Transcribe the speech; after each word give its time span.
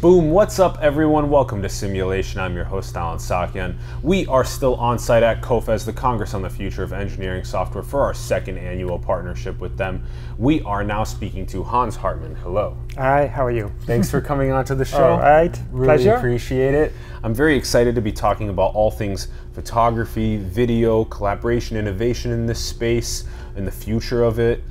Boom, 0.00 0.30
what's 0.30 0.58
up 0.58 0.78
everyone? 0.80 1.28
Welcome 1.28 1.60
to 1.60 1.68
Simulation. 1.68 2.40
I'm 2.40 2.54
your 2.54 2.64
host 2.64 2.96
Allen 2.96 3.18
Saakyan. 3.18 3.76
We 4.02 4.26
are 4.28 4.44
still 4.44 4.76
on 4.76 4.98
site 4.98 5.22
at 5.22 5.42
COFES, 5.42 5.84
the 5.84 5.92
Congress 5.92 6.32
on 6.32 6.40
the 6.40 6.48
Future 6.48 6.82
of 6.82 6.94
Engineering 6.94 7.44
Software 7.44 7.82
for 7.82 8.00
our 8.00 8.14
second 8.14 8.56
annual 8.56 8.98
partnership 8.98 9.60
with 9.60 9.76
them. 9.76 10.02
We 10.38 10.62
are 10.62 10.82
now 10.82 11.04
speaking 11.04 11.44
to 11.48 11.62
Hans 11.62 11.96
Hartman. 11.96 12.34
Hello. 12.36 12.78
Hi, 12.96 13.26
how 13.26 13.44
are 13.44 13.50
you? 13.50 13.70
Thanks 13.82 14.10
for 14.10 14.22
coming 14.22 14.50
on 14.52 14.64
to 14.64 14.74
the 14.74 14.86
show. 14.86 15.04
All 15.04 15.18
right, 15.18 15.54
really 15.70 15.88
pleasure. 15.88 16.14
appreciate 16.14 16.74
it. 16.74 16.94
I'm 17.22 17.34
very 17.34 17.54
excited 17.54 17.94
to 17.94 18.00
be 18.00 18.10
talking 18.10 18.48
about 18.48 18.74
all 18.74 18.90
things 18.90 19.28
photography, 19.52 20.38
video, 20.38 21.04
collaboration, 21.04 21.76
innovation 21.76 22.32
in 22.32 22.46
this 22.46 22.58
space, 22.58 23.24
and 23.54 23.66
the 23.66 23.70
future 23.70 24.22
of 24.22 24.38
it 24.38 24.64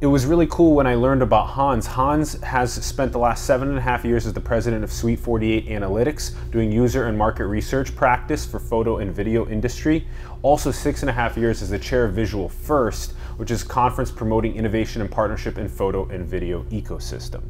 it 0.00 0.06
was 0.06 0.24
really 0.24 0.46
cool 0.46 0.72
when 0.72 0.86
I 0.86 0.94
learned 0.94 1.20
about 1.20 1.48
Hans. 1.48 1.86
Hans 1.86 2.40
has 2.42 2.72
spent 2.72 3.12
the 3.12 3.18
last 3.18 3.44
seven 3.44 3.68
and 3.68 3.76
a 3.76 3.82
half 3.82 4.02
years 4.02 4.26
as 4.26 4.32
the 4.32 4.40
president 4.40 4.82
of 4.82 4.90
Suite 4.90 5.20
48 5.20 5.68
Analytics, 5.68 6.32
doing 6.50 6.72
user 6.72 7.06
and 7.06 7.18
market 7.18 7.46
research 7.46 7.94
practice 7.94 8.46
for 8.46 8.58
photo 8.58 8.96
and 8.96 9.14
video 9.14 9.46
industry. 9.46 10.06
Also, 10.40 10.70
six 10.70 11.02
and 11.02 11.10
a 11.10 11.12
half 11.12 11.36
years 11.36 11.60
as 11.60 11.68
the 11.68 11.78
chair 11.78 12.06
of 12.06 12.14
Visual 12.14 12.48
1st, 12.48 13.12
which 13.36 13.50
is 13.50 13.62
conference 13.62 14.10
promoting 14.10 14.56
innovation 14.56 15.02
and 15.02 15.10
partnership 15.10 15.58
in 15.58 15.68
photo 15.68 16.08
and 16.08 16.24
video 16.24 16.62
ecosystem. 16.70 17.42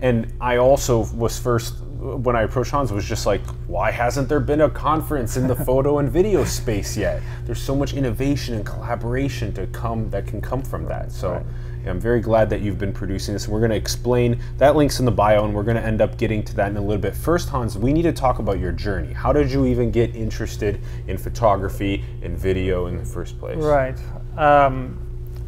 And 0.00 0.32
I 0.40 0.58
also 0.58 1.06
was 1.14 1.36
first 1.36 1.80
when 1.80 2.36
I 2.36 2.42
approached 2.42 2.70
Hans 2.70 2.92
was 2.92 3.04
just 3.04 3.26
like, 3.26 3.44
why 3.66 3.90
hasn't 3.90 4.28
there 4.28 4.38
been 4.38 4.60
a 4.60 4.70
conference 4.70 5.36
in 5.36 5.48
the 5.48 5.56
photo 5.66 5.98
and 5.98 6.08
video 6.08 6.44
space 6.44 6.96
yet? 6.96 7.20
There's 7.44 7.60
so 7.60 7.74
much 7.74 7.92
innovation 7.92 8.54
and 8.54 8.64
collaboration 8.64 9.52
to 9.54 9.66
come 9.66 10.08
that 10.10 10.28
can 10.28 10.40
come 10.40 10.62
from 10.62 10.84
that. 10.84 11.10
So. 11.10 11.32
Right. 11.32 11.46
I'm 11.86 12.00
very 12.00 12.20
glad 12.20 12.50
that 12.50 12.60
you've 12.60 12.78
been 12.78 12.92
producing 12.92 13.34
this. 13.34 13.48
We're 13.48 13.60
going 13.60 13.70
to 13.70 13.76
explain 13.76 14.40
that 14.58 14.76
links 14.76 14.98
in 14.98 15.04
the 15.04 15.12
bio, 15.12 15.44
and 15.44 15.54
we're 15.54 15.62
going 15.62 15.76
to 15.76 15.84
end 15.84 16.00
up 16.00 16.18
getting 16.18 16.42
to 16.44 16.54
that 16.56 16.70
in 16.70 16.76
a 16.76 16.80
little 16.80 17.00
bit. 17.00 17.14
First, 17.14 17.48
Hans, 17.48 17.78
we 17.78 17.92
need 17.92 18.02
to 18.02 18.12
talk 18.12 18.38
about 18.38 18.58
your 18.58 18.72
journey. 18.72 19.12
How 19.12 19.32
did 19.32 19.50
you 19.50 19.66
even 19.66 19.90
get 19.90 20.14
interested 20.14 20.80
in 21.06 21.18
photography 21.18 22.04
and 22.22 22.36
video 22.36 22.86
in 22.86 22.96
the 22.96 23.04
first 23.04 23.38
place? 23.38 23.58
Right. 23.58 23.96
Um, 24.36 24.98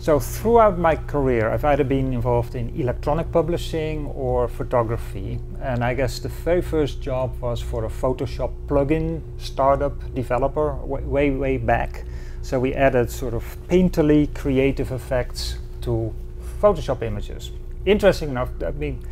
so 0.01 0.19
throughout 0.19 0.79
my 0.79 0.97
career, 0.97 1.51
I've 1.51 1.67
either 1.67 1.85
been 1.85 2.15
involved 2.15 2.55
in 2.55 2.71
electronic 2.71 3.31
publishing 3.31 4.07
or 4.07 4.49
photography. 4.49 5.39
And 5.61 5.85
I 5.85 5.93
guess 5.93 6.21
the 6.21 6.31
very 6.31 6.63
first 6.63 7.03
job 7.03 7.39
was 7.39 7.61
for 7.61 7.85
a 7.85 7.91
Photoshop 7.91 8.51
plugin 8.67 9.21
startup 9.37 10.15
developer 10.15 10.75
way, 10.77 11.31
way 11.31 11.59
back. 11.59 12.05
So 12.41 12.59
we 12.59 12.73
added 12.73 13.11
sort 13.11 13.35
of 13.35 13.45
painterly 13.69 14.35
creative 14.35 14.91
effects 14.91 15.59
to 15.83 16.15
Photoshop 16.61 17.03
images. 17.03 17.53
Interesting 17.87 18.31
enough, 18.31 18.51
I 18.65 18.71
mean, 18.73 19.03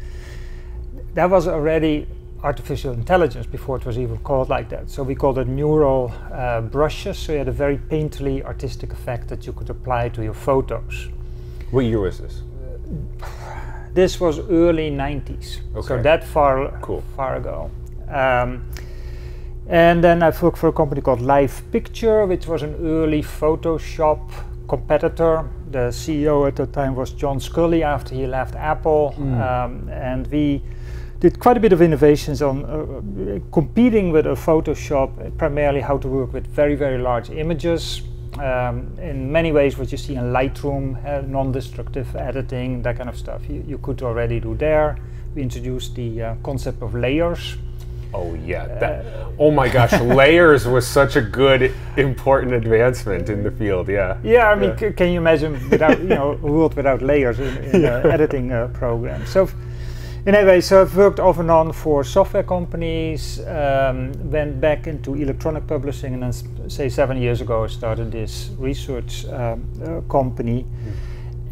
that 1.15 1.31
was 1.31 1.49
already 1.49 2.07
artificial 2.43 2.93
intelligence 2.93 3.47
before 3.47 3.77
it 3.77 3.85
was 3.85 3.99
even 3.99 4.19
called 4.19 4.49
like 4.49 4.69
that. 4.69 4.91
So 4.91 5.03
we 5.03 5.15
called 5.15 5.39
it 5.39 5.49
neural 5.49 6.13
uh, 6.33 6.61
brushes. 6.61 7.19
So 7.19 7.33
you 7.33 7.39
had 7.39 7.49
a 7.49 7.53
very 7.53 7.79
painterly 7.79 8.45
artistic 8.45 8.93
effect 8.93 9.29
that 9.29 9.47
you 9.47 9.53
could 9.53 9.71
apply 9.71 10.11
to 10.11 10.23
your 10.23 10.35
photos. 10.35 11.09
What 11.71 11.81
year 11.81 12.01
was 12.01 12.19
this? 12.19 12.43
this 13.95 14.21
was 14.21 14.39
early 14.39 14.91
90s. 14.91 15.61
Okay. 15.75 15.89
So 15.89 16.03
that 16.03 16.25
far, 16.25 16.79
cool. 16.81 17.03
far 17.17 17.37
ago. 17.37 17.71
Um, 18.09 18.65
and 19.69 20.03
then 20.03 20.23
I 20.23 20.31
worked 20.41 20.59
for 20.59 20.69
a 20.69 20.73
company 20.73 21.01
called 21.01 21.21
Live 21.21 21.63
Picture, 21.73 22.25
which 22.25 22.47
was 22.47 22.63
an 22.63 22.75
early 22.81 23.23
Photoshop 23.23 24.31
competitor. 24.69 25.49
The 25.71 25.91
CEO 25.91 26.47
at 26.47 26.57
the 26.57 26.67
time 26.67 26.95
was 26.95 27.11
John 27.13 27.41
Sculley 27.41 27.83
after 27.83 28.15
he 28.15 28.27
left 28.27 28.55
Apple. 28.55 29.15
Mm. 29.19 29.41
Um, 29.41 29.89
and 29.89 30.27
we 30.29 30.63
did 31.21 31.41
quite 31.41 31.57
a 31.57 31.61
bit 31.61 31.73
of 31.73 31.83
innovations 31.83 32.43
on 32.43 32.65
uh, 32.65 33.41
competing 33.51 34.13
with 34.13 34.27
a 34.27 34.37
Photoshop, 34.37 35.37
primarily 35.37 35.81
how 35.81 35.99
to 35.99 36.07
work 36.07 36.33
with 36.33 36.47
very, 36.47 36.77
very 36.77 36.99
large 36.99 37.31
images. 37.31 38.03
Um, 38.39 38.97
in 39.01 39.33
many 39.33 39.51
ways, 39.51 39.77
what 39.79 39.91
you 39.91 39.99
see 39.99 40.15
in 40.15 40.33
Lightroom, 40.33 41.05
uh, 41.05 41.23
non-destructive 41.27 42.15
editing, 42.15 42.83
that 42.83 42.97
kind 42.97 43.09
of 43.09 43.19
stuff, 43.19 43.43
you, 43.49 43.65
you, 43.67 43.79
could 43.79 44.01
already 44.03 44.39
do 44.39 44.55
there. 44.55 44.97
We 45.35 45.43
introduced 45.43 45.97
the 45.97 46.23
uh, 46.23 46.35
concept 46.45 46.83
of 46.83 46.95
layers. 46.95 47.57
Oh 48.15 48.35
yeah, 48.35 48.67
that, 48.67 49.05
oh 49.39 49.51
my 49.51 49.69
gosh, 49.69 49.93
layers 50.01 50.67
was 50.67 50.87
such 50.87 51.17
a 51.17 51.21
good, 51.21 51.75
important 51.97 52.53
advancement 52.53 53.29
in 53.29 53.43
the 53.43 53.51
field. 53.51 53.89
Yeah. 53.89 54.19
Yeah, 54.23 54.49
I 54.51 54.55
mean, 54.55 54.75
yeah. 54.81 54.93
can 54.93 55.13
you 55.13 55.19
imagine 55.19 55.53
without 55.69 55.99
you 55.99 56.09
know 56.09 56.33
a 56.33 56.37
world 56.37 56.75
without 56.75 57.03
layers 57.03 57.39
in, 57.39 57.57
in 57.65 57.83
yeah. 57.83 58.03
editing 58.05 58.53
uh, 58.53 58.69
program? 58.69 59.27
So. 59.27 59.49
Anyway, 60.27 60.61
so 60.61 60.83
I've 60.83 60.95
worked 60.95 61.21
off 61.21 61.39
and 61.39 61.51
on 61.51 61.73
for 61.73 62.05
software 62.05 62.43
companies, 62.43 63.41
um, 63.47 64.13
went 64.31 64.61
back 64.61 64.87
into 64.87 65.15
electronic 65.15 65.67
publishing, 65.67 66.13
and 66.13 66.23
then, 66.23 66.69
say, 66.69 66.91
seven 66.91 67.17
years 67.17 67.41
ago, 67.41 67.65
I 67.65 67.69
started 67.69 68.13
this 68.13 68.51
research 68.59 69.25
um, 69.27 69.67
uh, 69.83 70.01
company. 70.03 70.65
Mm. 70.65 70.93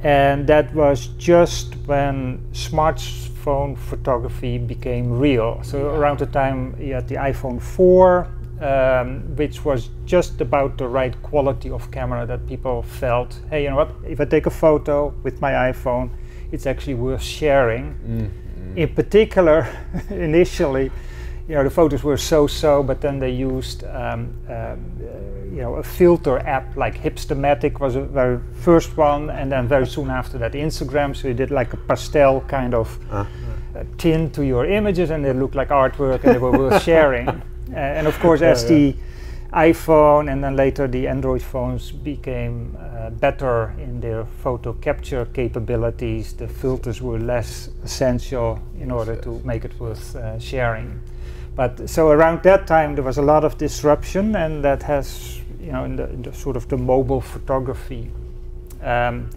And 0.03 0.47
that 0.47 0.75
was 0.75 1.09
just 1.19 1.75
when 1.87 2.41
smartphone 2.53 3.77
photography 3.77 4.59
became 4.59 5.19
real. 5.19 5.61
So, 5.63 5.79
yeah. 5.79 5.97
around 5.99 6.19
the 6.19 6.27
time 6.27 6.77
you 6.81 6.95
had 6.95 7.09
the 7.09 7.17
iPhone 7.17 7.61
4, 7.61 8.29
um, 8.61 9.37
which 9.37 9.65
was 9.65 9.91
just 10.05 10.41
about 10.41 10.79
the 10.79 10.89
right 10.89 11.21
quality 11.23 11.71
of 11.71 11.91
camera 11.91 12.25
that 12.27 12.47
people 12.47 12.83
felt 12.83 13.39
hey, 13.51 13.65
you 13.65 13.71
know 13.71 13.77
what, 13.77 13.91
if 14.07 14.21
I 14.21 14.25
take 14.25 14.47
a 14.47 14.51
photo 14.51 15.09
with 15.23 15.41
my 15.41 15.53
iPhone, 15.53 16.11
it's 16.53 16.67
actually 16.67 16.95
worth 16.95 17.23
sharing. 17.23 17.95
Mm 18.07 18.47
in 18.77 18.95
particular, 18.95 19.67
initially, 20.11 20.91
you 21.49 21.55
know, 21.55 21.65
the 21.65 21.71
photos 21.71 22.05
were 22.05 22.17
so-so, 22.17 22.83
but 22.83 23.01
then 23.01 23.19
they 23.19 23.31
used, 23.31 23.85
um, 23.85 24.35
uh, 24.49 24.77
you 25.57 25.63
know, 25.63 25.77
a 25.77 25.83
filter 25.83 26.39
app 26.41 26.77
like 26.77 27.01
Hipstamatic 27.01 27.81
was 27.81 27.97
a 27.97 28.03
very 28.03 28.39
first 28.61 28.95
one, 28.99 29.31
and 29.31 29.51
then 29.51 29.67
very 29.67 29.87
soon 29.87 30.11
after 30.11 30.37
that, 30.37 30.53
Instagram. 30.53 31.17
So 31.17 31.29
you 31.29 31.35
did 31.35 31.51
like 31.51 31.73
a 31.73 31.79
pastel 31.79 32.43
kind 32.43 32.75
of 32.75 32.99
uh. 33.11 33.25
uh, 33.75 33.85
tint 33.97 34.35
to 34.35 34.45
your 34.45 34.67
images, 34.67 35.09
and 35.09 35.25
they 35.25 35.33
looked 35.33 35.55
like 35.55 35.69
artwork, 35.71 36.25
and 36.25 36.35
they 36.35 36.39
were 36.39 36.53
worth 36.53 36.83
sharing. 36.91 37.29
Uh, 37.29 37.41
and 37.73 38.07
of 38.07 38.19
course, 38.21 38.43
as 38.43 38.65
yeah, 38.65 38.71
yeah. 38.71 38.77
the 38.77 38.97
iPhone 39.53 40.31
and 40.31 40.45
then 40.45 40.57
later 40.57 40.87
the 40.87 41.09
Android 41.09 41.41
phones 41.41 41.91
became 41.91 42.77
uh, 42.79 43.09
better 43.09 43.73
in 43.79 44.01
their 44.01 44.27
photo 44.43 44.75
capture 44.75 45.25
capabilities. 45.25 46.35
The 46.35 46.49
filters 46.49 47.01
were 47.01 47.19
less 47.19 47.71
essential 47.83 48.61
in 48.79 48.91
order 48.91 49.17
to 49.17 49.41
make 49.45 49.65
it 49.65 49.73
worth 49.81 50.15
uh, 50.15 50.39
sharing. 50.39 51.01
But 51.57 51.89
so 51.89 52.11
around 52.11 52.43
that 52.43 52.67
time 52.67 52.95
there 52.95 53.05
was 53.05 53.17
a 53.17 53.23
lot 53.23 53.45
of 53.45 53.57
disruption, 53.57 54.37
and 54.37 54.63
that 54.63 54.83
has, 54.83 55.41
you 55.67 55.73
know, 55.73 55.85
in 55.85 55.97
the, 55.97 56.09
in 56.11 56.23
the 56.23 56.33
sort 56.33 56.57
of 56.57 56.69
the 56.69 56.77
mobile 56.77 57.21
photography. 57.21 58.09
Um, 58.83 59.29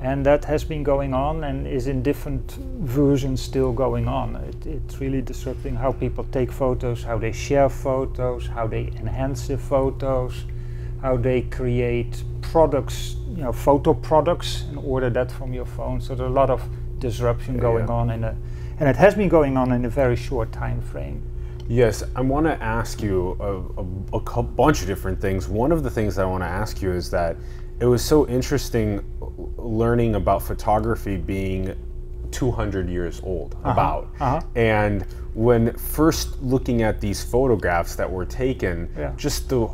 and 0.00 0.24
that 0.26 0.44
has 0.44 0.62
been 0.62 0.82
going 0.82 1.12
on 1.12 1.42
and 1.42 1.66
is 1.66 1.88
in 1.88 2.02
different 2.02 2.52
versions 2.52 3.40
still 3.40 3.72
going 3.72 4.06
on. 4.06 4.36
It, 4.36 4.66
it's 4.66 5.00
really 5.00 5.22
disrupting 5.22 5.74
how 5.74 5.90
people 5.90 6.24
take 6.30 6.52
photos, 6.52 7.02
how 7.02 7.18
they 7.18 7.32
share 7.32 7.68
photos, 7.68 8.46
how 8.46 8.68
they 8.68 8.92
enhance 8.98 9.48
the 9.48 9.58
photos, 9.58 10.44
how 11.02 11.16
they 11.16 11.42
create 11.42 12.22
products, 12.42 13.16
you 13.30 13.42
know, 13.42 13.52
photo 13.52 13.92
products, 13.94 14.62
and 14.68 14.78
order 14.78 15.10
that 15.10 15.32
from 15.32 15.52
your 15.52 15.66
phone. 15.66 16.00
So 16.00 16.14
there's 16.14 16.30
a 16.30 16.32
lot 16.32 16.50
of 16.50 16.62
disruption 17.00 17.56
yeah, 17.56 17.62
going 17.62 17.88
yeah. 17.88 17.94
on, 17.94 18.10
in 18.10 18.22
a, 18.22 18.36
and 18.78 18.88
it 18.88 18.96
has 18.96 19.14
been 19.14 19.28
going 19.28 19.56
on 19.56 19.72
in 19.72 19.84
a 19.84 19.90
very 19.90 20.16
short 20.16 20.52
time 20.52 20.80
frame. 20.80 21.22
Yes, 21.68 22.02
I 22.14 22.20
want 22.20 22.46
to 22.46 22.62
ask 22.62 23.02
you 23.02 23.36
a, 23.40 24.16
a, 24.16 24.20
a 24.20 24.42
bunch 24.42 24.82
of 24.82 24.86
different 24.86 25.20
things. 25.20 25.48
One 25.48 25.72
of 25.72 25.82
the 25.82 25.90
things 25.90 26.18
I 26.18 26.24
want 26.24 26.42
to 26.42 26.48
ask 26.48 26.80
you 26.80 26.92
is 26.92 27.10
that 27.10 27.36
it 27.80 27.86
was 27.86 28.04
so 28.04 28.26
interesting 28.28 29.04
learning 29.56 30.14
about 30.14 30.42
photography 30.42 31.16
being 31.16 31.76
200 32.30 32.88
years 32.88 33.20
old 33.22 33.54
uh-huh. 33.54 33.70
about 33.70 34.08
uh-huh. 34.20 34.40
and 34.56 35.02
when 35.34 35.72
first 35.76 36.40
looking 36.42 36.82
at 36.82 37.00
these 37.00 37.22
photographs 37.22 37.94
that 37.94 38.10
were 38.10 38.24
taken 38.24 38.90
yeah. 38.96 39.12
just 39.16 39.48
the, 39.48 39.66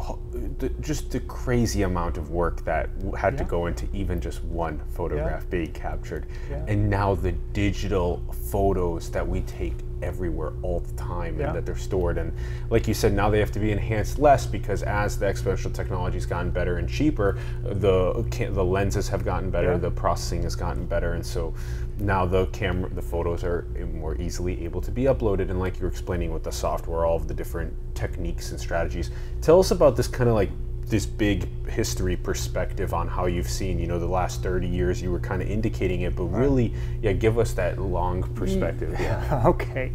the, 0.59 0.69
just 0.81 1.11
the 1.11 1.21
crazy 1.21 1.83
amount 1.83 2.17
of 2.17 2.31
work 2.31 2.65
that 2.65 2.91
had 3.17 3.35
yeah. 3.35 3.39
to 3.39 3.45
go 3.45 3.67
into 3.67 3.87
even 3.93 4.21
just 4.21 4.43
one 4.45 4.81
photograph 4.91 5.43
yeah. 5.45 5.51
being 5.51 5.73
captured 5.73 6.27
and 6.67 6.89
now 6.89 7.15
the 7.15 7.33
digital 7.53 8.23
photos 8.51 9.11
that 9.11 9.27
we 9.27 9.41
take 9.43 9.75
everywhere 10.03 10.53
all 10.63 10.81
the 10.81 10.93
time 10.95 11.39
yeah. 11.39 11.47
and 11.47 11.57
that 11.57 11.65
they're 11.65 11.77
stored. 11.77 12.19
And 12.19 12.33
like 12.71 12.89
you 12.89 12.95
said, 12.95 13.13
now 13.13 13.31
they 13.31 13.39
have 13.39 13.53
to 13.53 13.61
be 13.61 13.71
enhanced 13.71 14.19
less 14.19 14.47
because 14.47 14.83
as 14.83 15.19
the 15.19 15.27
exponential 15.27 15.73
technology 15.73 16.17
has 16.17 16.27
gotten 16.27 16.51
better 16.51 16.79
and 16.79 16.89
cheaper, 16.89 17.39
the 17.63 18.13
the 18.53 18.65
lenses 18.65 19.09
have 19.09 19.25
gotten 19.25 19.51
better, 19.51 19.73
yeah. 19.73 19.79
the 19.79 19.91
processing 19.91 20.43
has 20.43 20.55
gotten 20.55 20.87
better, 20.87 21.13
and 21.15 21.25
so 21.25 21.55
now 21.99 22.27
the 22.27 22.47
camera, 22.47 22.91
the 22.91 23.03
photos 23.03 23.45
are 23.45 23.67
more 23.95 24.21
easily 24.21 24.65
able 24.65 24.81
to 24.81 24.91
be 24.91 25.05
uploaded. 25.05 25.51
And 25.51 25.61
like 25.61 25.77
you 25.77 25.83
were 25.83 25.89
explaining 25.89 26.33
with 26.33 26.43
the 26.43 26.53
software, 26.53 27.07
all 27.07 27.17
of 27.17 27.29
the 27.29 27.35
different 27.35 27.73
techniques 27.95 28.51
and 28.51 28.59
strategies. 28.59 29.11
Tell 29.41 29.61
us 29.61 29.71
about 29.71 29.97
this 29.97 30.09
kind 30.09 30.29
of 30.29 30.32
like 30.33 30.51
this 30.93 31.07
big 31.07 31.49
history 31.69 32.17
perspective 32.17 32.93
on 32.93 33.09
how 33.09 33.27
you've 33.27 33.49
seen, 33.49 33.79
you 33.79 33.87
know, 33.87 33.99
the 33.99 34.07
last 34.07 34.43
30 34.43 34.69
years. 34.69 35.01
You 35.01 35.11
were 35.11 35.21
kind 35.21 35.41
of 35.41 35.51
indicating 35.51 36.03
it, 36.03 36.15
but 36.15 36.25
really, 36.25 36.75
yeah, 37.01 37.13
give 37.13 37.39
us 37.39 37.53
that 37.55 37.79
long 37.79 38.23
perspective. 38.35 38.95
Yeah. 39.01 39.43
okay. 39.47 39.93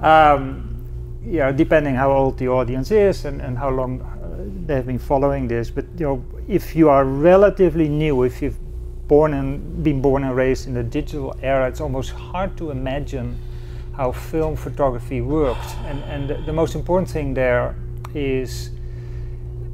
Um, 0.00 0.76
yeah, 1.24 1.52
depending 1.52 1.96
how 1.96 2.12
old 2.12 2.38
the 2.38 2.48
audience 2.48 2.90
is 2.90 3.24
and, 3.24 3.42
and 3.42 3.58
how 3.58 3.70
long 3.70 4.00
uh, 4.00 4.66
they've 4.66 4.86
been 4.86 4.98
following 4.98 5.48
this. 5.48 5.70
But 5.70 5.86
you 5.98 6.06
know, 6.06 6.24
if 6.48 6.74
you 6.74 6.88
are 6.88 7.04
relatively 7.04 7.88
new, 7.88 8.22
if 8.22 8.40
you've 8.40 8.58
born 9.08 9.34
and 9.34 9.82
been 9.82 10.00
born 10.00 10.22
and 10.24 10.34
raised 10.36 10.68
in 10.68 10.74
the 10.74 10.84
digital 10.84 11.36
era, 11.42 11.68
it's 11.68 11.80
almost 11.80 12.12
hard 12.12 12.56
to 12.56 12.70
imagine 12.70 13.36
how 13.96 14.12
film 14.12 14.54
photography 14.56 15.20
worked. 15.20 15.74
And 15.86 16.02
and 16.04 16.30
the, 16.30 16.34
the 16.46 16.52
most 16.52 16.74
important 16.74 17.10
thing 17.10 17.34
there 17.34 17.74
is 18.14 18.70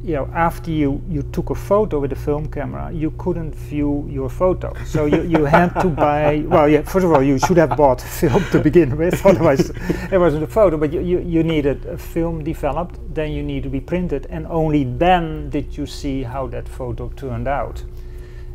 you 0.07 0.13
know, 0.13 0.31
after 0.33 0.71
you, 0.71 1.03
you 1.09 1.23
took 1.33 1.51
a 1.51 1.55
photo 1.57 1.99
with 1.99 2.13
a 2.13 2.17
film 2.17 2.47
camera, 2.47 2.93
you 2.93 3.11
couldn't 3.19 3.53
view 3.53 4.07
your 4.09 4.31
photo. 4.31 4.73
So 4.85 5.07
you, 5.07 5.23
you 5.23 5.45
had 5.45 5.75
to 5.81 5.89
buy, 6.05 6.45
well, 6.47 6.69
yeah, 6.69 6.83
first 6.83 7.05
of 7.05 7.11
all, 7.11 7.25
you 7.25 7.41
should 7.41 7.57
have 7.57 7.77
bought 7.77 8.01
film 8.01 8.45
to 8.53 8.61
begin 8.61 8.97
with, 8.97 9.27
otherwise 9.27 9.71
it 10.13 10.19
wasn't 10.19 10.45
a 10.45 10.47
photo, 10.47 10.77
but 10.77 10.93
you, 10.93 11.01
you, 11.01 11.19
you 11.19 11.43
needed 11.43 11.85
a 11.87 11.99
film 11.99 12.45
developed, 12.45 13.01
then 13.13 13.33
you 13.33 13.43
need 13.43 13.65
to 13.65 13.69
be 13.69 13.81
printed, 13.81 14.29
and 14.31 14.47
only 14.47 14.85
then 14.85 15.51
did 15.51 15.77
you 15.77 15.87
see 15.87 16.23
how 16.23 16.47
that 16.47 16.69
photo 16.69 17.09
turned 17.17 17.49
out. 17.49 17.83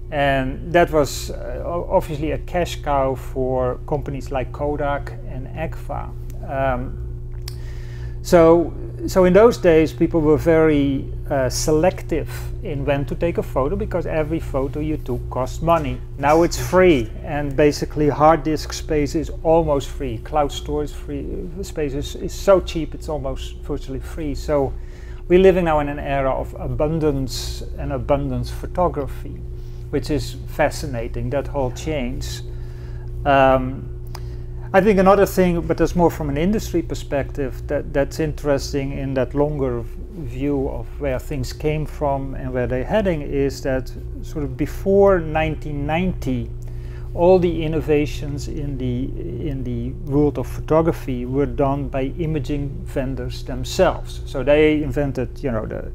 And 0.09 0.71
that 0.71 0.89
was 0.89 1.31
uh, 1.31 1.63
obviously 1.65 2.31
a 2.31 2.37
cash 2.37 2.81
cow 2.81 3.15
for 3.15 3.77
companies 3.87 4.31
like 4.31 4.53
Kodak 4.53 5.11
and 5.27 5.47
Agfa. 5.47 6.11
Um, 6.49 7.10
so, 8.23 8.73
so 9.07 9.25
in 9.25 9.33
those 9.33 9.57
days, 9.57 9.93
people 9.93 10.21
were 10.21 10.37
very 10.37 11.11
uh, 11.29 11.49
selective 11.49 12.29
in 12.63 12.85
when 12.85 13.03
to 13.05 13.15
take 13.15 13.39
a 13.39 13.43
photo 13.43 13.75
because 13.75 14.05
every 14.05 14.39
photo 14.39 14.79
you 14.79 14.97
took 14.97 15.27
cost 15.31 15.63
money. 15.63 15.99
Now 16.19 16.43
it's 16.43 16.59
free, 16.59 17.09
and 17.23 17.55
basically 17.55 18.09
hard 18.09 18.43
disk 18.43 18.73
space 18.73 19.15
is 19.15 19.31
almost 19.41 19.89
free. 19.89 20.19
Cloud 20.19 20.51
storage 20.51 20.91
free 20.91 21.25
uh, 21.59 21.63
space 21.63 21.93
is, 21.93 22.15
is 22.15 22.33
so 22.33 22.59
cheap; 22.59 22.93
it's 22.93 23.09
almost 23.09 23.55
virtually 23.57 23.99
free. 23.99 24.35
So, 24.35 24.71
we're 25.27 25.39
living 25.39 25.65
now 25.65 25.79
in 25.79 25.89
an 25.89 25.99
era 25.99 26.31
of 26.31 26.53
abundance 26.59 27.63
and 27.79 27.91
abundance 27.91 28.51
photography, 28.51 29.39
which 29.89 30.11
is 30.11 30.35
fascinating. 30.47 31.31
That 31.31 31.47
whole 31.47 31.71
change. 31.71 32.41
Um, 33.25 33.90
I 34.73 34.79
think 34.79 34.99
another 34.99 35.25
thing, 35.25 35.59
but 35.67 35.77
that's 35.77 35.97
more 35.97 36.09
from 36.09 36.29
an 36.29 36.37
industry 36.37 36.81
perspective, 36.81 37.67
that, 37.67 37.91
that's 37.91 38.21
interesting 38.21 38.93
in 38.93 39.13
that 39.15 39.35
longer 39.35 39.83
view 40.13 40.69
of 40.69 40.87
where 41.01 41.19
things 41.19 41.51
came 41.51 41.85
from 41.85 42.35
and 42.35 42.53
where 42.53 42.67
they're 42.67 42.85
heading 42.85 43.21
is 43.21 43.61
that 43.63 43.91
sort 44.21 44.45
of 44.45 44.55
before 44.55 45.19
1990, 45.19 46.49
all 47.13 47.39
the 47.39 47.63
innovations 47.63 48.47
in 48.47 48.77
the 48.77 49.03
in 49.49 49.63
the 49.63 49.91
world 50.09 50.37
of 50.37 50.47
photography 50.47 51.25
were 51.25 51.45
done 51.45 51.89
by 51.89 52.03
imaging 52.19 52.69
vendors 52.85 53.43
themselves. 53.43 54.21
So 54.25 54.43
they 54.43 54.81
invented, 54.81 55.43
you 55.43 55.51
know, 55.51 55.65
the 55.65 55.91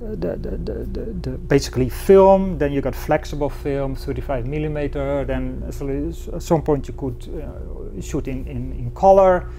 the, 0.00 0.36
the, 0.36 1.04
the, 1.20 1.30
basically 1.30 1.88
film. 1.88 2.58
Then 2.58 2.72
you 2.72 2.80
got 2.80 2.94
flexible 2.94 3.50
film, 3.50 3.94
35 3.94 4.46
millimeter. 4.46 5.24
Then 5.24 5.62
at 5.66 6.42
some 6.42 6.62
point 6.62 6.88
you 6.88 6.94
could 6.94 7.28
uh, 7.28 8.00
shoot 8.00 8.28
in, 8.28 8.46
in, 8.46 8.72
in 8.72 8.90
color. 8.92 9.50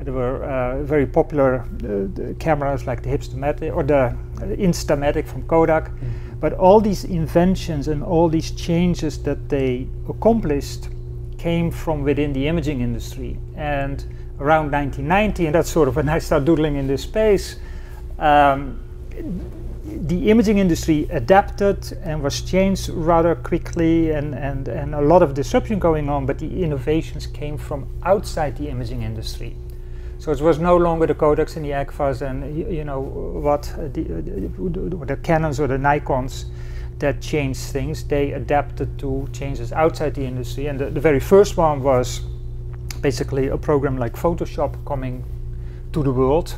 There 0.00 0.14
were 0.14 0.44
uh, 0.44 0.82
very 0.84 1.06
popular 1.06 1.64
uh, 1.84 2.34
cameras 2.38 2.86
like 2.86 3.02
the 3.02 3.08
Hipstamatic 3.08 3.74
or 3.74 3.82
the 3.82 4.16
Instamatic 4.56 5.26
from 5.26 5.42
Kodak. 5.48 5.90
Mm. 5.90 6.27
But 6.40 6.52
all 6.52 6.80
these 6.80 7.04
inventions 7.04 7.88
and 7.88 8.02
all 8.02 8.28
these 8.28 8.52
changes 8.52 9.22
that 9.24 9.48
they 9.48 9.88
accomplished 10.08 10.88
came 11.36 11.70
from 11.70 12.02
within 12.02 12.32
the 12.32 12.46
imaging 12.46 12.80
industry. 12.80 13.38
And 13.56 14.04
around 14.40 14.70
1990, 14.70 15.46
and 15.46 15.54
that's 15.54 15.70
sort 15.70 15.88
of 15.88 15.96
when 15.96 16.08
I 16.08 16.18
started 16.18 16.44
doodling 16.44 16.76
in 16.76 16.86
this 16.86 17.02
space, 17.02 17.56
um, 18.18 18.80
the 19.84 20.30
imaging 20.30 20.58
industry 20.58 21.08
adapted 21.10 21.98
and 22.04 22.22
was 22.22 22.42
changed 22.42 22.88
rather 22.90 23.34
quickly 23.34 24.10
and, 24.10 24.34
and, 24.34 24.68
and 24.68 24.94
a 24.94 25.00
lot 25.00 25.22
of 25.22 25.34
disruption 25.34 25.78
going 25.78 26.08
on, 26.08 26.26
but 26.26 26.38
the 26.38 26.62
innovations 26.62 27.26
came 27.26 27.56
from 27.56 27.88
outside 28.04 28.56
the 28.58 28.68
imaging 28.68 29.02
industry. 29.02 29.56
So 30.18 30.32
it 30.32 30.40
was 30.40 30.58
no 30.58 30.76
longer 30.76 31.06
the 31.06 31.14
Kodaks 31.14 31.56
and 31.56 31.64
the 31.64 31.70
Agfas 31.70 32.22
and 32.22 32.56
you 32.56 32.84
know 32.84 33.00
what 33.00 33.72
uh, 33.78 33.88
the, 33.88 34.02
uh, 34.02 35.04
the 35.06 35.16
Canons 35.22 35.60
or 35.60 35.66
the 35.66 35.76
Nikons 35.76 36.46
that 36.98 37.20
changed 37.20 37.60
things. 37.60 38.04
They 38.04 38.32
adapted 38.32 38.98
to 38.98 39.28
changes 39.32 39.72
outside 39.72 40.14
the 40.14 40.24
industry, 40.24 40.66
and 40.66 40.78
the, 40.78 40.90
the 40.90 41.00
very 41.00 41.20
first 41.20 41.56
one 41.56 41.82
was 41.82 42.20
basically 43.00 43.46
a 43.48 43.56
program 43.56 43.96
like 43.96 44.14
Photoshop 44.14 44.84
coming 44.84 45.24
to 45.92 46.02
the 46.02 46.12
world 46.12 46.56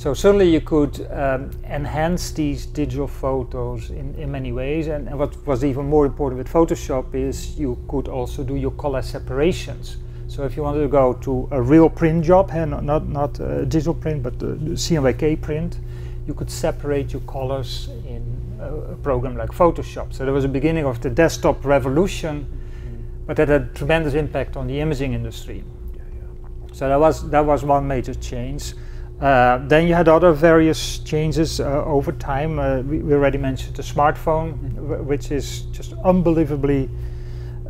so 0.00 0.14
certainly 0.14 0.48
you 0.48 0.62
could 0.62 1.06
um, 1.10 1.50
enhance 1.68 2.30
these 2.30 2.64
digital 2.64 3.06
photos 3.06 3.90
in, 3.90 4.14
in 4.14 4.32
many 4.32 4.50
ways. 4.50 4.86
And, 4.86 5.06
and, 5.06 5.18
what 5.18 5.46
was 5.46 5.62
even 5.62 5.90
more 5.90 6.06
important 6.06 6.38
with 6.38 6.50
Photoshop 6.50 7.14
is 7.14 7.58
you 7.58 7.76
could 7.86 8.08
also 8.08 8.42
do 8.42 8.56
your 8.56 8.70
color 8.70 9.02
separations. 9.02 9.98
So 10.30 10.44
if 10.44 10.56
you 10.56 10.62
wanted 10.62 10.82
to 10.82 10.88
go 10.88 11.14
to 11.14 11.48
a 11.50 11.60
real 11.60 11.90
print 11.90 12.24
job, 12.24 12.50
and 12.52 12.70
not, 12.70 12.84
not, 12.84 13.08
not 13.08 13.40
a 13.40 13.66
digital 13.66 13.94
print, 13.94 14.22
but 14.22 14.38
the, 14.38 14.46
the 14.46 14.76
CMYK 14.76 15.40
print, 15.40 15.80
you 16.24 16.34
could 16.34 16.48
separate 16.48 17.12
your 17.12 17.22
colors 17.22 17.88
in 18.06 18.22
a, 18.60 18.92
a, 18.92 18.96
program 18.98 19.36
like 19.36 19.50
Photoshop. 19.50 20.14
So 20.14 20.24
there 20.24 20.32
was 20.32 20.44
a 20.44 20.48
beginning 20.48 20.86
of 20.86 21.00
the 21.00 21.10
desktop 21.10 21.64
revolution, 21.64 22.46
mm-hmm. 22.46 23.26
but 23.26 23.38
that 23.38 23.48
had 23.48 23.62
a 23.62 23.66
tremendous 23.74 24.14
impact 24.14 24.56
on 24.56 24.68
the 24.68 24.78
imaging 24.78 25.14
industry. 25.14 25.64
Yeah, 25.96 26.02
yeah. 26.14 26.74
So 26.74 26.88
that 26.88 27.00
was, 27.00 27.28
that 27.30 27.44
was 27.44 27.64
one 27.64 27.88
major 27.88 28.14
change. 28.14 28.74
Uh, 29.20 29.58
then 29.66 29.88
you 29.88 29.94
had 29.94 30.06
other 30.06 30.30
various 30.30 31.00
changes 31.00 31.58
uh, 31.58 31.84
over 31.84 32.12
time. 32.12 32.60
Uh, 32.60 32.82
we, 32.82 33.00
we, 33.00 33.14
already 33.14 33.36
mentioned 33.36 33.74
the 33.74 33.82
smartphone, 33.82 34.52
mm-hmm. 34.52 35.06
which 35.06 35.32
is 35.32 35.62
just 35.72 35.92
unbelievably 36.04 36.88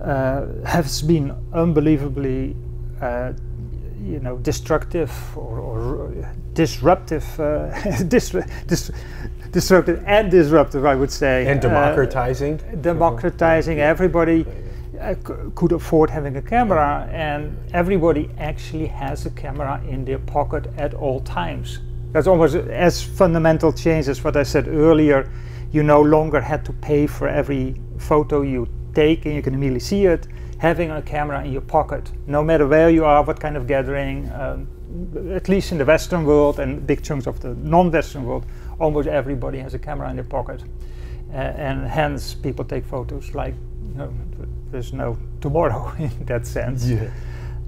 has 0.05 1.03
been 1.03 1.35
unbelievably, 1.53 2.57
uh, 3.01 3.33
you 4.03 4.21
know, 4.21 4.39
destructive 4.39 5.13
or, 5.37 5.59
or 5.59 6.35
disruptive, 6.55 7.25
dis 8.09 8.35
dis 8.67 8.91
disruptive 9.53 10.03
and 10.07 10.31
disruptive, 10.31 10.85
I 10.85 10.95
would 10.95 11.11
say. 11.11 11.47
And 11.47 11.61
democratizing. 11.61 12.61
democratizing 12.81 13.81
everybody 13.81 14.47
uh, 15.01 15.15
could 15.55 15.73
afford 15.73 16.11
having 16.11 16.37
a 16.37 16.43
camera, 16.43 17.09
and 17.11 17.57
everybody 17.73 18.31
actually 18.39 18.87
has 18.87 19.27
a 19.27 19.31
camera 19.31 19.83
in 19.89 20.05
their 20.05 20.19
pocket 20.19 20.67
at 20.77 20.95
all 20.95 21.21
times. 21.21 21.81
That's 22.13 22.27
almost 22.27 22.57
as 22.57 23.03
fundamental 23.03 23.73
change 23.73 24.09
as 24.09 24.23
what 24.25 24.37
I 24.37 24.43
said 24.43 24.69
earlier. 24.69 25.31
You 25.73 25.85
no 25.85 26.01
longer 26.03 26.41
had 26.41 26.65
to 26.65 26.73
pay 26.73 27.07
for 27.07 27.29
every 27.29 27.81
photo 27.99 28.43
you 28.43 28.67
take, 28.95 29.27
and 29.27 29.35
you 29.35 29.43
can 29.43 29.55
immediately 29.55 29.81
see 29.81 30.07
it. 30.07 30.27
Having 30.59 30.91
a 30.91 31.03
camera 31.03 31.43
in 31.45 31.53
your 31.53 31.63
pocket, 31.63 32.11
no 32.27 32.43
matter 32.43 32.67
where 32.67 32.91
you 32.91 33.05
are, 33.05 33.23
what 33.23 33.41
kind 33.41 33.57
of 33.57 33.67
gathering, 33.67 34.31
um, 34.33 34.69
at 35.33 35.49
least 35.49 35.73
in 35.73 35.79
the 35.79 35.85
Western 35.85 36.25
world 36.25 36.61
and 36.61 36.87
big 36.87 37.03
chunks 37.03 37.27
of 37.27 37.41
the 37.41 37.55
non-Western 37.55 38.25
world, 38.25 38.45
almost 38.79 39.09
everybody 39.09 39.59
has 39.59 39.73
a 39.75 39.79
camera 39.79 40.11
in 40.11 40.17
their 40.17 40.25
pocket, 40.25 40.63
uh, 41.33 41.37
and 41.37 41.87
hence 41.87 42.35
people 42.35 42.65
take 42.65 42.85
photos 42.85 43.35
like 43.35 43.55
you 43.89 43.95
know, 43.95 44.13
there's 44.71 44.93
no 44.93 45.17
tomorrow 45.41 45.93
in 45.99 46.27
that 46.27 46.47
sense. 46.47 46.87
Yeah. 46.87 47.11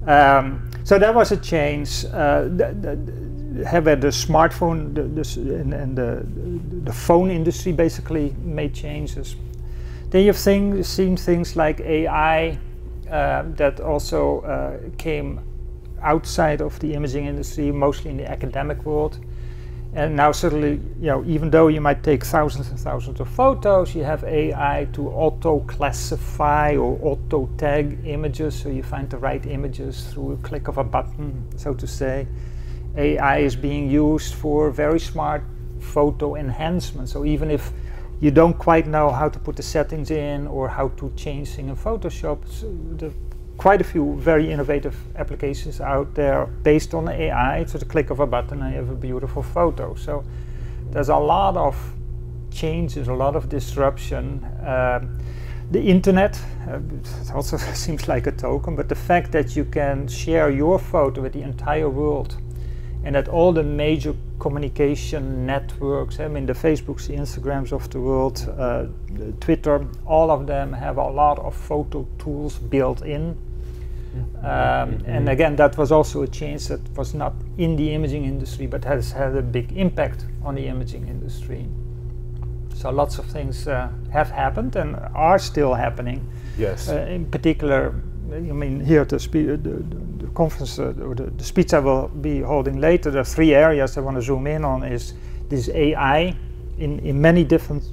Um, 0.07 0.69
so 0.85 0.99
that 0.99 1.15
was 1.15 1.33
a 1.33 1.37
change. 1.37 2.05
Uh, 2.07 2.43
the, 2.43 2.77
the, 2.81 3.67
have 3.67 3.85
the 3.85 4.09
smartphone 4.09 4.95
the, 4.95 5.03
the, 5.03 5.55
and, 5.55 5.75
and, 5.75 5.97
the, 5.97 6.27
the 6.85 6.93
phone 6.93 7.31
industry 7.31 7.73
basically 7.73 8.35
made 8.43 8.75
changes. 8.75 9.37
Then 10.13 10.27
you've 10.27 10.37
thing, 10.37 10.83
seen 10.83 11.17
things 11.17 11.57
like 11.57 11.81
AI 11.81 12.59
uh, 13.11 13.45
that 13.57 13.81
also 13.81 14.41
uh, 14.43 14.79
came 14.99 15.41
outside 16.03 16.61
of 16.61 16.79
the 16.81 16.93
imaging 16.93 17.25
industry, 17.25 17.73
mostly 17.73 18.11
in 18.11 18.19
the 18.19 18.31
academic 18.31 18.85
world. 18.85 19.19
And 19.95 20.15
now 20.15 20.31
suddenly, 20.33 20.83
you 21.01 21.07
know, 21.07 21.25
even 21.25 21.49
though 21.49 21.69
you 21.69 21.81
might 21.81 22.03
take 22.03 22.25
thousands 22.27 22.69
and 22.69 22.79
thousands 22.79 23.21
of 23.21 23.29
photos, 23.31 23.95
you 23.95 24.05
have 24.05 24.23
AI 24.25 24.87
to 24.93 25.09
auto-classify 25.09 26.77
or 26.77 26.99
auto-tag 27.01 28.01
images, 28.05 28.55
so 28.55 28.69
you 28.69 28.83
find 28.83 29.09
the 29.09 29.17
right 29.17 29.47
images 29.47 30.05
through 30.09 30.33
a 30.33 30.37
click 30.39 30.69
of 30.69 30.77
a 30.77 30.85
button, 30.85 31.43
so 31.57 31.73
to 31.73 31.87
say. 31.87 32.27
AI 32.99 33.39
is 33.39 33.57
being 33.57 33.91
used 33.91 34.35
for 34.35 34.71
very 34.71 35.01
smart 35.01 35.43
photo 35.81 36.37
enhancement. 36.37 37.09
So 37.09 37.25
even 37.25 37.51
if 37.51 37.73
you 38.23 38.31
don't 38.31 38.57
quite 38.57 38.87
know 38.87 39.11
how 39.11 39.29
to 39.29 39.39
put 39.41 39.57
the 39.57 39.65
settings 39.65 40.13
in 40.13 40.47
or 40.47 40.69
how 40.69 40.87
to 40.91 41.13
change 41.17 41.49
things 41.49 41.71
in 41.71 41.77
Photoshop, 41.77 42.39
the 42.97 43.13
quite 43.59 43.81
a 43.81 43.85
few 43.85 44.15
very 44.17 44.51
innovative 44.51 44.97
applications 45.17 45.81
out 45.81 46.15
there 46.15 46.47
based 46.63 46.95
on 46.95 47.09
AI. 47.09 47.59
It's 47.59 47.75
at 47.75 47.83
a 47.83 47.85
click 47.85 48.11
of 48.11 48.21
a 48.21 48.27
button 48.27 48.59
you 48.61 48.77
have 48.77 48.91
a 48.91 48.95
beautiful 48.95 49.43
photo. 49.43 49.95
So 49.97 50.25
there's 50.93 51.09
a 51.09 51.17
lot 51.17 51.57
of 51.57 51.77
changes, 52.53 53.09
a 53.09 53.13
lot 53.13 53.35
of 53.35 53.49
disruption. 53.49 54.45
Uh, 54.45 55.01
the 55.73 55.83
internet 55.83 56.41
uh, 56.69 56.79
also 57.35 57.57
seems 57.75 58.07
like 58.07 58.29
a 58.29 58.33
token, 58.33 58.77
but 58.77 58.89
the 58.89 58.95
fact 58.95 59.33
that 59.33 59.57
you 59.57 59.65
can 59.65 60.07
share 60.07 60.49
your 60.49 60.79
photo 60.79 61.23
with 61.23 61.33
the 61.33 61.43
entire 61.43 61.91
world 61.91 62.37
and 63.05 63.15
that 63.15 63.29
all 63.29 63.53
the 63.53 63.63
major 63.63 64.15
communication 64.39 65.47
networks, 65.47 66.21
I 66.21 66.29
mean 66.29 66.47
the 66.47 66.53
Facebooks, 66.53 67.07
the 67.07 67.15
Instagrams 67.15 67.73
of 67.73 67.91
the 67.91 68.01
world, 68.01 68.49
uh, 68.59 68.87
Twitter, 69.41 69.87
all 70.07 70.31
of 70.31 70.47
them 70.47 70.73
have 70.73 70.99
a 70.99 71.09
lot 71.09 71.39
of 71.39 71.55
photo 71.55 72.07
tools 72.19 72.59
built 72.59 73.03
in. 73.03 73.37
Um, 74.15 74.45
mm-hmm. 74.45 75.11
And 75.11 75.29
again, 75.29 75.57
that 75.57 75.79
was 75.79 75.91
also 75.91 76.23
a 76.23 76.29
change 76.29 76.69
that 76.69 76.81
was 76.97 77.15
not 77.15 77.33
in 77.57 77.77
the 77.77 77.95
imaging 77.95 78.25
industry, 78.25 78.67
but 78.67 78.85
has 78.85 79.11
had 79.13 79.35
a 79.37 79.43
big 79.43 79.73
impact 79.73 80.27
on 80.45 80.55
the 80.55 80.67
imaging 80.67 81.09
industry. 81.09 81.67
So 82.75 82.91
lots 82.91 83.19
of 83.19 83.27
things 83.27 83.67
uh, 83.69 83.91
have 84.13 84.31
happened 84.31 84.77
and 84.77 84.97
are 85.15 85.39
still 85.39 85.75
happening. 85.75 86.29
Yes. 86.59 86.89
Uh, 86.89 87.07
in 87.09 87.27
particular, 87.27 87.95
I 88.33 88.41
mean, 88.41 88.81
here 88.81 89.03
at 89.03 89.11
the, 89.11 89.19
spe- 89.19 89.33
the, 89.33 89.57
the, 89.57 89.85
the 90.19 90.27
conference 90.35 90.79
uh, 90.79 90.95
or 91.03 91.15
the, 91.15 91.25
the, 91.25 91.45
speech 91.45 91.75
I 91.75 91.81
will 91.81 92.09
be 92.09 92.41
holding 92.41 92.81
later, 92.81 93.11
there 93.11 93.21
are 93.21 93.25
three 93.25 93.55
areas 93.55 93.99
I 93.99 94.01
want 94.01 94.17
to 94.17 94.23
zoom 94.23 94.47
in 94.47 94.65
on. 94.65 94.83
Is 94.85 95.15
this 95.49 95.69
AI 95.69 96.35
in, 96.79 96.99
in 97.01 97.21
many 97.21 97.45
different, 97.45 97.85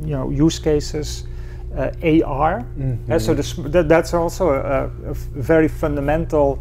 you 0.00 0.10
know, 0.10 0.30
use 0.30 0.58
cases. 0.58 1.24
Uh, 1.72 1.92
AR. 2.02 2.62
Mm-hmm. 2.62 3.18
so 3.18 3.32
that, 3.32 3.88
that's 3.88 4.12
also 4.12 4.50
a, 4.50 4.86
a, 5.08 5.14
very 5.14 5.68
fundamental, 5.68 6.60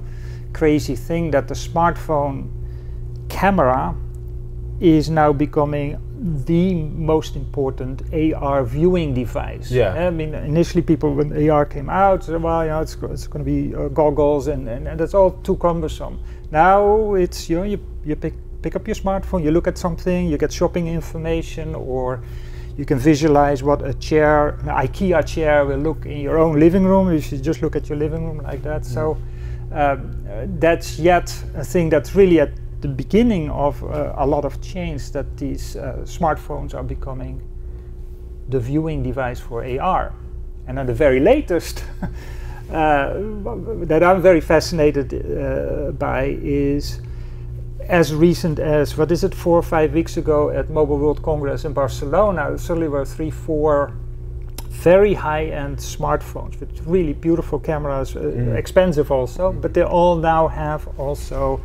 crazy 0.54 0.96
thing 0.96 1.32
that 1.32 1.48
the 1.48 1.56
smartphone 1.56 2.52
camera 3.28 3.96
is 4.80 5.10
now 5.10 5.34
becoming 5.34 6.00
the 6.22 6.74
most 6.74 7.36
important 7.36 8.02
AR 8.14 8.66
viewing 8.66 9.14
device. 9.14 9.72
Yeah. 9.72 10.08
I 10.08 10.10
mean, 10.10 10.34
initially 10.34 10.82
people, 10.82 11.14
when 11.16 11.50
AR 11.50 11.66
came 11.66 11.90
out, 11.90 12.26
said, 12.26 12.42
well, 12.42 12.64
you 12.64 12.70
know, 12.70 12.82
it's, 12.82 12.96
it's 13.04 13.28
going 13.28 13.46
to 13.46 13.50
be 13.50 13.74
uh, 13.74 13.88
goggles 13.88 14.48
and, 14.48 14.68
and, 14.68 14.88
and, 14.88 15.00
that's 15.00 15.14
all 15.14 15.32
too 15.32 15.56
cumbersome. 15.58 16.20
Now 16.52 17.14
it's, 17.14 17.50
you 17.50 17.58
know, 17.58 17.64
you, 17.64 17.80
you 18.04 18.18
pick, 18.18 18.34
pick 18.62 18.76
up 18.76 18.86
your 18.86 18.96
smartphone, 18.96 19.44
you 19.44 19.52
look 19.52 19.68
at 19.68 19.78
something, 19.78 20.28
you 20.28 20.38
get 20.38 20.52
shopping 20.52 20.88
information 20.88 21.74
or 21.74 22.22
you 22.78 22.86
can 22.86 23.00
visualize 23.00 23.64
what 23.64 23.86
a 23.88 23.94
chair, 23.94 24.50
an 24.50 24.68
IKEA 24.68 25.26
chair 25.26 25.66
will 25.66 25.80
look 25.80 26.06
in 26.06 26.18
your 26.20 26.38
own 26.38 26.60
living 26.60 26.84
room 26.84 27.14
if 27.14 27.32
you 27.32 27.38
just 27.38 27.62
look 27.62 27.78
at 27.78 27.88
your 27.88 27.98
living 27.98 28.26
room 28.26 28.40
like 28.40 28.62
that. 28.64 28.82
Mm. 28.82 28.86
So 28.86 29.18
um, 29.72 30.26
uh, 30.30 30.46
that's 30.60 31.00
yet 31.00 31.34
a 31.56 31.64
thing 31.64 31.90
that's 31.90 32.14
really 32.14 32.42
at 32.42 32.52
the 32.82 32.88
beginning 32.88 33.50
of 33.50 33.84
uh, 33.84 34.14
a 34.18 34.26
lot 34.26 34.46
of 34.46 34.62
change 34.62 35.12
that 35.12 35.38
these 35.38 35.76
uh, 35.76 35.98
smartphones 36.04 36.74
are 36.74 36.84
becoming 36.84 37.42
the 38.50 38.60
viewing 38.60 39.04
device 39.04 39.40
for 39.40 39.64
AR. 39.64 40.14
And 40.68 40.78
then 40.78 40.86
the 40.86 40.94
very 40.94 41.20
latest 41.20 41.84
uh, 42.72 43.14
that 43.86 44.04
I'm 44.04 44.22
very 44.22 44.42
fascinated 44.42 45.14
uh, 45.14 45.92
by 45.92 46.38
is 46.42 47.02
as 47.88 48.14
recent 48.14 48.60
as, 48.60 48.96
what 48.98 49.12
is 49.12 49.24
it, 49.24 49.34
four 49.34 49.58
or 49.58 49.64
five 49.64 49.94
weeks 49.94 50.18
ago 50.18 50.52
at 50.52 50.70
Mobile 50.70 50.98
World 50.98 51.24
Congress 51.24 51.66
in 51.66 51.74
Barcelona, 51.74 52.58
certainly 52.58 52.88
were 52.88 53.04
three, 53.04 53.32
four 53.32 53.94
very 54.68 55.14
high-end 55.14 55.78
smartphones 55.78 56.60
with 56.60 56.70
really 56.86 57.14
beautiful 57.14 57.60
cameras, 57.60 58.16
uh, 58.16 58.20
mm. 58.20 58.56
expensive 58.56 59.12
also, 59.12 59.52
but 59.52 59.74
they 59.74 59.84
all 59.84 60.16
now 60.16 60.48
have 60.48 60.88
also 61.00 61.60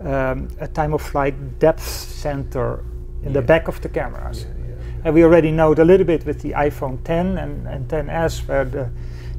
um, 0.00 0.48
a 0.60 0.68
time 0.68 0.94
of 0.94 1.02
flight 1.02 1.58
depth 1.58 1.82
sensor 1.82 2.84
in 3.22 3.28
yeah. 3.28 3.40
the 3.40 3.42
back 3.42 3.68
of 3.68 3.80
the 3.80 3.88
cameras. 3.88 4.44
Yeah, 4.44 4.68
yeah, 4.68 5.02
and 5.04 5.14
we 5.14 5.24
already 5.24 5.50
know 5.50 5.72
it 5.72 5.78
a 5.78 5.84
little 5.84 6.06
bit 6.06 6.24
with 6.26 6.40
the 6.42 6.52
iPhone 6.52 7.02
10 7.04 7.38
and, 7.38 7.66
and 7.66 7.88
10s, 7.88 8.46
where 8.46 8.64
the, 8.64 8.90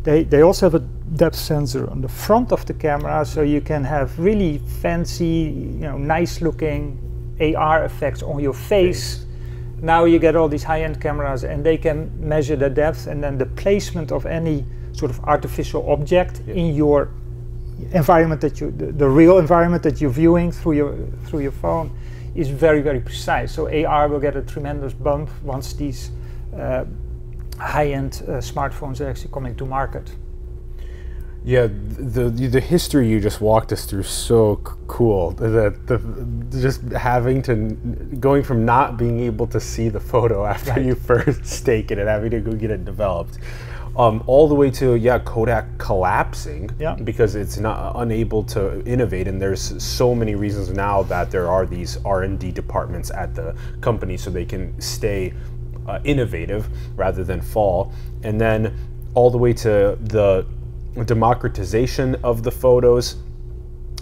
they, 0.03 0.23
they 0.23 0.41
also 0.41 0.67
have 0.67 0.75
a 0.75 0.85
depth 1.15 1.35
sensor 1.35 1.89
on 1.89 2.01
the 2.01 2.07
front 2.07 2.51
of 2.51 2.65
the 2.65 2.73
camera, 2.73 3.25
so 3.25 3.41
you 3.41 3.61
can 3.61 3.83
have 3.83 4.17
really 4.19 4.59
fancy, 4.81 5.25
you 5.25 5.81
know, 5.81 5.97
nice 5.97 6.41
looking 6.41 6.97
AR 7.39 7.85
effects 7.85 8.23
on 8.23 8.39
your 8.39 8.53
face. 8.53 9.25
Now 9.81 10.05
you 10.05 10.17
get 10.17 10.35
all 10.35 10.47
these 10.49 10.63
high-end 10.63 10.99
cameras 10.99 11.43
and 11.43 11.63
they 11.63 11.77
can 11.77 12.11
measure 12.19 12.55
the 12.55 12.69
depth 12.69 13.05
and 13.05 13.23
then 13.23 13.37
the 13.37 13.45
placement 13.45 14.11
of 14.11 14.25
any 14.25 14.65
sort 14.91 15.11
of 15.11 15.19
artificial 15.25 15.91
object 15.91 16.39
in 16.47 16.73
your 16.73 17.11
environment 17.91 18.41
that 18.41 18.59
you, 18.59 18.71
the, 18.71 18.87
the, 18.91 19.07
real 19.07 19.37
environment 19.37 19.83
that 19.83 20.01
you're 20.01 20.09
viewing 20.09 20.51
through 20.51 20.73
your 20.73 20.97
through 21.25 21.41
your 21.41 21.51
phone, 21.51 21.91
is 22.35 22.49
very 22.49 22.81
very 22.81 22.99
precise. 22.99 23.53
So 23.53 23.67
AR 23.67 24.07
will 24.07 24.19
get 24.19 24.35
a 24.35 24.41
tremendous 24.41 24.93
bump 24.93 25.29
once 25.43 25.73
these 25.73 26.11
uh, 26.55 26.85
high-end 27.59 28.23
uh, 28.23 28.31
smartphones 28.33 29.01
are 29.01 29.09
actually 29.09 29.31
coming 29.31 29.55
to 29.55 29.65
market. 29.65 30.11
Yeah, 31.43 31.67
the 31.69 32.29
the 32.29 32.59
history 32.59 33.07
you 33.07 33.21
just 33.21 33.39
walked 33.39 33.71
us 33.71 33.85
through 33.85 34.03
so 34.03 34.59
c- 34.67 34.73
cool. 34.87 35.31
That 35.31 35.87
the, 35.87 35.97
the, 35.97 36.61
just 36.61 36.81
having 36.91 37.41
to 37.43 37.55
going 38.19 38.43
from 38.43 38.65
not 38.65 38.97
being 38.97 39.21
able 39.21 39.47
to 39.47 39.59
see 39.59 39.87
the 39.87 39.99
photo 39.99 40.45
after 40.53 40.71
right. 40.71 40.85
you 40.85 40.95
first 40.95 41.45
stake 41.59 41.91
it 41.91 41.99
and 41.99 42.09
having 42.09 42.31
to 42.31 42.41
go 42.41 42.51
get 42.51 42.71
it 42.71 42.83
developed 42.83 43.37
um, 43.97 44.23
all 44.27 44.47
the 44.47 44.55
way 44.55 44.69
to 44.71 44.95
yeah 44.95 45.19
Kodak 45.19 45.77
collapsing 45.79 46.69
yeah. 46.79 46.95
because 46.95 47.35
it's 47.35 47.57
not 47.57 47.93
unable 47.95 48.43
to 48.43 48.83
innovate 48.85 49.27
and 49.27 49.41
there's 49.41 49.83
so 49.83 50.13
many 50.13 50.35
reasons 50.35 50.69
now 50.69 51.03
that 51.03 51.31
there 51.31 51.49
are 51.49 51.65
these 51.65 51.97
R&D 52.05 52.51
departments 52.51 53.09
at 53.11 53.33
the 53.33 53.55
company 53.81 54.15
so 54.15 54.29
they 54.29 54.45
can 54.45 54.79
stay 54.79 55.33
uh, 55.87 55.99
innovative 56.03 56.67
rather 56.95 57.23
than 57.23 57.41
fall 57.41 57.91
and 58.23 58.39
then 58.39 58.77
all 59.15 59.31
the 59.31 59.37
way 59.37 59.51
to 59.51 59.97
the 60.01 60.45
democratization 61.05 62.15
of 62.23 62.43
the 62.43 62.51
photos 62.51 63.15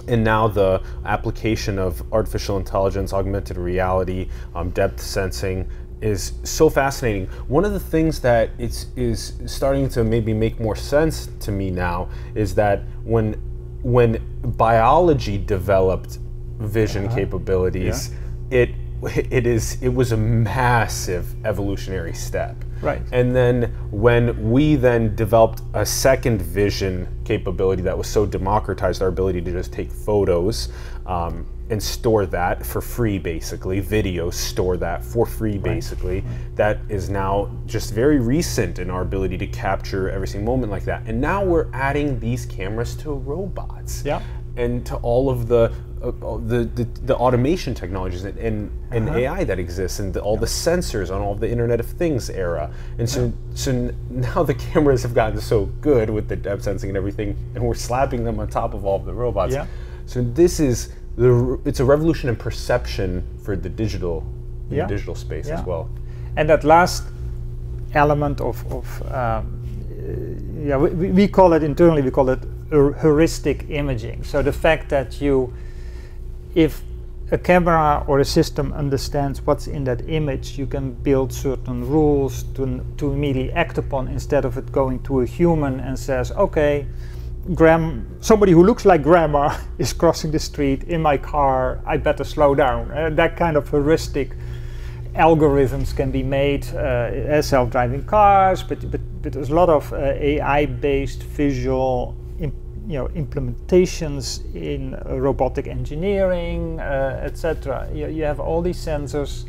and 0.07 0.23
now 0.23 0.47
the 0.47 0.83
application 1.05 1.79
of 1.79 2.03
artificial 2.13 2.57
intelligence, 2.57 3.11
augmented 3.11 3.57
reality, 3.57 4.29
um, 4.53 4.69
depth 4.69 5.01
sensing, 5.01 5.67
is 6.05 6.33
so 6.43 6.69
fascinating. 6.69 7.25
One 7.47 7.65
of 7.65 7.73
the 7.73 7.79
things 7.79 8.19
that 8.21 8.51
it's 8.59 8.87
is 8.95 9.33
starting 9.47 9.89
to 9.89 10.03
maybe 10.03 10.33
make 10.33 10.59
more 10.59 10.75
sense 10.75 11.29
to 11.39 11.51
me 11.51 11.71
now 11.71 12.09
is 12.35 12.53
that 12.55 12.83
when 13.03 13.33
when 13.81 14.19
biology 14.57 15.37
developed 15.37 16.19
vision 16.57 17.05
uh-huh. 17.05 17.15
capabilities, 17.15 18.11
yeah. 18.51 18.59
it 18.59 18.69
it 19.31 19.47
is 19.47 19.81
it 19.81 19.89
was 19.89 20.11
a 20.11 20.17
massive 20.17 21.25
evolutionary 21.45 22.13
step. 22.13 22.55
Right. 22.81 23.01
And 23.11 23.35
then 23.35 23.73
when 23.89 24.51
we 24.51 24.75
then 24.75 25.15
developed 25.15 25.61
a 25.73 25.85
second 25.85 26.41
vision 26.41 27.07
capability 27.25 27.81
that 27.81 27.97
was 27.97 28.07
so 28.07 28.25
democratized, 28.25 29.01
our 29.01 29.07
ability 29.07 29.41
to 29.41 29.51
just 29.51 29.73
take 29.73 29.91
photos 29.91 30.69
um, 31.07 31.47
and 31.69 31.81
store 31.81 32.25
that 32.25 32.65
for 32.65 32.81
free 32.81 33.17
basically 33.17 33.79
video 33.79 34.29
store 34.29 34.77
that 34.77 35.03
for 35.03 35.25
free 35.25 35.57
basically 35.57 36.21
right. 36.21 36.55
that 36.55 36.79
is 36.89 37.09
now 37.09 37.49
just 37.65 37.93
very 37.93 38.19
recent 38.19 38.77
in 38.77 38.89
our 38.89 39.01
ability 39.01 39.37
to 39.37 39.47
capture 39.47 40.09
every 40.09 40.27
single 40.27 40.53
moment 40.53 40.71
like 40.71 40.83
that 40.83 41.01
and 41.07 41.19
now 41.19 41.43
we're 41.43 41.67
adding 41.73 42.19
these 42.19 42.45
cameras 42.45 42.95
to 42.95 43.11
robots 43.11 44.03
yeah 44.05 44.21
and 44.57 44.85
to 44.85 44.95
all 44.97 45.29
of 45.29 45.47
the 45.47 45.73
uh, 46.05 46.37
the, 46.45 46.65
the, 46.75 46.83
the 47.05 47.15
automation 47.15 47.73
technologies 47.73 48.25
and, 48.25 48.37
and, 48.37 48.71
and 48.91 49.09
uh-huh. 49.09 49.17
AI 49.17 49.43
that 49.43 49.57
exists 49.57 49.99
and 49.99 50.13
the, 50.13 50.21
all 50.21 50.35
yeah. 50.35 50.41
the 50.41 50.45
sensors 50.45 51.13
on 51.13 51.19
all 51.19 51.33
the 51.33 51.49
Internet 51.49 51.79
of 51.79 51.87
Things 51.87 52.29
era. 52.29 52.71
And 52.99 53.09
so, 53.09 53.25
yeah. 53.25 53.31
so 53.55 53.93
now 54.09 54.43
the 54.43 54.53
cameras 54.53 55.01
have 55.01 55.15
gotten 55.15 55.41
so 55.41 55.65
good 55.81 56.09
with 56.09 56.27
the 56.27 56.35
depth 56.35 56.63
sensing 56.63 56.89
and 56.91 56.97
everything, 56.97 57.35
and 57.55 57.63
we're 57.63 57.73
slapping 57.73 58.23
them 58.23 58.39
on 58.39 58.47
top 58.49 58.73
of 58.73 58.85
all 58.85 58.97
of 58.97 59.05
the 59.05 59.13
robots. 59.13 59.53
Yeah. 59.53 59.65
So 60.05 60.21
this 60.21 60.59
is 60.59 60.93
the, 61.17 61.59
it's 61.65 61.79
a 61.79 61.85
revolution 61.85 62.29
in 62.29 62.35
perception 62.35 63.23
for 63.43 63.55
the 63.55 63.69
digital 63.69 64.23
yeah. 64.69 64.83
the 64.83 64.95
digital 64.95 65.15
space 65.15 65.47
yeah. 65.47 65.59
as 65.59 65.65
well. 65.65 65.89
And 66.37 66.49
that 66.49 66.63
last 66.63 67.03
element 67.93 68.41
of, 68.41 68.65
of 68.71 69.11
um, 69.11 69.61
yeah, 70.65 70.77
we, 70.77 71.11
we 71.11 71.27
call 71.27 71.53
it 71.53 71.63
internally, 71.63 72.01
we 72.01 72.11
call 72.11 72.29
it 72.29 72.39
heuristic 72.69 73.69
imaging. 73.69 74.23
So 74.23 74.41
the 74.41 74.51
fact 74.51 74.89
that 74.89 75.21
you, 75.21 75.53
if 76.55 76.81
a 77.31 77.37
camera 77.37 78.03
or 78.07 78.19
a 78.19 78.25
system 78.25 78.73
understands 78.73 79.41
what's 79.41 79.67
in 79.67 79.83
that 79.85 80.07
image, 80.09 80.57
you 80.57 80.65
can 80.65 80.93
build 80.93 81.31
certain 81.31 81.87
rules 81.87 82.43
to, 82.55 82.85
to 82.97 83.11
immediately 83.11 83.51
act 83.53 83.77
upon 83.77 84.07
instead 84.07 84.45
of 84.45 84.57
it 84.57 84.71
going 84.71 85.01
to 85.03 85.21
a 85.21 85.25
human 85.25 85.79
and 85.79 85.97
says, 85.97 86.31
okay, 86.31 86.85
Gram, 87.53 88.17
somebody 88.21 88.51
who 88.51 88.63
looks 88.63 88.85
like 88.85 89.03
grandma 89.03 89.55
is 89.77 89.93
crossing 89.93 90.31
the 90.31 90.39
street 90.39 90.83
in 90.85 91.01
my 91.01 91.17
car. 91.17 91.79
I 91.85 91.97
better 91.97 92.23
slow 92.23 92.55
down. 92.55 92.91
Uh, 92.91 93.09
that 93.11 93.37
kind 93.37 93.55
of 93.55 93.69
heuristic 93.69 94.31
algorithms 95.13 95.95
can 95.95 96.11
be 96.11 96.23
made 96.23 96.65
uh, 96.73 96.77
as 96.77 97.47
self-driving 97.47 98.05
cars, 98.05 98.63
but, 98.63 98.89
but, 98.91 98.99
but 99.21 99.31
there's 99.31 99.49
a 99.49 99.55
lot 99.55 99.69
of 99.69 99.93
uh, 99.93 99.97
AI-based 99.97 101.23
visual 101.23 102.15
you 102.87 102.99
know, 102.99 103.07
implementations 103.09 104.43
in 104.55 104.93
uh, 104.93 105.15
robotic 105.15 105.67
engineering, 105.67 106.79
uh, 106.79 107.19
etc. 107.23 107.89
You, 107.93 108.07
you 108.07 108.23
have 108.23 108.39
all 108.39 108.61
these 108.61 108.77
sensors, 108.77 109.45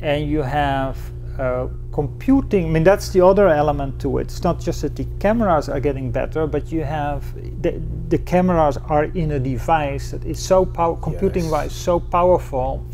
and 0.00 0.28
you 0.28 0.42
have 0.42 0.98
uh, 1.38 1.68
computing. 1.92 2.66
I 2.66 2.68
mean, 2.68 2.84
that's 2.84 3.10
the 3.10 3.24
other 3.24 3.48
element 3.48 4.00
to 4.00 4.18
it. 4.18 4.22
It's 4.22 4.42
not 4.42 4.60
just 4.60 4.82
that 4.82 4.96
the 4.96 5.06
cameras 5.20 5.68
are 5.68 5.80
getting 5.80 6.10
better, 6.10 6.46
but 6.46 6.72
you 6.72 6.82
have 6.82 7.22
the, 7.62 7.80
the 8.08 8.18
cameras 8.18 8.76
are 8.76 9.04
in 9.04 9.32
a 9.32 9.38
device 9.38 10.10
that 10.10 10.24
is 10.24 10.40
so 10.40 10.66
power, 10.66 10.96
computing-wise, 10.96 11.70
Yes. 11.70 11.76
so 11.76 12.00
powerful. 12.00 12.84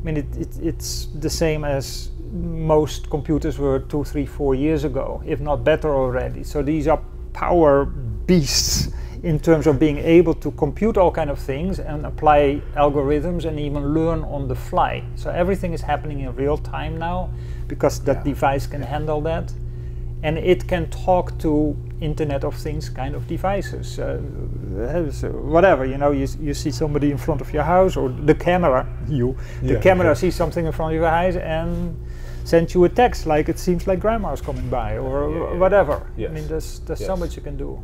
I 0.00 0.04
mean, 0.04 0.18
it, 0.18 0.26
it, 0.36 0.58
it's 0.62 1.06
the 1.06 1.30
same 1.30 1.64
as 1.64 2.10
most 2.32 3.08
computers 3.08 3.58
were 3.58 3.78
two, 3.80 4.04
three, 4.04 4.26
four 4.26 4.54
years 4.54 4.84
ago, 4.84 5.22
if 5.24 5.40
not 5.40 5.64
better 5.64 5.94
already. 5.94 6.44
So 6.44 6.62
these 6.62 6.86
are 6.88 7.00
power 7.32 7.86
beasts 7.86 8.88
in 9.22 9.40
terms 9.40 9.66
of 9.66 9.78
being 9.78 9.98
able 9.98 10.34
to 10.34 10.50
compute 10.52 10.96
all 10.96 11.10
kind 11.10 11.30
of 11.30 11.38
things 11.38 11.78
and 11.80 12.04
apply 12.04 12.60
algorithms 12.76 13.44
and 13.44 13.58
even 13.58 13.94
learn 13.94 14.22
on 14.24 14.48
the 14.48 14.54
fly. 14.54 15.02
So 15.14 15.30
everything 15.30 15.72
is 15.72 15.80
happening 15.80 16.20
in 16.20 16.34
real 16.36 16.58
time 16.58 16.98
now 16.98 17.30
because 17.68 18.00
that 18.04 18.16
Yeah. 18.18 18.32
device 18.34 18.66
can 18.66 18.82
handle 18.82 19.20
that. 19.22 19.52
And 20.22 20.38
it 20.38 20.66
can 20.66 20.86
talk 20.88 21.38
to 21.38 21.76
Internet 22.00 22.44
of 22.44 22.54
Things 22.56 22.88
kind 22.88 23.14
of 23.14 23.26
devices. 23.26 23.98
Uh, 23.98 24.18
uh, 24.78 25.10
so 25.10 25.28
whatever, 25.28 25.84
you 25.84 25.98
know, 25.98 26.10
you, 26.10 26.26
you 26.40 26.54
see 26.54 26.70
somebody 26.70 27.10
in 27.10 27.18
front 27.18 27.40
of 27.40 27.52
your 27.52 27.62
house 27.64 27.96
or 27.96 28.08
the 28.08 28.34
camera, 28.34 28.86
you, 29.08 29.36
the 29.62 29.74
Yeah. 29.74 29.80
camera 29.80 30.14
sees 30.16 30.34
something 30.34 30.66
in 30.66 30.72
front 30.72 30.94
of 30.94 31.00
your 31.00 31.10
house 31.10 31.36
and 31.36 31.96
sends 32.44 32.74
you 32.74 32.84
a 32.84 32.88
text 32.88 33.26
like 33.26 33.48
it 33.48 33.58
seems 33.58 33.86
like 33.86 34.00
grandma's 34.00 34.40
coming 34.40 34.68
by 34.70 34.96
or 34.98 35.30
Yeah, 35.30 35.36
yeah, 35.52 35.58
whatever. 35.58 35.94
I 35.94 36.20
Yes. 36.20 36.30
mean, 36.32 36.48
there's, 36.48 36.80
there's 36.86 37.04
so 37.04 37.16
much 37.16 37.36
you 37.36 37.42
can 37.42 37.56
do. 37.56 37.78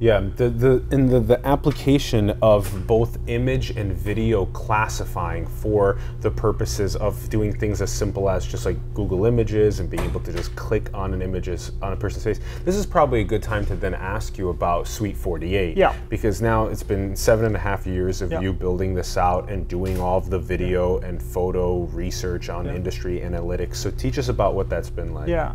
Yeah, 0.00 0.28
the, 0.36 0.50
the 0.50 0.84
in 0.90 1.06
the, 1.06 1.20
the 1.20 1.46
application 1.46 2.30
of 2.42 2.86
both 2.86 3.16
image 3.28 3.70
and 3.70 3.92
video 3.92 4.46
classifying 4.46 5.46
for 5.46 5.98
the 6.20 6.30
purposes 6.30 6.96
of 6.96 7.30
doing 7.30 7.52
things 7.56 7.80
as 7.80 7.92
simple 7.92 8.28
as 8.28 8.44
just 8.44 8.66
like 8.66 8.76
Google 8.92 9.24
Images 9.24 9.78
and 9.80 9.88
being 9.88 10.02
able 10.02 10.20
to 10.20 10.32
just 10.32 10.54
click 10.56 10.90
on 10.92 11.14
an 11.14 11.22
images 11.22 11.72
on 11.80 11.92
a 11.92 11.96
person's 11.96 12.24
face. 12.24 12.40
This 12.64 12.74
is 12.74 12.86
probably 12.86 13.20
a 13.20 13.24
good 13.24 13.42
time 13.42 13.64
to 13.66 13.76
then 13.76 13.94
ask 13.94 14.36
you 14.36 14.48
about 14.48 14.88
Suite 14.88 15.16
48. 15.16 15.76
Yeah. 15.76 15.94
Because 16.08 16.42
now 16.42 16.66
it's 16.66 16.82
been 16.82 17.14
seven 17.14 17.46
and 17.46 17.54
a 17.54 17.60
half 17.60 17.86
years 17.86 18.20
of 18.20 18.32
Yeah. 18.32 18.40
you 18.40 18.52
building 18.52 18.94
this 18.94 19.16
out 19.16 19.48
and 19.48 19.66
doing 19.68 20.00
all 20.00 20.18
of 20.18 20.28
the 20.28 20.38
video 20.38 20.98
and 20.98 21.22
photo 21.22 21.84
research 21.84 22.48
on 22.48 22.66
industry 22.66 23.20
analytics. 23.20 23.76
So 23.76 23.90
teach 23.92 24.18
us 24.18 24.28
about 24.28 24.54
what 24.54 24.68
that's 24.68 24.90
been 24.90 25.14
like. 25.14 25.28
Yeah. 25.28 25.52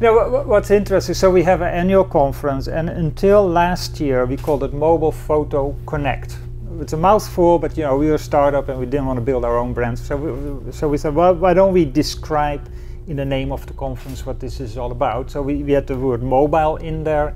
Know, 0.00 0.14
wha- 0.14 0.28
wha- 0.28 0.42
what's 0.44 0.70
interesting, 0.70 1.16
so 1.16 1.28
we 1.28 1.42
have 1.42 1.60
an 1.60 1.74
annual 1.74 2.04
conference, 2.04 2.68
and 2.68 2.88
until 2.88 3.44
last 3.48 3.98
year, 3.98 4.26
we 4.26 4.36
called 4.36 4.62
it 4.62 4.72
Mobile 4.72 5.10
Photo 5.10 5.74
Connect. 5.86 6.38
It's 6.80 6.92
a 6.92 6.96
mouthful, 6.96 7.58
but 7.58 7.76
you 7.76 7.82
know, 7.82 7.96
we 7.96 8.06
were 8.06 8.14
a 8.14 8.18
startup 8.18 8.68
and 8.68 8.78
we 8.78 8.86
didn't 8.86 9.06
want 9.06 9.16
to 9.16 9.24
build 9.24 9.44
our 9.44 9.58
own 9.58 9.72
brand. 9.72 9.98
So 9.98 10.16
we, 10.16 10.70
so 10.70 10.86
we 10.88 10.98
said, 10.98 11.16
well, 11.16 11.34
why 11.34 11.52
don't 11.52 11.72
we 11.72 11.84
describe 11.84 12.70
in 13.08 13.16
the 13.16 13.24
name 13.24 13.50
of 13.50 13.66
the 13.66 13.72
conference 13.72 14.24
what 14.24 14.38
this 14.38 14.60
is 14.60 14.78
all 14.78 14.92
about? 14.92 15.32
So 15.32 15.42
we, 15.42 15.64
we 15.64 15.72
had 15.72 15.88
the 15.88 15.98
word 15.98 16.22
mobile 16.22 16.76
in 16.76 17.02
there, 17.02 17.34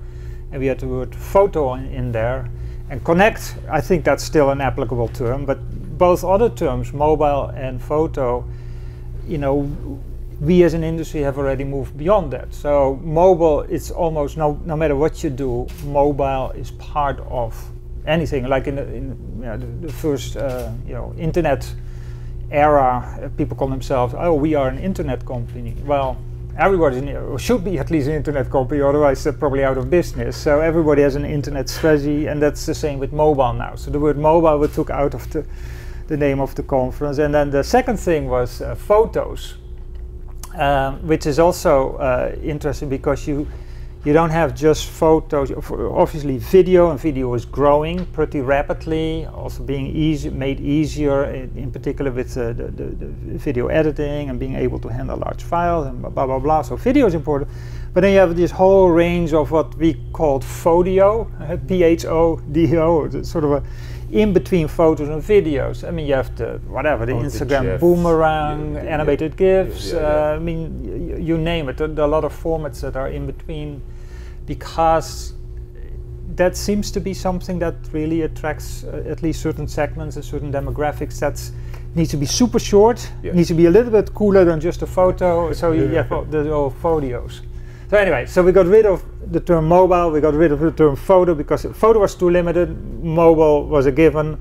and 0.52 0.60
we 0.60 0.66
had 0.68 0.78
the 0.78 0.86
word 0.86 1.12
photo 1.12 1.74
in, 1.74 1.86
in 1.86 2.12
there. 2.12 2.48
And 2.90 3.04
connect, 3.04 3.56
I 3.68 3.80
think 3.80 4.04
that's 4.04 4.22
still 4.22 4.50
an 4.50 4.60
applicable 4.60 5.08
term, 5.08 5.46
but 5.46 5.58
both 5.98 6.22
other 6.22 6.48
terms, 6.48 6.92
mobile 6.92 7.46
and 7.56 7.82
photo, 7.82 8.44
you 9.26 9.38
know, 9.38 9.68
we 10.42 10.64
as 10.64 10.74
an 10.74 10.82
industry 10.82 11.20
have 11.20 11.38
already 11.38 11.62
moved 11.62 11.96
beyond 11.96 12.32
that. 12.32 12.52
So 12.52 12.98
mobile, 13.04 13.60
it's 13.60 13.92
almost 13.92 14.36
no, 14.36 14.60
no 14.64 14.76
matter 14.76 14.96
what 14.96 15.22
you 15.22 15.30
do, 15.30 15.68
mobile 15.84 16.50
is 16.50 16.72
part 16.72 17.20
of 17.30 17.56
anything. 18.08 18.48
Like 18.48 18.66
in 18.66 18.74
the, 18.74 18.82
in, 18.92 19.16
you 19.38 19.44
know, 19.44 19.56
the, 19.56 19.66
the 19.86 19.92
first, 19.92 20.36
uh, 20.36 20.72
you 20.84 20.94
know, 20.94 21.14
internet 21.16 21.72
era, 22.50 23.20
uh, 23.22 23.28
people 23.36 23.56
call 23.56 23.68
themselves, 23.68 24.14
oh, 24.18 24.34
we 24.34 24.56
are 24.56 24.66
an 24.66 24.78
internet 24.78 25.24
company. 25.24 25.76
Well, 25.84 26.16
everybody 26.58 27.16
should 27.38 27.62
be 27.62 27.78
at 27.78 27.92
least 27.92 28.08
an 28.08 28.14
internet 28.14 28.50
company, 28.50 28.80
otherwise 28.80 29.22
they're 29.22 29.32
probably 29.32 29.62
out 29.62 29.78
of 29.78 29.90
business. 29.90 30.36
So 30.36 30.60
everybody 30.60 31.02
has 31.02 31.14
an 31.14 31.24
internet 31.24 31.68
strategy, 31.68 32.26
and 32.26 32.42
that's 32.42 32.66
the 32.66 32.74
same 32.74 32.98
with 32.98 33.12
mobile 33.12 33.52
now. 33.52 33.76
So 33.76 33.92
the 33.92 34.00
word 34.00 34.18
mobile 34.18 34.58
we 34.58 34.66
took 34.66 34.90
out 34.90 35.14
of 35.14 35.30
the, 35.30 35.46
the 36.08 36.16
name 36.16 36.40
of 36.40 36.52
the 36.56 36.64
conference. 36.64 37.18
And 37.18 37.32
then 37.32 37.50
the 37.50 37.62
second 37.62 37.98
thing 37.98 38.26
was 38.26 38.60
uh, 38.60 38.74
photos 38.74 39.58
um, 40.58 41.06
which 41.06 41.26
is 41.26 41.38
also 41.38 41.96
uh, 41.96 42.34
interesting 42.42 42.88
because 42.88 43.26
you 43.26 43.46
you 44.04 44.12
don't 44.12 44.30
have 44.30 44.52
just 44.52 44.88
photos. 44.88 45.52
Obviously, 45.52 46.36
video 46.38 46.90
and 46.90 46.98
video 46.98 47.34
is 47.34 47.44
growing 47.44 48.04
pretty 48.06 48.40
rapidly. 48.40 49.26
Also, 49.26 49.62
being 49.62 49.86
easy 49.86 50.28
made 50.28 50.58
easier, 50.58 51.24
in, 51.26 51.56
in 51.56 51.70
particular 51.70 52.10
with 52.10 52.36
uh, 52.36 52.52
the, 52.52 52.64
the, 52.64 52.84
the 52.84 53.38
video 53.38 53.68
editing 53.68 54.28
and 54.28 54.40
being 54.40 54.56
able 54.56 54.80
to 54.80 54.88
handle 54.88 55.18
large 55.18 55.44
files 55.44 55.86
and 55.86 56.02
blah 56.02 56.26
blah 56.26 56.40
blah. 56.40 56.62
So 56.62 56.76
video 56.76 57.06
is 57.06 57.14
important, 57.14 57.48
but 57.94 58.00
then 58.00 58.12
you 58.12 58.18
have 58.18 58.34
this 58.34 58.50
whole 58.50 58.90
range 58.90 59.32
of 59.34 59.52
what 59.52 59.72
we 59.76 59.94
called 60.12 60.42
phodio, 60.42 61.28
P 61.68 61.84
H 61.84 62.04
O 62.04 62.40
D 62.50 62.76
O, 62.76 63.04
it's 63.04 63.30
sort 63.30 63.44
of 63.44 63.52
a 63.52 63.62
in 64.12 64.32
between 64.32 64.68
photos 64.68 65.08
and 65.08 65.22
videos. 65.22 65.82
I 65.88 65.90
mean, 65.90 66.06
you 66.06 66.14
have 66.14 66.36
the 66.36 66.60
whatever 66.68 67.06
the 67.06 67.12
Oh, 67.12 67.22
the 67.22 67.26
Instagram 67.28 67.62
GIFs, 67.62 67.80
boomerang, 67.80 68.74
yeah, 68.74 68.82
yeah, 68.84 68.94
animated 68.94 69.32
yeah, 69.40 69.64
GIFs. 69.64 69.92
yeah. 69.92 69.98
Uh, 70.00 70.36
I 70.36 70.38
mean, 70.38 71.18
you 71.28 71.38
name 71.38 71.68
it. 71.70 71.76
There 71.78 71.88
there 71.88 72.04
are 72.04 72.08
a 72.08 72.10
lot 72.10 72.24
of 72.24 72.32
formats 72.42 72.80
that 72.82 72.94
are 72.96 73.08
in 73.08 73.26
between, 73.26 73.80
because 74.46 75.34
that 76.36 76.56
seems 76.56 76.90
to 76.90 77.00
be 77.00 77.14
something 77.14 77.58
that 77.58 77.74
really 77.92 78.22
attracts 78.22 78.84
uh, 78.84 79.02
at 79.12 79.22
least 79.22 79.40
certain 79.42 79.66
segments 79.68 80.16
and 80.16 80.24
certain 80.24 80.52
demographics. 80.52 81.18
That's 81.18 81.52
needs 81.94 82.10
to 82.10 82.16
be 82.16 82.26
super 82.26 82.58
short. 82.58 83.10
Needs 83.22 83.48
to 83.48 83.54
be 83.54 83.66
a 83.66 83.70
little 83.70 83.90
bit 83.92 84.14
cooler 84.14 84.44
than 84.44 84.60
just 84.60 84.82
a 84.82 84.86
photo. 84.86 85.52
So 85.52 85.72
you 85.72 85.88
Yeah. 85.90 86.02
have 86.04 86.30
the 86.30 86.50
old 86.50 86.74
photos. 86.82 87.42
So 87.92 87.98
anyway, 87.98 88.24
so 88.24 88.42
we 88.42 88.52
got 88.52 88.64
rid 88.64 88.86
of 88.86 89.04
the 89.30 89.38
term 89.38 89.68
mobile, 89.68 90.10
we 90.10 90.22
got 90.22 90.32
rid 90.32 90.50
of 90.50 90.60
the 90.60 90.70
term 90.70 90.96
photo 90.96 91.34
because 91.34 91.66
photo 91.74 92.00
was 92.00 92.14
too 92.14 92.30
limited, 92.30 92.70
mobile 93.04 93.66
was 93.68 93.84
a 93.84 93.92
given, 93.92 94.40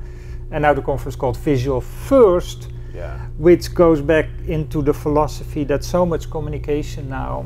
and 0.51 0.61
now 0.61 0.73
the 0.73 0.81
conference 0.81 1.17
called 1.17 1.35
Visual 1.35 1.81
1st, 1.81 2.69
Yeah. 2.95 3.17
which 3.37 3.73
goes 3.73 3.99
back 3.99 4.27
into 4.47 4.81
the 4.81 4.93
philosophy 4.93 5.65
that 5.65 5.83
so 5.83 6.05
much 6.05 6.31
communication 6.31 7.09
now, 7.09 7.45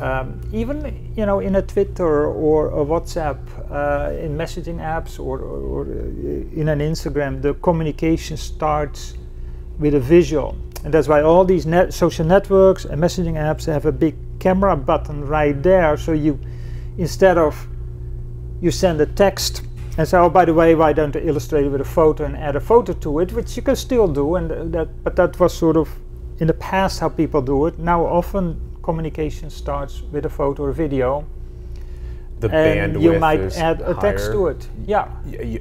um, 0.00 0.40
even 0.52 1.12
you 1.16 1.24
know 1.24 1.38
in 1.38 1.54
a 1.54 1.62
Twitter 1.62 2.26
or 2.26 2.70
a 2.70 2.84
WhatsApp, 2.84 3.38
uh, 3.70 4.24
in 4.24 4.36
messaging 4.36 4.78
apps 4.80 5.20
or, 5.20 5.38
or, 5.38 5.60
or 5.60 5.82
uh, 5.82 6.60
in 6.60 6.68
an 6.68 6.80
Instagram, 6.80 7.40
the 7.40 7.54
communication 7.54 8.36
starts 8.36 9.14
with 9.78 9.94
a 9.94 10.00
visual, 10.00 10.56
and 10.82 10.92
that's 10.92 11.06
why 11.06 11.22
all 11.22 11.44
these 11.44 11.66
net 11.66 11.94
social 11.94 12.26
networks 12.26 12.84
and 12.84 13.00
messaging 13.00 13.34
apps 13.34 13.66
have 13.66 13.86
a 13.86 13.92
big 13.92 14.16
camera 14.38 14.76
button 14.76 15.26
right 15.26 15.62
there. 15.62 15.96
So 15.96 16.12
you, 16.12 16.38
instead 16.98 17.38
of 17.38 17.66
you 18.60 18.70
send 18.70 19.00
a 19.00 19.06
text 19.06 19.62
and 19.98 20.06
say, 20.06 20.18
oh, 20.18 20.28
by 20.28 20.44
the 20.44 20.52
way, 20.54 20.74
why 20.74 20.92
don't 20.92 21.16
I 21.16 21.20
illustrate 21.20 21.64
it 21.64 21.70
with 21.70 21.80
a 21.80 21.84
photo 21.84 22.24
and 22.24 22.36
add 22.36 22.56
a 22.56 22.60
photo 22.60 22.92
to 22.92 23.20
it, 23.20 23.32
which 23.32 23.56
you 23.56 23.62
can 23.62 23.76
still 23.76 24.08
do, 24.08 24.36
and 24.36 24.72
that, 24.72 25.02
but 25.02 25.16
that 25.16 25.38
was 25.40 25.56
sort 25.56 25.76
of 25.76 25.88
in 26.38 26.46
the 26.46 26.54
past 26.54 27.00
how 27.00 27.08
people 27.08 27.40
do 27.40 27.66
it. 27.66 27.78
Now 27.78 28.04
often 28.04 28.60
communication 28.82 29.50
starts 29.50 30.02
with 30.12 30.26
a 30.26 30.28
photo 30.28 30.64
or 30.64 30.72
video, 30.72 31.24
The 32.40 32.50
and 32.50 32.96
bandwidth 32.96 33.02
you 33.02 33.18
might 33.18 33.56
add 33.56 33.80
a 33.80 33.94
text 33.94 34.32
to 34.32 34.48
it. 34.48 34.68
Yeah, 34.86 35.08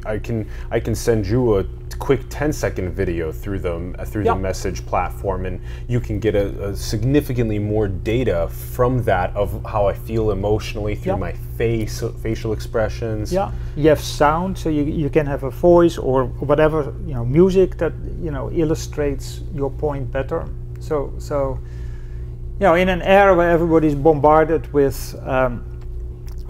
I 0.06 0.20
can 0.20 0.48
I 0.70 0.80
can 0.82 0.96
send 0.96 1.26
you 1.26 1.60
a 1.60 1.64
quick 2.00 2.22
10 2.30 2.54
second 2.54 2.92
video 2.94 3.32
through 3.32 3.60
the 3.60 3.94
uh, 3.98 4.06
through 4.06 4.24
Yeah. 4.26 4.34
the 4.34 4.40
message 4.40 4.86
platform 4.86 5.46
and 5.46 5.60
you 5.88 6.00
can 6.00 6.20
get 6.20 6.36
a, 6.36 6.70
a 6.70 6.76
significantly 6.76 7.60
more 7.60 7.88
data 7.88 8.48
from 8.50 9.04
that 9.04 9.36
of 9.36 9.64
how 9.66 9.88
I 9.88 9.94
feel 9.94 10.32
emotionally 10.32 10.96
through 10.96 11.14
Yeah. 11.14 11.20
my 11.20 11.34
face 11.58 12.04
facial 12.22 12.54
expressions 12.54 13.32
yeah. 13.32 13.52
You 13.76 13.90
have 13.90 14.02
sound, 14.02 14.58
so 14.58 14.70
you, 14.70 14.84
you 14.84 15.10
can 15.10 15.26
have 15.26 15.44
a 15.44 15.50
voice 15.52 15.98
or 15.98 16.26
whatever 16.26 16.94
you 17.08 17.14
know 17.14 17.26
music 17.26 17.78
that 17.78 17.94
you 18.22 18.32
know 18.32 18.52
illustrates 18.52 19.42
your 19.54 19.70
point 19.72 20.12
better. 20.12 20.46
So 20.80 21.14
so 21.18 21.60
you 22.60 22.66
know 22.68 22.76
in 22.76 22.90
an 22.90 23.02
era 23.02 23.34
where 23.36 23.50
everybody's 23.52 23.96
bombarded 23.96 24.72
with 24.74 25.16
um, 25.26 25.64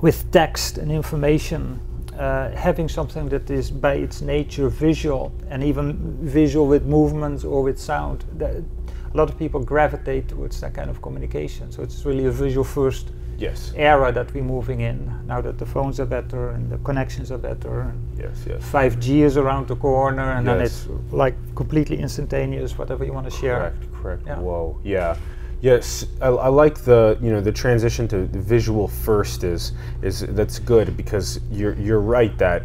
with 0.01 0.29
text 0.31 0.77
and 0.77 0.91
information, 0.91 1.79
uh, 2.17 2.51
having 2.55 2.89
something 2.89 3.29
that 3.29 3.49
is 3.49 3.71
by 3.71 3.95
its 3.95 4.21
nature 4.21 4.69
visual 4.69 5.31
and 5.49 5.63
even 5.63 6.17
visual 6.21 6.67
with 6.67 6.85
movements 6.85 7.43
or 7.43 7.63
with 7.63 7.79
sound, 7.79 8.25
that 8.37 8.55
a 8.55 9.17
lot 9.17 9.29
of 9.29 9.37
people 9.37 9.59
gravitate 9.59 10.27
towards 10.27 10.59
that 10.61 10.73
kind 10.73 10.89
of 10.89 11.01
communication. 11.01 11.71
So 11.71 11.83
it's 11.83 12.05
really 12.05 12.25
a 12.25 12.31
visual 12.31 12.63
first 12.63 13.11
yes 13.37 13.73
era 13.75 14.11
that 14.11 14.33
we're 14.33 14.43
moving 14.43 14.81
in 14.81 15.11
now 15.27 15.41
that 15.41 15.57
the 15.57 15.65
phones 15.65 15.99
are 15.99 16.05
better 16.05 16.51
and 16.51 16.69
the 16.69 16.77
connections 16.79 17.31
are 17.31 17.37
better 17.37 17.81
and 17.81 17.99
yes 18.17 18.45
yes 18.47 18.61
5G 18.71 19.23
is 19.23 19.35
around 19.35 19.67
the 19.67 19.75
corner 19.75 20.31
and 20.33 20.47
then 20.47 20.61
it's 20.61 20.87
like 21.11 21.35
completely 21.55 21.97
instantaneous 21.99 22.77
whatever 22.77 23.03
you 23.03 23.11
want 23.11 23.29
to 23.29 23.35
share. 23.35 23.59
Correct, 23.59 23.93
correct. 24.01 24.23
Yeah. 24.25 24.39
Whoa, 24.39 24.79
yeah. 24.83 25.17
Yes, 25.61 26.05
I, 26.21 26.27
I 26.27 26.47
like 26.49 26.79
the 26.79 27.17
you 27.21 27.31
know 27.31 27.41
the 27.41 27.51
transition 27.51 28.07
to 28.09 28.25
the 28.27 28.39
visual 28.39 28.87
first 28.87 29.43
is 29.43 29.71
is 30.01 30.19
that's 30.19 30.59
good 30.59 30.95
because 30.95 31.39
you're 31.51 31.73
you're 31.75 32.01
right 32.01 32.37
that 32.37 32.63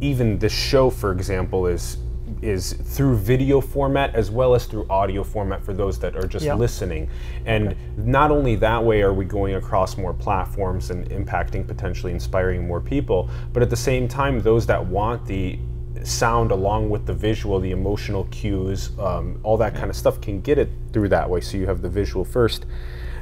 even 0.00 0.38
the 0.38 0.48
show, 0.48 0.90
for 0.90 1.12
example, 1.12 1.66
is 1.66 1.98
is 2.42 2.74
through 2.74 3.16
video 3.16 3.60
format 3.60 4.14
as 4.14 4.30
well 4.30 4.54
as 4.54 4.64
through 4.64 4.86
audio 4.88 5.24
format 5.24 5.64
for 5.64 5.72
those 5.72 5.98
that 5.98 6.16
are 6.16 6.26
just 6.26 6.44
Yeah. 6.44 6.54
listening. 6.54 7.08
And 7.44 7.74
not 7.96 8.30
only 8.30 8.54
that 8.56 8.84
way 8.84 9.02
are 9.02 9.12
we 9.12 9.24
going 9.24 9.56
across 9.56 9.96
more 9.96 10.14
platforms 10.14 10.90
and 10.90 11.08
impacting 11.10 11.66
potentially 11.66 12.12
inspiring 12.12 12.66
more 12.66 12.80
people, 12.80 13.28
but 13.52 13.62
at 13.62 13.70
the 13.70 13.76
same 13.76 14.06
time, 14.06 14.40
those 14.40 14.64
that 14.66 14.86
want 14.86 15.26
the 15.26 15.58
sound 16.02 16.50
along 16.50 16.90
with 16.90 17.06
the 17.06 17.14
visual, 17.14 17.60
the 17.60 17.70
emotional 17.70 18.24
cues, 18.30 18.90
um, 18.98 19.40
all 19.42 19.56
that 19.56 19.74
kind 19.74 19.90
of 19.90 19.96
stuff 19.96 20.20
can 20.20 20.40
get 20.40 20.58
it 20.58 20.70
through 20.92 21.08
that 21.08 21.28
way. 21.28 21.40
So 21.40 21.56
you 21.56 21.66
have 21.66 21.82
the 21.82 21.88
visual 21.88 22.24
first. 22.24 22.66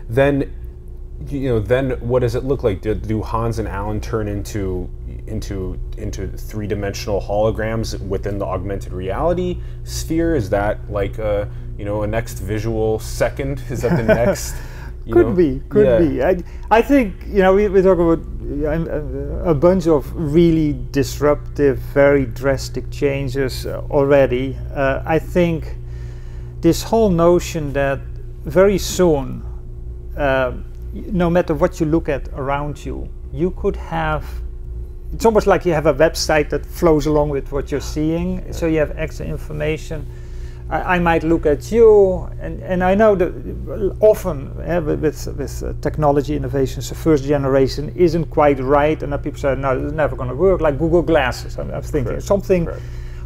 Then 0.08 0.54
you 1.26 1.48
know, 1.48 1.58
then 1.58 1.90
what 2.00 2.20
does 2.20 2.34
it 2.36 2.44
look 2.44 2.62
like? 2.62 2.80
Do, 2.80 2.94
do 2.94 3.22
Hans 3.22 3.58
and 3.58 3.66
Allen 3.66 4.00
turn 4.00 4.28
into 4.28 4.88
into 5.26 5.78
into 5.96 6.28
three 6.28 6.66
dimensional 6.66 7.20
holograms 7.20 8.00
within 8.06 8.38
the 8.38 8.46
augmented 8.46 8.92
reality 8.92 9.58
sphere? 9.84 10.36
Is 10.36 10.48
that 10.50 10.90
like 10.90 11.18
a 11.18 11.50
you 11.76 11.84
know 11.84 12.02
a 12.02 12.06
next 12.06 12.38
visual 12.38 12.98
second? 13.00 13.62
Is 13.68 13.82
that 13.82 13.96
the 13.96 14.02
next? 14.14 14.54
Could 15.12 15.28
know? 15.28 15.34
be, 15.34 15.62
could 15.68 15.86
Yeah. 15.86 15.98
be. 15.98 16.22
I, 16.22 16.36
I 16.70 16.82
think 16.82 17.14
you 17.26 17.42
know 17.42 17.54
we, 17.54 17.68
we 17.68 17.82
talk 17.82 17.98
about 17.98 18.20
uh, 18.20 19.50
a 19.50 19.54
bunch 19.54 19.86
of 19.86 20.10
really 20.14 20.76
disruptive, 20.90 21.78
very 21.94 22.26
drastic 22.26 22.90
changes 22.90 23.66
already. 23.66 24.56
Uh, 24.74 25.02
I 25.04 25.18
think 25.18 25.76
this 26.60 26.82
whole 26.82 27.10
notion 27.10 27.72
that 27.72 28.00
very 28.44 28.78
soon, 28.78 29.42
uh, 30.16 30.52
no 30.92 31.30
matter 31.30 31.54
what 31.54 31.80
you 31.80 31.86
look 31.86 32.08
at 32.08 32.28
around 32.28 32.84
you, 32.84 33.08
you 33.32 33.50
could 33.52 33.76
have. 33.76 34.24
It's 35.12 35.24
almost 35.24 35.46
like 35.46 35.64
you 35.64 35.72
have 35.72 35.86
a 35.86 35.94
website 35.94 36.50
that 36.50 36.66
flows 36.66 37.06
along 37.06 37.30
with 37.30 37.50
what 37.50 37.70
you're 37.70 37.80
seeing, 37.80 38.52
so 38.52 38.66
you 38.66 38.78
have 38.78 38.92
extra 38.98 39.24
information. 39.26 40.04
I, 40.70 40.96
I 40.96 40.98
might 40.98 41.22
look 41.22 41.46
at 41.46 41.72
you, 41.72 42.28
and, 42.40 42.62
and 42.62 42.84
I 42.84 42.94
know 42.94 43.14
that 43.14 43.96
often 44.00 44.52
eh, 44.62 44.78
with, 44.78 45.26
with, 45.26 45.62
uh, 45.62 45.72
technology 45.80 46.36
innovations, 46.36 46.90
the 46.90 46.94
first 46.94 47.24
generation 47.24 47.92
isn't 47.96 48.26
quite 48.26 48.60
right, 48.60 49.02
and 49.02 49.12
then 49.12 49.18
people 49.20 49.40
say, 49.40 49.54
no, 49.54 49.78
it's 49.78 49.92
never 49.92 50.14
going 50.14 50.28
to 50.28 50.36
work, 50.36 50.60
like 50.60 50.78
Google 50.78 51.02
Glasses. 51.02 51.58
I'm, 51.58 51.70
I'm 51.70 51.82
thinking 51.82 52.12
Correct, 52.12 52.22
something 52.22 52.66
correct. 52.66 52.82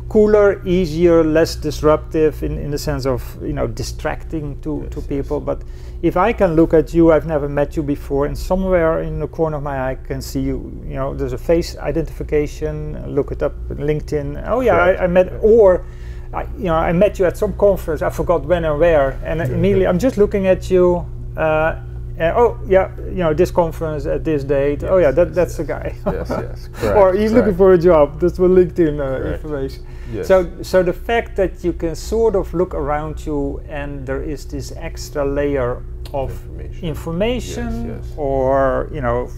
cooler, 0.09 0.65
easier, 0.65 1.25
less 1.25 1.57
disruptive 1.57 2.45
in, 2.45 2.59
in 2.59 2.71
the 2.71 2.79
sense 2.79 3.07
of 3.07 3.23
you 3.43 3.53
know 3.53 3.67
distracting 3.67 4.61
to, 4.61 4.87
to 4.91 5.01
Yes, 5.01 5.07
people. 5.09 5.41
But 5.41 5.63
if 6.03 6.17
I 6.17 6.33
can 6.33 6.55
look 6.55 6.75
at 6.75 6.95
you, 6.95 7.11
I've 7.11 7.27
never 7.27 7.49
met 7.49 7.77
you 7.77 7.83
before, 7.83 8.27
and 8.27 8.39
somewhere 8.39 9.03
in 9.03 9.19
the 9.19 9.29
corner 9.29 9.57
of 9.57 9.65
my 9.65 9.79
eye 9.79 9.91
I 9.93 9.95
can 9.97 10.23
see 10.23 10.41
you. 10.41 10.81
You 10.87 10.95
know, 10.95 11.15
there's 11.15 11.33
a 11.33 11.39
face 11.39 11.77
identification. 11.79 13.13
Look 13.13 13.33
it 13.33 13.43
up 13.43 13.55
on 13.71 13.79
LinkedIn. 13.79 14.45
Oh 14.47 14.61
yeah, 14.61 14.77
I, 14.77 15.05
I 15.05 15.07
met 15.09 15.33
or. 15.43 15.85
I, 16.33 16.45
you 16.57 16.65
know, 16.65 16.75
I 16.75 16.93
met 16.93 17.19
you 17.19 17.27
at 17.27 17.37
some 17.37 17.53
conference. 17.55 18.03
I 18.03 18.11
forgot 18.11 18.45
when 18.45 18.65
and 18.65 18.79
where, 18.81 19.19
and 19.25 19.41
immediately 19.43 19.87
I'm 19.87 19.99
just 19.99 20.17
looking 20.17 20.47
at 20.47 20.71
you. 20.71 21.05
Uh, 21.37 21.81
and, 22.19 22.37
oh 22.37 22.59
yeah, 22.67 22.95
you 22.99 23.23
know 23.25 23.35
this 23.35 23.51
conference 23.51 24.07
at 24.07 24.23
this 24.25 24.45
date. 24.45 24.85
oh 24.85 24.99
yeah, 24.99 25.11
that, 25.11 25.29
yes, 25.29 25.37
that's 25.37 25.57
the 25.57 25.65
guy. 25.65 25.95
Yes, 26.07 26.29
yes, 26.31 26.69
correct, 26.73 26.97
or 26.97 27.11
correct, 27.11 27.19
he's 27.19 27.33
looking 27.33 27.57
for 27.57 27.73
a 27.73 27.79
job. 27.79 28.21
That's 28.21 28.39
what 28.39 28.51
LinkedIn 28.51 29.01
uh, 29.01 29.33
information. 29.35 29.87
Yes. 30.13 30.29
So, 30.29 30.51
so 30.63 30.83
the 30.83 30.93
fact 30.93 31.37
that 31.37 31.65
you 31.65 31.73
can 31.73 31.95
sort 31.95 32.35
of 32.37 32.53
look 32.53 32.75
around 32.75 33.25
you 33.25 33.63
and 33.69 34.07
there 34.07 34.23
is 34.23 34.45
this 34.47 34.73
extra 34.77 35.25
layer 35.25 35.83
of 36.13 36.31
Information. 36.61 36.85
information, 36.85 37.89
Yes, 37.89 38.05
yes. 38.07 38.15
or 38.19 38.91
you 38.93 39.01
know, 39.01 39.31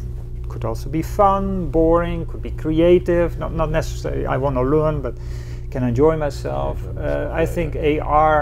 could 0.49 0.65
also 0.65 0.89
be 0.91 1.03
fun, 1.03 1.71
boring, 1.71 2.27
could 2.27 2.43
be 2.43 2.51
creative. 2.51 3.39
Not 3.39 3.53
not 3.53 3.71
necessarily 3.71 4.27
I 4.27 4.37
want 4.37 4.57
to 4.57 4.63
learn, 4.63 5.01
but 5.01 5.15
can 5.75 5.83
enjoy 5.83 6.17
myself. 6.17 6.79
Uh, 6.97 7.43
I 7.43 7.45
think 7.47 7.75
AR, 7.77 8.37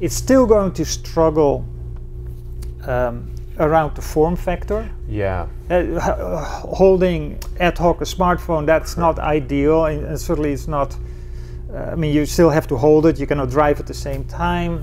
it's 0.00 0.16
still 0.16 0.44
going 0.44 0.72
to 0.72 0.84
struggle 0.84 1.64
um, 2.82 3.30
around 3.60 3.94
the 3.94 4.02
form 4.02 4.36
factor. 4.36 4.80
yeah, 5.08 5.46
Uh, 5.70 6.00
holding 6.80 7.38
ad 7.60 7.78
hoc 7.78 8.00
a 8.00 8.04
smartphone 8.04 8.66
that's 8.66 8.96
not 8.96 9.18
ideal 9.18 9.84
and, 9.86 10.20
certainly 10.20 10.52
it's 10.52 10.68
not 10.68 10.90
uh, 10.96 11.92
i 11.92 11.94
mean 12.00 12.12
you 12.16 12.26
still 12.26 12.50
have 12.50 12.66
to 12.66 12.76
hold 12.76 13.02
it 13.06 13.14
you 13.20 13.26
cannot 13.26 13.48
drive 13.58 13.76
at 13.82 13.86
the 13.86 13.98
same 14.08 14.22
time 14.24 14.74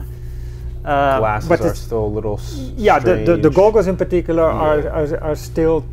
uh, 0.86 1.20
glasses 1.20 1.50
but 1.50 1.62
are 1.62 1.76
still 1.76 2.06
a 2.12 2.14
little. 2.18 2.38
yeah 2.88 2.98
the, 3.08 3.16
the, 3.28 3.36
the 3.48 3.54
goggles 3.62 3.88
in 3.88 3.98
particular 3.98 4.46
are, 4.68 4.82
are, 4.98 5.08
are 5.28 5.36
still 5.36 5.84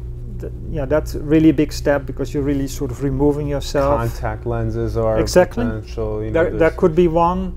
th- 0.40 0.52
yeah 0.70 0.84
that's 0.84 1.14
really 1.16 1.48
a 1.50 1.54
big 1.54 1.72
step 1.72 2.06
because 2.06 2.32
you're 2.34 2.42
really 2.52 2.66
sort 2.68 2.90
of 2.90 3.02
removing 3.02 3.46
yourself 3.48 3.98
Contact 3.98 4.46
lenses 4.46 4.96
are 4.96 5.18
Exactly. 5.20 5.64
potential. 5.64 6.22
You 6.24 6.30
know, 6.30 6.44
there, 6.44 6.50
there 6.58 6.70
could 6.70 6.94
be 6.94 7.08
one. 7.08 7.56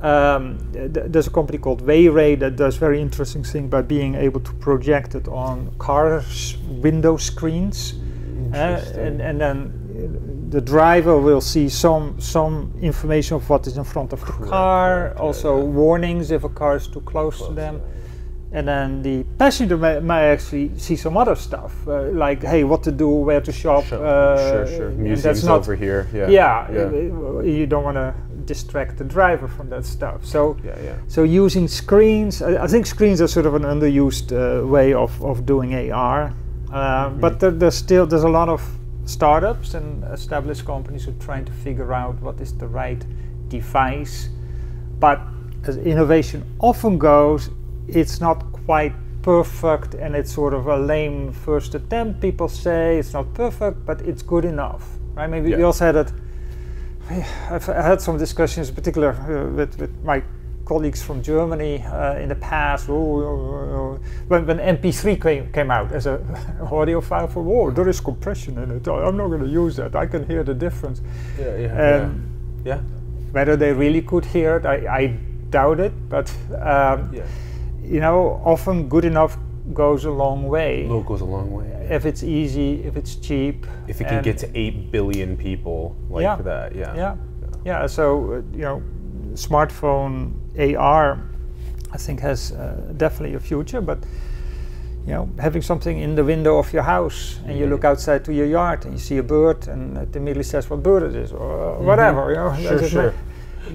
Um, 0.00 0.58
th- 0.72 1.06
there's 1.12 1.28
a 1.28 1.30
company 1.30 1.58
called 1.58 1.80
Wayray 1.86 2.38
that 2.40 2.56
does 2.56 2.76
very 2.76 3.00
interesting 3.00 3.44
thing 3.44 3.68
by 3.68 3.82
being 3.82 4.14
able 4.16 4.40
to 4.40 4.52
project 4.54 5.14
it 5.14 5.28
on 5.28 5.72
cars 5.78 6.56
window 6.88 7.16
screens, 7.16 7.94
uh, 8.52 8.84
and 8.96 9.20
and 9.20 9.40
then 9.40 9.54
the 10.50 10.60
driver 10.60 11.16
will 11.18 11.40
see 11.40 11.68
some 11.68 12.20
some 12.20 12.72
information 12.82 13.36
of 13.36 13.48
what 13.48 13.66
is 13.68 13.76
in 13.76 13.84
front 13.84 14.12
of 14.12 14.20
the 14.20 14.26
Correct, 14.26 14.50
car, 14.50 15.12
yeah, 15.14 15.20
also 15.22 15.56
yeah. 15.56 15.62
warnings 15.64 16.30
if 16.32 16.42
a 16.44 16.48
car 16.48 16.74
is 16.76 16.88
too 16.88 17.00
close, 17.02 17.38
to 17.46 17.52
them. 17.54 17.76
yeah. 17.76 18.01
And 18.54 18.68
then 18.68 19.02
the 19.02 19.24
passenger 19.38 19.78
may, 19.78 19.98
may 20.00 20.30
actually 20.30 20.70
see 20.78 20.94
some 20.96 21.16
other 21.16 21.34
stuff, 21.34 21.72
uh, 21.88 22.02
like 22.12 22.42
hey, 22.42 22.64
what 22.64 22.82
to 22.82 22.92
do, 22.92 23.08
where 23.08 23.40
to 23.40 23.52
shop. 23.52 23.84
Sure, 23.84 24.04
uh, 24.06 24.50
sure, 24.50 24.66
sure. 24.66 24.90
Museums 24.90 25.42
not 25.44 25.60
over 25.60 25.74
here. 25.74 26.06
Yeah. 26.12 26.28
yeah, 26.28 26.70
Yeah. 26.70 26.80
uh, 26.82 27.40
you 27.40 27.66
don't 27.66 27.82
want 27.84 27.96
to 27.96 28.14
distract 28.44 28.98
the 28.98 29.04
driver 29.04 29.48
from 29.48 29.70
that 29.70 29.84
stuff. 29.86 30.24
So, 30.24 30.56
Yeah. 30.64 30.76
Yeah. 30.84 30.94
so 31.08 31.22
using 31.22 31.66
screens, 31.68 32.42
I, 32.42 32.64
I 32.64 32.66
think 32.66 32.86
screens 32.86 33.20
are 33.22 33.28
sort 33.28 33.46
of 33.46 33.54
an 33.54 33.62
underused 33.62 34.32
uh, 34.32 34.66
way 34.66 34.92
of, 34.92 35.22
of 35.24 35.46
doing 35.46 35.74
AR. 35.90 36.32
Uh, 36.72 37.08
But 37.20 37.40
there, 37.40 37.50
there's 37.52 37.74
still 37.76 38.06
there's 38.06 38.24
a 38.24 38.28
lot 38.40 38.48
of 38.48 38.60
startups 39.04 39.74
and 39.74 40.04
established 40.12 40.64
companies 40.66 41.04
who 41.04 41.10
are 41.12 41.24
trying 41.24 41.44
to 41.46 41.52
figure 41.52 41.92
out 41.94 42.20
what 42.20 42.40
is 42.40 42.52
the 42.58 42.66
right 42.66 43.02
device. 43.48 44.28
But 45.00 45.20
as 45.66 45.76
innovation 45.78 46.44
often 46.58 46.98
goes, 46.98 47.50
it's 47.88 48.20
not 48.20 48.52
quite 48.66 48.92
perfect 49.22 49.94
and 49.94 50.14
it's 50.16 50.32
sort 50.32 50.54
of 50.54 50.66
a 50.66 50.76
lame 50.76 51.32
first 51.32 51.74
attempt. 51.74 52.20
People 52.20 52.48
say 52.48 52.98
it's 52.98 53.12
not 53.12 53.32
perfect, 53.34 53.84
but 53.86 54.00
it's 54.02 54.22
good 54.22 54.44
enough. 54.44 54.84
Right? 55.14 55.28
Maybe 55.30 55.50
we 55.54 55.58
Yeah. 55.60 55.66
also 55.66 55.86
had 55.86 55.96
it. 55.96 56.12
I've 57.50 57.66
had 57.66 58.00
some 58.00 58.16
discussions, 58.16 58.68
in 58.68 58.74
particular 58.74 59.10
uh, 59.12 59.54
with, 59.54 59.78
with 59.78 59.90
my 60.04 60.22
colleagues 60.64 61.02
from 61.02 61.20
Germany 61.22 61.82
uh, 61.82 62.14
in 62.16 62.28
the 62.28 62.36
past. 62.36 62.88
Oh, 62.88 62.94
oh, 62.94 63.98
oh, 63.98 64.00
when, 64.28 64.46
when 64.46 64.58
MP3 64.58 65.20
came, 65.20 65.52
came 65.52 65.70
out 65.70 65.92
as 65.92 66.06
a 66.06 66.20
audio 66.70 67.00
file 67.00 67.26
for, 67.28 67.44
oh, 67.46 67.70
there 67.70 67.88
is 67.88 68.00
compression 68.00 68.56
in 68.58 68.70
it. 68.70 68.88
I'm 68.88 69.16
not 69.16 69.28
going 69.28 69.42
to 69.42 69.48
use 69.48 69.76
that. 69.76 69.94
I 69.96 70.06
can 70.06 70.26
hear 70.26 70.42
the 70.44 70.54
difference. 70.54 71.02
Yeah. 71.38 71.56
Yeah. 71.56 72.02
Um, 72.04 72.28
yeah. 72.64 72.80
Whether 73.32 73.56
they 73.56 73.72
really 73.72 74.02
could 74.02 74.24
hear 74.24 74.56
it, 74.56 74.64
I, 74.66 74.76
I 75.00 75.06
doubt 75.50 75.80
it. 75.80 75.92
But 76.08 76.30
um, 76.52 77.12
Yeah. 77.12 77.24
You 77.82 78.00
know, 78.00 78.40
often 78.44 78.88
good 78.88 79.04
enough 79.04 79.36
goes 79.74 80.04
a 80.04 80.10
long 80.10 80.48
way. 80.48 80.86
Low 80.88 81.02
goes 81.02 81.20
a 81.20 81.24
long 81.24 81.52
way. 81.52 81.66
If 81.90 82.04
it's 82.06 82.22
easy, 82.22 82.82
if 82.84 82.96
it's 82.96 83.14
cheap. 83.16 83.66
If 83.88 84.00
it 84.00 84.08
can 84.08 84.22
get 84.22 84.38
to 84.38 84.48
eight 84.54 84.90
billion 84.90 85.36
people 85.36 85.94
like 86.10 86.22
Yeah. 86.24 86.36
that, 86.42 86.74
yeah. 86.74 86.94
yeah 86.96 87.16
yeah 87.64 87.86
so 87.86 88.02
uh, 88.32 88.42
you 88.56 88.62
know 88.64 88.82
smartphone 89.34 90.32
ar 90.76 91.18
i 91.92 91.96
think 91.96 92.20
has 92.20 92.52
uh, 92.52 92.92
definitely 92.96 93.36
a 93.36 93.40
future 93.40 93.80
but 93.80 93.98
you 95.06 95.12
know 95.14 95.28
having 95.38 95.62
something 95.62 95.98
in 96.00 96.14
the 96.14 96.24
window 96.24 96.58
of 96.58 96.72
your 96.72 96.82
house 96.82 97.38
and 97.46 97.58
you 97.58 97.66
Mhm. 97.66 97.70
look 97.70 97.84
outside 97.84 98.24
to 98.24 98.32
your 98.32 98.46
yard 98.46 98.84
and 98.84 98.92
you 98.94 98.98
see 99.00 99.18
a 99.18 99.22
bird 99.22 99.68
and 99.68 99.96
it 99.98 100.16
immediately 100.16 100.42
says 100.54 100.70
what 100.70 100.82
bird 100.82 101.02
it 101.02 101.14
is 101.24 101.32
or 101.32 101.78
whatever 101.90 102.30
you 102.30 102.36
know 102.36 102.50
Mm-hmm. 102.50 102.78
Sure, 102.78 102.88
sure. 102.88 103.14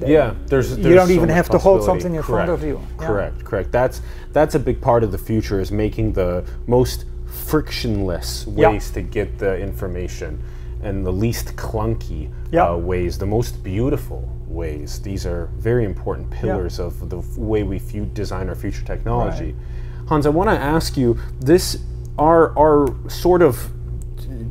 Yeah, 0.06 0.36
there's, 0.48 0.78
you 0.78 0.94
don't 0.94 1.08
so 1.08 1.14
even 1.14 1.30
have 1.30 1.50
to 1.50 1.58
hold 1.58 1.84
something 1.84 2.16
in 2.16 2.24
front 2.24 2.50
of 2.50 2.64
you 2.64 2.82
Yeah. 3.00 3.08
Correct, 3.08 3.44
correct. 3.44 3.72
That's 3.72 4.02
that's 4.34 4.56
a 4.56 4.60
big 4.60 4.82
part 4.82 5.04
of 5.04 5.12
the 5.12 5.18
future 5.18 5.60
is 5.60 5.72
making 5.72 6.14
the 6.14 6.44
most 6.68 7.06
frictionless 7.26 8.46
Yeah. 8.48 8.70
ways 8.70 8.92
to 8.92 9.02
get 9.02 9.38
the 9.40 9.58
information 9.58 10.40
and 10.84 11.06
the 11.06 11.12
least 11.12 11.56
clunky 11.56 12.30
Yeah. 12.52 12.70
uh, 12.70 12.78
ways, 12.78 13.18
the 13.18 13.26
most 13.26 13.64
beautiful 13.64 14.30
ways. 14.48 15.00
These 15.00 15.26
are 15.26 15.50
very 15.58 15.86
important 15.86 16.30
pillars 16.30 16.80
of 16.80 17.10
the 17.10 17.20
way 17.40 17.64
we 17.64 17.80
design 18.14 18.50
our 18.50 18.56
future 18.56 18.86
technology. 18.86 19.56
Hans, 20.08 20.26
I 20.26 20.30
want 20.30 20.50
to 20.50 20.58
ask 20.58 20.96
you 20.96 21.18
this: 21.40 21.80
our 22.18 22.58
our 22.58 22.88
sort 23.10 23.42
of 23.42 23.70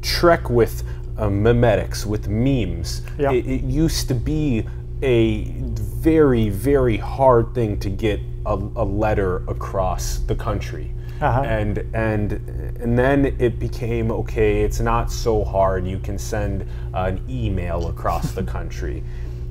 trek 0.03 0.51
with 0.51 0.83
uh, 1.19 1.29
memetics, 1.29 2.05
with 2.05 2.29
memes. 2.29 3.03
Yeah. 3.19 3.33
It, 3.33 3.47
it 3.47 3.63
used 3.63 4.09
to 4.09 4.15
be 4.15 4.67
a 5.03 5.45
very, 5.45 6.49
very 6.49 6.97
hard 6.97 7.55
thing 7.55 7.79
to 7.81 7.91
get 7.91 8.21
a, 8.45 8.55
a 8.55 8.85
letter 8.85 9.39
across 9.49 10.19
the 10.19 10.35
country. 10.35 10.93
Uh-huh. 11.21 11.43
And 11.43 11.79
and 11.95 12.33
and 12.79 12.99
then 12.99 13.37
it 13.39 13.59
became 13.59 14.11
okay. 14.13 14.63
It's 14.63 14.81
not 14.81 15.11
so 15.11 15.45
hard. 15.45 15.87
You 15.87 15.99
can 15.99 16.19
send 16.19 16.69
an 16.93 17.25
email 17.29 17.89
across 17.89 18.33
the 18.33 18.43
country. 18.57 19.03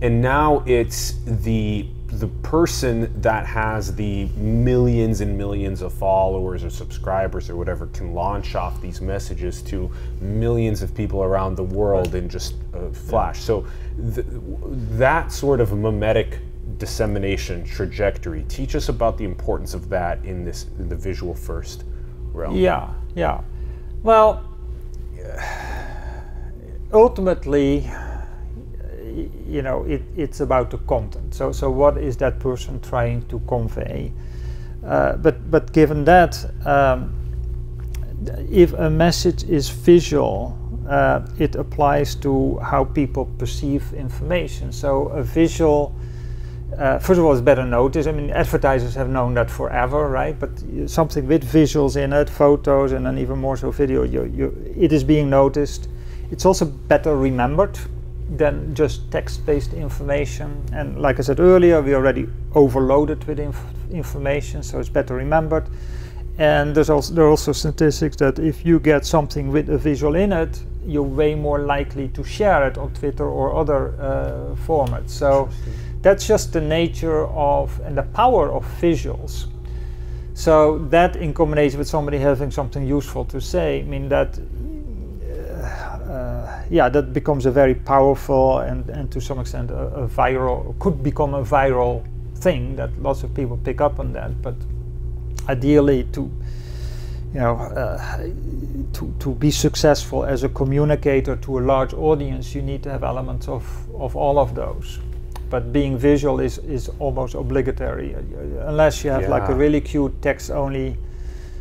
and 0.01 0.21
now 0.21 0.61
it's 0.65 1.15
the 1.25 1.87
the 2.07 2.27
person 2.27 3.11
that 3.21 3.45
has 3.45 3.95
the 3.95 4.25
millions 4.35 5.21
and 5.21 5.37
millions 5.37 5.81
of 5.81 5.91
followers 5.91 6.63
or 6.63 6.69
subscribers 6.69 7.49
or 7.49 7.55
whatever 7.55 7.87
can 7.87 8.13
launch 8.13 8.55
off 8.55 8.79
these 8.81 9.01
messages 9.01 9.61
to 9.63 9.91
millions 10.21 10.81
of 10.81 10.93
people 10.95 11.23
around 11.23 11.55
the 11.55 11.63
world 11.63 12.15
in 12.15 12.29
just 12.29 12.55
a 12.73 12.93
flash. 12.93 13.41
So 13.41 13.65
th- 14.13 14.25
that 14.97 15.31
sort 15.31 15.59
of 15.59 15.69
memetic 15.69 16.39
dissemination 16.77 17.63
trajectory. 17.63 18.43
Teach 18.47 18.75
us 18.75 18.89
about 18.89 19.17
the 19.17 19.25
importance 19.25 19.73
of 19.73 19.89
that 19.89 20.23
in 20.25 20.45
this 20.45 20.67
in 20.77 20.89
the 20.89 20.95
visual 20.95 21.33
first 21.33 21.83
realm. 22.33 22.55
Yeah, 22.55 22.93
yeah. 23.15 23.41
Well, 24.03 24.43
ultimately, 26.93 27.89
you 29.47 29.61
know, 29.61 29.83
it, 29.83 30.01
it's 30.15 30.39
about 30.39 30.71
the 30.71 30.77
content. 30.79 31.33
So, 31.33 31.51
so 31.51 31.69
what 31.69 31.97
is 31.97 32.17
that 32.17 32.39
person 32.39 32.79
trying 32.81 33.27
to 33.27 33.39
convey? 33.47 34.11
Uh, 34.85 35.13
but, 35.17 35.49
but 35.49 35.71
given 35.73 36.05
that, 36.05 36.45
um, 36.65 37.13
if 38.49 38.73
a 38.73 38.89
message 38.89 39.43
is 39.43 39.69
visual, 39.69 40.57
uh, 40.89 41.25
it 41.39 41.55
applies 41.55 42.15
to 42.15 42.57
how 42.59 42.83
people 42.83 43.25
perceive 43.37 43.93
information. 43.93 44.71
So 44.71 45.07
a 45.07 45.23
visual, 45.23 45.95
uh, 46.77 46.99
first 46.99 47.19
of 47.19 47.25
all, 47.25 47.33
is 47.33 47.41
better 47.41 47.65
noticed. 47.65 48.07
I 48.07 48.11
mean, 48.11 48.29
advertisers 48.29 48.93
have 48.95 49.09
known 49.09 49.33
that 49.35 49.49
forever, 49.49 50.09
right? 50.09 50.39
But 50.39 50.51
something 50.87 51.27
with 51.27 51.43
visuals 51.43 51.95
in 51.97 52.13
it, 52.13 52.29
photos, 52.29 52.91
and 52.91 53.05
then 53.05 53.17
even 53.17 53.39
more 53.39 53.57
so 53.57 53.71
video, 53.71 54.03
you, 54.03 54.25
you, 54.25 54.73
it 54.77 54.93
is 54.93 55.03
being 55.03 55.29
noticed. 55.29 55.89
It's 56.31 56.45
also 56.45 56.65
better 56.65 57.15
remembered 57.15 57.77
than 58.29 58.73
just 58.73 59.09
text-based 59.11 59.73
information. 59.73 60.63
And 60.73 61.01
like 61.01 61.19
I 61.19 61.21
said 61.21 61.39
earlier, 61.39 61.81
we 61.81 61.95
already 61.95 62.27
overloaded 62.53 63.23
with 63.25 63.39
inf 63.39 63.59
information, 63.91 64.63
so 64.63 64.79
it's 64.79 64.89
better 64.89 65.15
remembered. 65.15 65.67
And 66.37 66.75
there's 66.75 66.89
also 66.89 67.13
there 67.13 67.25
are 67.25 67.29
also 67.29 67.53
statistics 67.53 68.17
that 68.17 68.39
if 68.39 68.65
you 68.65 68.79
get 68.79 69.05
something 69.05 69.51
with 69.51 69.69
a 69.69 69.77
visual 69.77 70.15
in 70.15 70.33
it, 70.33 70.59
you're 70.85 71.03
way 71.03 71.35
more 71.35 71.59
likely 71.59 72.09
to 72.09 72.23
share 72.23 72.67
it 72.67 72.77
on 72.77 72.93
Twitter 72.93 73.25
or 73.25 73.55
other 73.55 73.95
uh, 73.99 74.55
formats. 74.67 75.11
So 75.11 75.49
that's 76.01 76.27
just 76.27 76.51
the 76.51 76.61
nature 76.61 77.25
of 77.27 77.79
and 77.85 77.97
the 77.97 78.03
power 78.03 78.51
of 78.51 78.65
visuals. 78.81 79.45
So 80.33 80.79
that 80.89 81.15
in 81.15 81.33
combination 81.33 81.79
with 81.79 81.87
somebody 81.87 82.17
having 82.17 82.51
something 82.51 82.85
useful 82.85 83.23
to 83.25 83.39
say, 83.39 83.79
I 83.79 83.83
mean 83.83 84.09
that 84.09 84.37
yeah, 86.69 86.89
that 86.89 87.13
becomes 87.13 87.45
a 87.45 87.51
very 87.51 87.75
powerful 87.75 88.59
and, 88.59 88.89
and 88.89 89.11
to 89.11 89.21
some 89.21 89.39
extent 89.39 89.71
a, 89.71 90.03
a, 90.03 90.07
viral, 90.07 90.77
could 90.79 91.03
become 91.03 91.33
a 91.33 91.43
viral 91.43 92.03
thing 92.35 92.75
that 92.75 92.89
lots 93.01 93.23
of 93.23 93.33
people 93.33 93.57
pick 93.57 93.81
up 93.81 93.99
on 93.99 94.13
that. 94.13 94.41
But 94.41 94.55
ideally, 95.47 96.03
to 96.13 96.31
you 97.35 97.41
know, 97.41 97.57
uh, 97.57 98.17
to, 98.93 99.13
to 99.19 99.35
be 99.35 99.51
successful 99.51 100.23
as 100.23 100.43
a 100.43 100.49
communicator 100.49 101.35
to 101.35 101.59
a 101.59 101.61
large 101.61 101.93
audience, 101.93 102.55
you 102.55 102.61
need 102.61 102.81
to 102.83 102.89
have 102.89 103.03
elements 103.03 103.49
of, 103.49 103.65
of 103.93 104.15
all 104.15 104.39
of 104.39 104.55
those. 104.55 104.99
But 105.49 105.73
being 105.73 105.97
visual 105.97 106.39
is, 106.39 106.59
is 106.59 106.89
almost 106.99 107.35
obligatory, 107.35 108.15
uh, 108.15 108.19
unless 108.67 109.03
you 109.03 109.09
have 109.11 109.23
yeah. 109.23 109.29
like 109.29 109.49
a 109.49 109.53
really 109.53 109.81
cute 109.81 110.21
text 110.21 110.49
only 110.49 110.97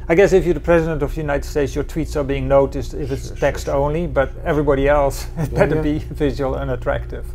I 0.08 0.14
guess 0.14 0.32
if 0.32 0.44
you're 0.44 0.54
the 0.54 0.60
president 0.60 1.02
of 1.02 1.14
the 1.14 1.20
United 1.20 1.44
States, 1.46 1.74
your 1.74 1.84
tweets 1.84 2.14
are 2.16 2.24
being 2.24 2.46
noticed 2.46 2.92
if 2.92 3.10
it's 3.10 3.28
sure, 3.28 3.36
text 3.36 3.66
sure, 3.66 3.74
only, 3.74 4.06
but 4.06 4.32
everybody 4.44 4.86
else 4.86 5.26
it 5.38 5.50
yeah, 5.50 5.58
better 5.58 5.76
yeah. 5.76 5.82
be 5.82 5.98
visual 5.98 6.56
and 6.56 6.70
attractive. 6.70 7.26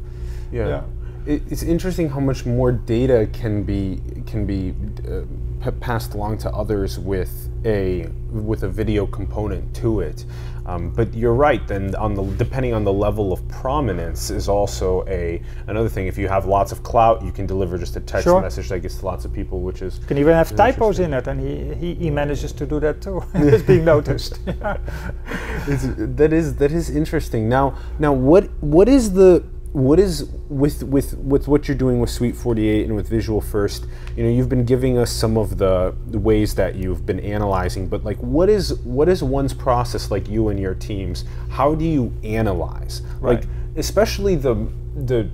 Yeah. 0.52 0.68
yeah. 0.68 0.84
It, 1.26 1.44
it's 1.50 1.64
interesting 1.64 2.10
how 2.10 2.20
much 2.20 2.46
more 2.46 2.72
data 2.72 3.28
can 3.34 3.64
be 3.64 4.02
can 4.26 4.46
be 4.46 4.74
uh, 5.08 5.72
passed 5.80 6.14
along 6.14 6.38
to 6.40 6.52
others 6.52 7.00
with 7.00 7.50
a 7.66 8.08
with 8.32 8.64
a 8.64 8.70
video 8.70 9.08
component 9.08 9.76
to 9.78 10.02
it. 10.02 10.26
Um, 10.70 10.92
but 10.92 11.14
you're 11.16 11.34
right. 11.34 11.68
Then, 11.68 11.96
on 11.96 12.14
the 12.14 12.24
depending 12.38 12.74
on 12.74 12.84
the 12.84 12.94
level 12.94 13.34
of 13.34 13.48
prominence, 13.48 14.30
is 14.30 14.48
also 14.48 15.04
a 15.08 15.42
another 15.68 15.90
thing. 15.90 16.06
If 16.06 16.18
you 16.18 16.28
have 16.28 16.46
lots 16.46 16.72
of 16.72 16.84
clout, 16.84 17.24
you 17.24 17.32
can 17.32 17.48
deliver 17.48 17.78
just 17.78 17.96
a 17.96 18.00
text 18.00 18.26
sure. 18.26 18.42
message 18.42 18.70
that 18.70 18.80
gets 18.82 18.96
to 19.00 19.06
lots 19.06 19.26
of 19.26 19.34
people, 19.34 19.62
which 19.62 19.82
is 19.82 20.00
can 20.08 20.18
even 20.20 20.34
have 20.34 20.56
typos 20.56 21.00
in 21.00 21.14
it, 21.14 21.28
and 21.28 21.40
he, 21.42 21.74
he, 21.74 21.96
he 21.96 22.10
manages 22.12 22.52
to 22.54 22.68
do 22.68 22.80
that 22.82 23.02
too. 23.02 23.24
it's 23.34 23.64
being 23.64 23.84
noticed. 23.84 24.46
that 24.46 26.34
is 26.34 26.56
that 26.56 26.72
is 26.72 26.90
interesting. 26.92 27.50
Now 27.50 27.76
now 27.98 28.14
what 28.14 28.50
what 28.62 28.88
is 28.88 29.14
the 29.14 29.44
what 29.72 30.00
is 30.00 30.24
with 30.50 30.84
with 30.84 31.16
with 31.18 31.48
what 31.48 31.68
you're 31.68 31.78
doing 31.78 32.00
with 32.00 32.10
Suite 32.10 32.36
48 32.36 32.86
and 32.86 32.96
with 32.96 33.08
Visual 33.08 33.42
1st? 33.42 33.88
You 34.16 34.24
know, 34.24 34.30
you've 34.30 34.50
been 34.50 34.66
giving 34.66 34.98
us 34.98 35.12
some 35.12 35.38
of 35.38 35.58
the, 35.58 35.96
the, 36.08 36.18
ways 36.18 36.56
that 36.56 36.76
you've 36.76 37.06
been 37.06 37.20
analyzing, 37.20 37.88
but 37.88 38.04
like, 38.04 38.18
what 38.18 38.50
is 38.50 38.74
what 38.80 39.08
is 39.08 39.22
one's 39.22 39.54
process 39.54 40.10
like 40.10 40.28
you 40.28 40.50
and 40.50 40.60
your 40.60 40.74
teams? 40.74 41.26
How 41.50 41.76
do 41.76 41.86
you 41.86 42.12
analyze? 42.24 43.04
Right. 43.20 43.40
Like, 43.40 43.50
especially 43.76 44.36
the 44.36 44.68
the 44.96 45.30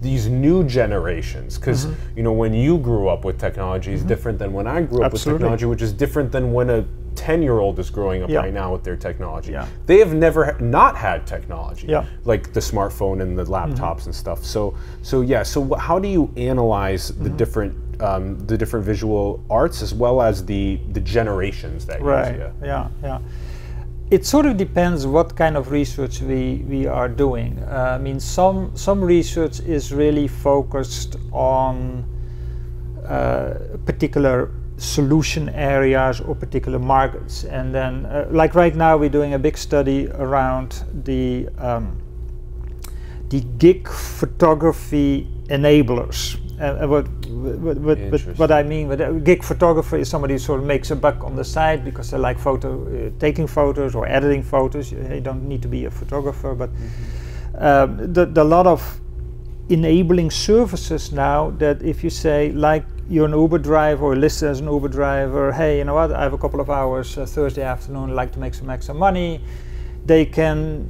these 0.00 0.28
new 0.28 0.62
generations 0.62 1.58
because 1.58 1.86
mm-hmm. 1.86 2.16
you 2.18 2.22
know 2.22 2.32
when 2.32 2.54
you 2.54 2.78
grew 2.78 3.08
up 3.08 3.24
with 3.24 3.38
technology 3.38 3.92
is 3.92 4.00
mm-hmm. 4.00 4.08
different 4.08 4.38
than 4.38 4.52
when 4.52 4.64
i 4.64 4.80
grew 4.80 5.02
up 5.02 5.12
Absolutely. 5.12 5.32
with 5.32 5.40
technology 5.40 5.64
which 5.66 5.82
is 5.82 5.92
different 5.92 6.30
than 6.30 6.52
when 6.52 6.70
a 6.70 6.86
10 7.18 7.42
year 7.42 7.58
old 7.58 7.78
is 7.80 7.90
growing 7.90 8.22
up 8.22 8.30
yeah. 8.30 8.38
right 8.38 8.54
now 8.54 8.72
with 8.72 8.84
their 8.84 8.96
technology. 8.96 9.50
Yeah. 9.50 9.66
They 9.86 9.98
have 9.98 10.14
never 10.14 10.56
not 10.60 10.96
had 10.96 11.26
technology, 11.26 11.88
yeah. 11.88 12.06
like 12.24 12.52
the 12.52 12.60
smartphone 12.60 13.20
and 13.22 13.36
the 13.36 13.44
laptops 13.44 13.78
mm-hmm. 13.78 14.10
and 14.10 14.14
stuff. 14.14 14.44
So, 14.44 14.76
so 15.02 15.22
yeah, 15.22 15.42
so 15.42 15.74
how 15.74 15.98
do 15.98 16.06
you 16.08 16.32
analyze 16.36 17.10
mm-hmm. 17.10 17.24
the 17.24 17.30
different 17.30 17.74
um, 18.00 18.38
the 18.46 18.56
different 18.56 18.86
visual 18.86 19.44
arts 19.50 19.82
as 19.82 19.92
well 19.92 20.22
as 20.22 20.44
the 20.44 20.78
the 20.92 21.00
generations 21.00 21.84
that 21.86 22.00
right. 22.00 22.36
use 22.36 22.52
Yeah, 22.62 22.88
yeah. 23.02 23.18
It 24.10 24.24
sort 24.24 24.46
of 24.46 24.56
depends 24.56 25.04
what 25.04 25.36
kind 25.36 25.56
of 25.56 25.72
research 25.72 26.20
we, 26.20 26.64
we 26.66 26.86
are 26.86 27.08
doing. 27.08 27.58
Uh, 27.58 27.96
I 27.96 27.98
mean, 27.98 28.20
some 28.20 28.76
some 28.76 29.00
research 29.02 29.58
is 29.60 29.92
really 29.92 30.28
focused 30.28 31.16
on 31.32 32.04
uh, 33.04 33.54
particular 33.84 34.50
solution 34.78 35.48
areas 35.50 36.20
or 36.20 36.34
particular 36.34 36.78
markets. 36.78 37.44
And 37.44 37.74
then, 37.74 38.06
uh, 38.06 38.28
like 38.30 38.54
right 38.54 38.74
now, 38.74 38.96
we're 38.96 39.08
doing 39.10 39.34
a 39.34 39.38
big 39.38 39.58
study 39.58 40.08
around 40.08 40.84
the 41.04 41.48
um, 41.58 42.00
the 43.28 43.40
gig 43.58 43.88
photography 43.88 45.28
enablers. 45.48 46.38
Uh, 46.58 46.88
what, 46.88 47.06
what, 47.26 47.78
what, 47.78 48.20
what, 48.38 48.50
I 48.50 48.62
mean 48.62 48.88
with 48.88 49.00
a 49.00 49.12
gig 49.12 49.44
photographer 49.44 49.96
is 49.96 50.08
somebody 50.08 50.34
who 50.34 50.38
sort 50.38 50.60
of 50.60 50.66
makes 50.66 50.90
a 50.90 50.96
buck 50.96 51.22
on 51.22 51.36
the 51.36 51.44
side 51.44 51.84
because 51.84 52.10
they 52.10 52.18
like 52.18 52.38
photo, 52.38 52.82
uh, 52.82 53.10
taking 53.20 53.46
photos 53.46 53.94
or 53.94 54.08
editing 54.08 54.42
photos. 54.42 54.90
You 54.90 55.20
don't 55.20 55.46
need 55.46 55.62
to 55.62 55.68
be 55.68 55.84
a 55.84 55.90
photographer, 55.90 56.54
but 56.54 56.70
mm-hmm. 56.72 57.64
um, 57.64 58.12
the, 58.12 58.26
the 58.26 58.42
lot 58.42 58.66
of 58.66 59.00
enabling 59.68 60.30
services 60.30 61.12
now 61.12 61.50
that 61.58 61.82
if 61.82 62.02
you 62.02 62.10
say 62.10 62.50
like 62.52 62.84
you're 63.08 63.26
an 63.26 63.32
Uber 63.32 63.58
driver 63.58 64.04
or 64.04 64.16
listed 64.16 64.48
as 64.48 64.60
an 64.60 64.66
Uber 64.66 64.88
driver, 64.88 65.52
hey, 65.52 65.78
you 65.78 65.84
know 65.84 65.94
what, 65.94 66.12
I 66.12 66.22
have 66.22 66.34
a 66.34 66.38
couple 66.38 66.60
of 66.60 66.68
hours 66.68 67.16
uh, 67.16 67.24
Thursday 67.24 67.62
afternoon, 67.62 68.10
I'd 68.10 68.14
like 68.14 68.32
to 68.32 68.38
make 68.38 68.54
some 68.54 68.68
extra 68.68 68.94
money. 68.94 69.40
They 70.04 70.26
can 70.26 70.88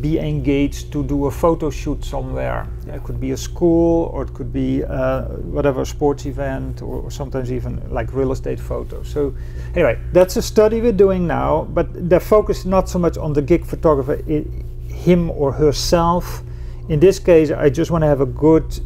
be 0.00 0.18
engaged 0.18 0.92
to 0.92 1.02
do 1.04 1.26
a 1.26 1.30
photo 1.30 1.70
shoot 1.70 2.04
somewhere. 2.04 2.68
It 2.86 3.02
could 3.04 3.20
be 3.20 3.32
a 3.32 3.36
school 3.36 4.10
or 4.12 4.22
it 4.22 4.34
could 4.34 4.52
be 4.52 4.84
uh, 4.84 5.22
whatever 5.24 5.84
sports 5.84 6.26
event 6.26 6.82
or, 6.82 7.02
or, 7.02 7.10
sometimes 7.10 7.52
even 7.52 7.82
like 7.90 8.12
real 8.12 8.32
estate 8.32 8.60
photos. 8.60 9.08
So 9.08 9.34
anyway, 9.74 9.98
that's 10.12 10.36
a 10.36 10.42
study 10.42 10.80
we're 10.80 10.92
doing 10.92 11.26
now, 11.26 11.64
but 11.72 12.08
they're 12.08 12.20
focused 12.20 12.66
not 12.66 12.88
so 12.88 12.98
much 12.98 13.16
on 13.16 13.32
the 13.32 13.42
gig 13.42 13.64
photographer, 13.64 14.20
I, 14.28 14.44
him 14.92 15.30
or 15.30 15.52
herself. 15.52 16.42
In 16.88 17.00
this 17.00 17.18
case, 17.18 17.50
I 17.50 17.70
just 17.70 17.90
want 17.90 18.02
to 18.02 18.08
have 18.08 18.20
a 18.20 18.26
good 18.26 18.80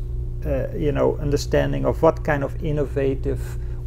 you 0.77 0.93
know 0.93 1.17
understanding 1.19 1.85
of 1.85 2.03
what 2.03 2.25
kind 2.25 2.43
of 2.45 2.63
innovative 2.65 3.41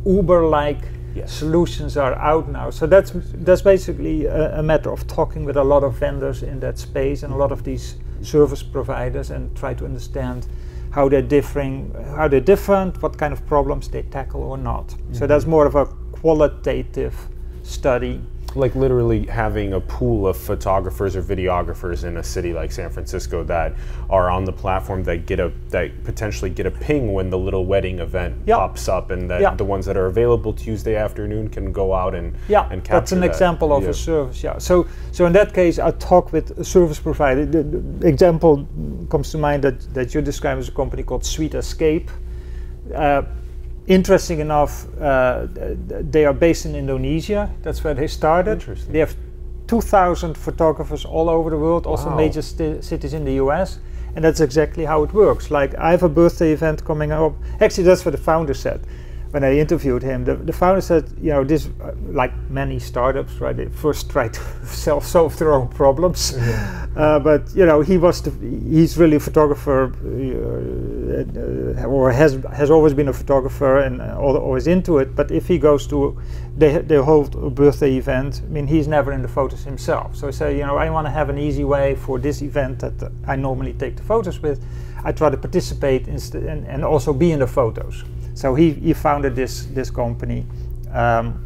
Uber-like 0.06 0.84
yes. 1.16 1.32
solutions 1.32 1.98
are 1.98 2.14
out 2.16 2.48
now. 2.50 2.70
So 2.70 2.86
that's 2.86 3.12
that's 3.14 3.62
basically 3.62 4.26
a, 4.26 4.60
a, 4.60 4.64
matter 4.64 4.92
of 4.92 5.08
talking 5.08 5.46
with 5.46 5.58
a 5.58 5.64
lot 5.64 5.84
of 5.84 5.96
vendors 5.96 6.44
in 6.44 6.60
that 6.60 6.78
space 6.78 7.24
and 7.24 7.34
a 7.34 7.38
lot 7.38 7.52
of 7.52 7.64
these 7.64 7.96
service 8.22 8.64
providers 8.64 9.32
and 9.32 9.56
try 9.56 9.74
to 9.74 9.86
understand 9.86 10.48
how 10.92 11.10
they're 11.10 11.22
differing, 11.22 11.94
how 12.16 12.28
they're 12.28 12.40
different, 12.40 13.02
what 13.02 13.18
kind 13.18 13.34
of 13.34 13.46
problems 13.48 13.90
they 13.90 14.04
tackle 14.04 14.42
or 14.42 14.58
not. 14.58 14.88
Mm-hmm. 14.88 15.14
So 15.14 15.28
that's 15.28 15.46
more 15.46 15.66
of 15.66 15.76
a 15.76 15.86
qualitative 15.86 17.16
study. 17.64 18.22
Like 18.56 18.76
literally 18.76 19.26
having 19.26 19.74
a 19.74 19.80
pool 19.82 20.28
of 20.28 20.38
photographers 20.38 21.16
or 21.16 21.22
videographers 21.22 22.04
in 22.04 22.18
a 22.18 22.24
city 22.24 22.54
like 22.54 22.72
San 22.72 22.90
Francisco 22.90 23.44
that 23.44 23.74
are 24.10 24.30
on 24.30 24.46
the 24.46 24.52
platform 24.54 25.04
that 25.04 25.26
get 25.26 25.40
a 25.40 25.52
that 25.70 26.04
potentially 26.04 26.50
get 26.50 26.66
a 26.66 26.72
ping 26.72 27.14
when 27.14 27.30
the 27.30 27.38
little 27.38 27.66
wedding 27.66 28.00
event 28.00 28.36
Yeah. 28.46 28.56
pops 28.58 28.88
up, 28.88 29.12
and 29.12 29.30
that 29.30 29.42
Yeah. 29.42 29.56
the 29.56 29.66
ones 29.66 29.86
that 29.86 29.98
are 29.98 30.06
available 30.06 30.54
Tuesday 30.54 30.96
afternoon 30.96 31.50
can 31.50 31.72
go 31.72 31.94
out 31.94 32.16
and 32.16 32.34
Yeah, 32.48 32.68
and 32.72 32.84
capture 32.84 32.94
that's 33.00 33.12
an 33.12 33.20
that. 33.22 33.28
example 33.28 33.74
of 33.76 33.84
Yeah. 33.84 33.90
a 33.90 33.94
service. 33.94 34.44
Yeah. 34.44 34.58
So, 34.58 34.86
so 35.12 35.26
in 35.26 35.34
that 35.34 35.54
case, 35.54 35.78
I 35.80 35.92
talk 35.92 36.32
with 36.32 36.58
a 36.58 36.64
service 36.64 37.00
provider. 37.00 37.46
The, 37.46 37.64
the 37.64 38.08
example 38.08 38.66
comes 39.10 39.32
to 39.32 39.38
mind 39.38 39.64
that 39.64 39.94
that 39.94 40.14
you 40.14 40.22
describe 40.22 40.58
as 40.58 40.70
a 40.70 40.72
company 40.72 41.04
called 41.04 41.26
Sweet 41.26 41.54
Escape. 41.56 42.10
Uh, 42.94 43.24
interesting 43.88 44.40
enough, 44.40 44.86
uh, 45.00 45.48
th- 45.54 45.78
th- 45.90 46.06
they 46.12 46.26
are 46.26 46.34
based 46.34 46.66
in 46.66 46.76
Indonesia. 46.76 47.50
That's 47.64 47.84
where 47.84 47.94
they 47.94 48.08
started. 48.08 48.54
Interesting. 48.54 48.94
They 48.94 49.00
have 49.00 49.16
2,000 49.68 50.38
photographers 50.38 51.06
all 51.06 51.30
over 51.30 51.50
the 51.50 51.58
world, 51.58 51.86
also 51.86 52.10
Wow. 52.10 52.16
major 52.18 52.42
cities 52.42 53.14
in 53.14 53.26
the 53.26 53.34
US. 53.34 53.80
And 54.16 54.24
that's 54.24 54.40
exactly 54.40 54.86
how 54.86 55.04
it 55.04 55.14
works. 55.14 55.52
Like, 55.52 55.76
I 55.78 55.92
have 55.92 56.04
a 56.04 56.10
birthday 56.10 56.52
event 56.54 56.86
coming 56.86 57.12
up. 57.12 57.34
Actually, 57.60 57.84
that's 57.84 58.06
what 58.06 58.12
the 58.12 58.22
founder 58.22 58.54
said 58.54 58.80
when 59.36 59.44
I 59.44 59.58
interviewed 59.58 60.02
him. 60.02 60.24
The, 60.24 60.38
the 60.38 60.54
founder 60.54 60.80
said, 60.80 61.14
you 61.22 61.32
know, 61.32 61.44
this, 61.44 61.68
uh, 61.84 61.92
like 62.08 62.32
many 62.50 62.80
startups, 62.80 63.42
right, 63.42 63.54
they 63.54 63.66
first 63.66 64.10
try 64.10 64.30
to 64.30 64.40
self 64.66 65.06
solve 65.06 65.38
their 65.38 65.52
own 65.52 65.68
problems. 65.68 66.38
Uh, 66.96 67.20
but, 67.20 67.54
you 67.54 67.66
know, 67.66 67.82
he 67.82 67.98
was, 67.98 68.22
the, 68.22 68.32
he's 68.70 68.98
really 68.98 69.18
a 69.18 69.20
photographer, 69.20 69.92
uh, 69.92 71.82
uh, 71.82 71.86
or 71.86 72.10
has, 72.10 72.42
has 72.54 72.72
always 72.72 72.94
been 72.94 73.10
a 73.10 73.14
photographer 73.14 73.80
and 73.80 74.02
uh, 74.02 74.16
always 74.18 74.66
into 74.66 75.00
it. 75.00 75.14
But 75.14 75.30
if 75.30 75.46
he 75.46 75.58
goes 75.58 75.86
to, 75.88 76.18
they, 76.58 76.78
they 76.78 76.96
hold 76.96 77.36
a 77.36 77.50
birthday 77.50 77.98
event, 77.98 78.42
I 78.46 78.48
mean, 78.48 78.66
he's 78.66 78.88
never 78.88 79.12
in 79.12 79.22
the 79.22 79.28
photos 79.28 79.66
himself. 79.66 80.16
So 80.16 80.30
I 80.30 80.32
say, 80.32 80.58
you 80.58 80.66
know, 80.66 80.78
I 80.78 80.90
want 80.90 81.06
to 81.06 81.12
have 81.12 81.28
an 81.28 81.38
easy 81.38 81.66
way 81.66 81.96
for 81.96 82.18
this 82.18 82.42
event 82.42 82.80
that 82.80 83.12
I 83.28 83.36
normally 83.36 83.74
take 83.74 83.98
the 83.98 84.04
photos 84.04 84.40
with. 84.40 84.66
I 85.04 85.12
try 85.12 85.30
to 85.30 85.38
participate 85.38 86.08
and, 86.08 86.66
and 86.66 86.86
also 86.86 87.12
be 87.12 87.34
in 87.34 87.40
the 87.40 87.48
photos. 87.48 88.06
So 88.36 88.54
he, 88.54 88.74
he 88.74 88.94
founded 88.94 89.36
this 89.36 89.66
this 89.74 89.90
company. 89.90 90.46
Um, 90.94 91.42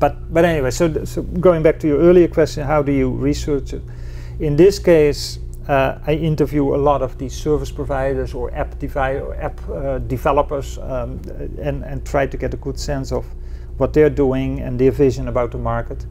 but 0.00 0.32
but 0.32 0.44
anyway, 0.44 0.70
so, 0.70 1.04
so 1.04 1.22
going 1.22 1.62
back 1.62 1.78
to 1.80 1.86
your 1.86 1.98
earlier 1.98 2.28
question, 2.28 2.64
how 2.64 2.82
do 2.82 2.92
you 2.92 3.10
research 3.10 3.72
it? 3.72 3.82
In 4.40 4.56
this 4.56 4.78
case, 4.78 5.38
uh, 5.68 5.98
I 6.06 6.14
interview 6.14 6.74
a 6.74 6.76
lot 6.76 7.02
of 7.02 7.16
these 7.18 7.34
service 7.34 7.70
providers 7.70 8.34
or 8.34 8.52
app, 8.54 8.74
or 8.96 9.34
app 9.36 9.60
uh, 9.68 9.98
developers 9.98 10.78
um, 10.78 11.20
and, 11.60 11.84
and 11.84 12.04
try 12.04 12.26
to 12.26 12.36
get 12.36 12.52
a 12.52 12.56
good 12.56 12.78
sense 12.78 13.12
of 13.12 13.24
what 13.78 13.92
they're 13.92 14.10
doing 14.10 14.60
and 14.60 14.78
their 14.78 14.90
vision 14.90 15.28
about 15.28 15.52
the 15.52 15.58
market. 15.58 16.06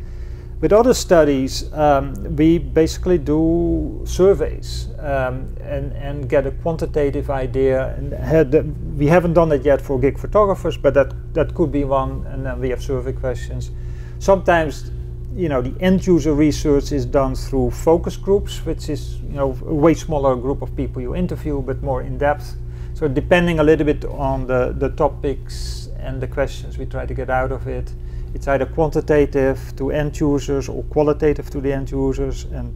With 0.64 0.72
other 0.72 0.94
studies, 0.94 1.74
um, 1.74 2.14
we 2.38 2.58
basically 2.58 3.18
do 3.18 4.02
surveys 4.06 4.88
um, 5.00 5.54
and, 5.60 5.92
and 5.92 6.30
get 6.30 6.48
a 6.48 6.52
quantitative 6.52 7.30
idea. 7.30 7.94
And 7.98 8.14
had 8.14 8.54
we 8.98 9.08
haven't 9.08 9.34
done 9.34 9.52
it 9.52 9.66
yet 9.66 9.82
for 9.82 10.00
gig 10.00 10.18
photographers, 10.18 10.78
but 10.78 10.94
that, 10.94 11.12
that 11.34 11.54
could 11.54 11.70
be 11.70 11.84
one. 11.84 12.26
And 12.28 12.46
then 12.46 12.62
we 12.62 12.70
have 12.70 12.82
survey 12.82 13.12
questions. 13.12 13.72
Sometimes, 14.20 14.90
you 15.36 15.50
know, 15.50 15.62
the 15.62 15.76
end 15.82 16.08
user 16.08 16.34
research 16.34 16.94
is 16.94 17.06
done 17.06 17.36
through 17.36 17.72
focus 17.72 18.16
groups, 18.16 18.66
which 18.66 18.88
is 18.88 19.18
you 19.18 19.36
know 19.36 19.60
a 19.66 19.74
way 19.74 19.94
smaller 19.94 20.34
group 20.38 20.62
of 20.62 20.74
people 20.78 21.02
you 21.02 21.14
interview, 21.14 21.62
but 21.62 21.84
more 21.84 22.04
in 22.04 22.18
depth. 22.18 22.56
So 22.94 23.10
depending 23.10 23.60
a 23.60 23.64
little 23.64 23.86
bit 23.86 24.06
on 24.06 24.48
the, 24.48 24.74
the 24.78 24.92
topics 24.92 25.90
and 26.00 26.22
the 26.22 26.28
questions 26.28 26.78
we 26.78 26.86
try 26.86 27.06
to 27.06 27.14
get 27.14 27.30
out 27.30 27.52
of 27.52 27.68
it, 27.68 27.92
it's 28.34 28.48
either 28.48 28.66
quantitative 28.66 29.60
to 29.78 29.92
end 29.92 30.20
users 30.20 30.70
or 30.70 30.84
qualitative 30.84 31.50
to 31.52 31.62
the 31.62 31.72
end 31.72 31.92
users. 31.92 32.46
And 32.46 32.76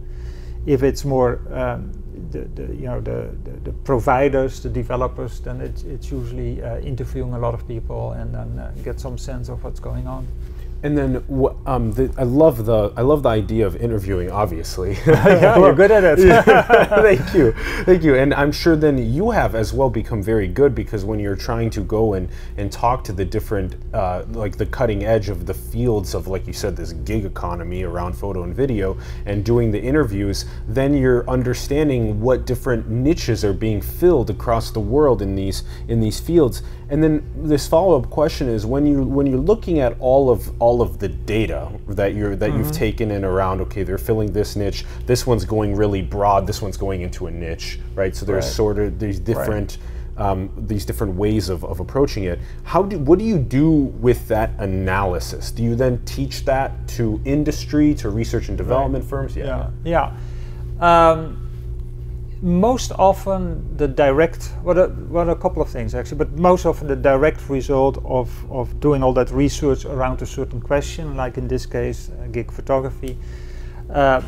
if 0.65 0.83
it's 0.83 1.03
more 1.05 1.41
um, 1.51 1.91
the, 2.31 2.41
the 2.55 2.75
you 2.75 2.85
know 2.85 3.01
the, 3.01 3.35
the, 3.43 3.51
the 3.63 3.71
providers, 3.71 4.61
the 4.61 4.69
developers, 4.69 5.39
then 5.39 5.61
it's, 5.61 5.83
it's 5.83 6.11
usually 6.11 6.61
uh, 6.61 6.79
interviewing 6.79 7.33
a 7.33 7.39
lot 7.39 7.53
of 7.53 7.67
people 7.67 8.11
and 8.11 8.33
then 8.33 8.59
uh, 8.59 8.71
get 8.83 8.99
some 8.99 9.17
sense 9.17 9.49
of 9.49 9.63
what's 9.63 9.79
going 9.79 10.07
on. 10.07 10.27
And 10.83 10.95
then 10.95 11.15
um, 11.65 11.91
the, 11.91 12.13
I 12.17 12.23
love 12.23 12.65
the 12.65 12.93
I 12.95 13.01
love 13.01 13.23
the 13.23 13.29
idea 13.29 13.65
of 13.65 13.75
interviewing. 13.75 14.29
Obviously, 14.29 14.93
yeah, 15.07 15.57
you're 15.57 15.73
good 15.75 15.89
at 15.89 16.03
it. 16.03 16.45
thank 16.89 17.33
you, 17.33 17.51
thank 17.83 18.03
you. 18.03 18.15
And 18.15 18.31
I'm 18.33 18.51
sure 18.51 18.75
then 18.75 18.97
you 19.11 19.31
have 19.31 19.55
as 19.55 19.73
well 19.73 19.89
become 19.89 20.21
very 20.21 20.47
good 20.47 20.75
because 20.75 21.03
when 21.03 21.19
you're 21.19 21.35
trying 21.35 21.71
to 21.71 21.81
go 21.81 22.13
and 22.13 22.29
and 22.57 22.71
talk 22.71 23.03
to 23.05 23.13
the 23.13 23.25
different 23.25 23.75
uh, 23.93 24.25
like 24.29 24.57
the 24.57 24.67
cutting 24.67 25.03
edge 25.03 25.29
of 25.29 25.47
the 25.47 25.53
fields 25.53 26.13
of 26.13 26.27
like 26.27 26.45
you 26.45 26.53
said 26.53 26.75
this 26.75 26.93
gig 26.93 27.25
economy 27.25 27.81
around 27.83 28.13
photo 28.13 28.43
and 28.43 28.55
video 28.55 28.97
and 29.25 29.43
doing 29.43 29.71
the 29.71 29.81
interviews, 29.81 30.45
then 30.67 30.93
you're 30.93 31.27
understanding 31.27 32.21
what 32.21 32.45
different 32.45 32.87
niches 32.87 33.43
are 33.43 33.53
being 33.53 33.81
filled 33.81 34.29
across 34.29 34.69
the 34.69 34.79
world 34.79 35.23
in 35.23 35.35
these 35.35 35.63
in 35.87 35.99
these 35.99 36.19
fields. 36.19 36.61
And 36.89 37.03
then 37.03 37.29
this 37.35 37.67
follow-up 37.67 38.09
question 38.09 38.47
is 38.47 38.65
when 38.65 38.85
you 38.85 39.03
when 39.03 39.25
you're 39.27 39.39
looking 39.39 39.79
at 39.79 39.97
all 39.99 40.29
of 40.29 40.49
all 40.61 40.81
of 40.81 40.99
the 40.99 41.09
data 41.09 41.69
that 41.89 42.13
you're 42.15 42.35
that 42.37 42.53
you've 42.53 42.71
taken 42.71 43.11
in 43.11 43.25
around 43.25 43.59
okay 43.61 43.83
they're 43.83 43.97
filling 43.97 44.31
this 44.31 44.55
niche 44.55 44.85
this 45.05 45.27
one's 45.27 45.43
going 45.43 45.75
really 45.75 46.01
broad 46.01 46.47
this 46.47 46.61
one's 46.61 46.77
going 46.77 47.01
into 47.01 47.27
a 47.27 47.31
niche 47.31 47.79
right? 47.95 48.15
So 48.15 48.25
there's 48.25 48.45
Right. 48.45 48.53
sort 48.53 48.79
of 48.79 48.99
these 48.99 49.19
different 49.19 49.79
um, 50.17 50.49
these 50.57 50.83
different 50.85 51.15
ways 51.15 51.49
of, 51.49 51.63
of 51.63 51.79
approaching 51.79 52.23
it. 52.23 52.39
How 52.63 52.81
do 52.83 52.97
what 52.99 53.19
do 53.19 53.25
you 53.25 53.37
do 53.37 53.69
with 53.69 54.27
that 54.29 54.51
analysis? 54.57 55.51
Do 55.51 55.61
you 55.63 55.75
then 55.75 56.01
teach 56.05 56.43
that 56.45 56.87
to 56.89 57.21
industry 57.25 57.93
to 57.95 58.09
research 58.09 58.47
and 58.49 58.57
development 58.57 59.03
firms? 59.05 59.35
Yeah. 59.35 59.69
Yeah. 59.83 60.13
Um, 60.79 61.46
most 62.41 62.91
often 62.91 63.77
the 63.77 63.87
direct, 63.87 64.51
well, 64.63 64.77
a, 64.77 64.89
well, 64.89 65.29
a 65.29 65.35
couple 65.35 65.61
of 65.61 65.69
things 65.69 65.95
actually, 65.95 66.17
but 66.17 66.31
most 66.33 66.65
often 66.65 66.87
the 66.87 66.95
direct 66.95 67.49
result 67.49 67.97
of, 68.05 68.29
of 68.51 68.79
doing 68.79 69.01
all 69.01 69.13
that 69.13 69.31
research 69.31 69.85
around 69.85 70.21
a 70.21 70.25
certain 70.25 70.61
question, 70.61 71.15
like 71.15 71.37
in 71.37 71.47
this 71.47 71.65
case, 71.65 72.09
uh, 72.09 72.27
gig 72.27 72.51
photography, 72.51 73.17
uh, 73.91 74.21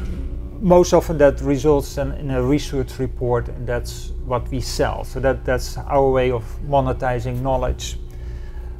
most 0.59 0.93
often 0.93 1.17
that 1.17 1.39
results 1.41 1.97
in, 1.97 2.11
in 2.13 2.31
a 2.31 2.41
research 2.41 2.99
report, 2.99 3.47
and 3.47 3.67
that's 3.67 4.11
what 4.25 4.49
we 4.49 4.59
sell. 4.59 5.03
So 5.03 5.19
that, 5.19 5.45
that's 5.45 5.77
our 5.77 6.09
way 6.09 6.31
of 6.31 6.43
monetizing 6.67 7.41
knowledge. 7.41 7.97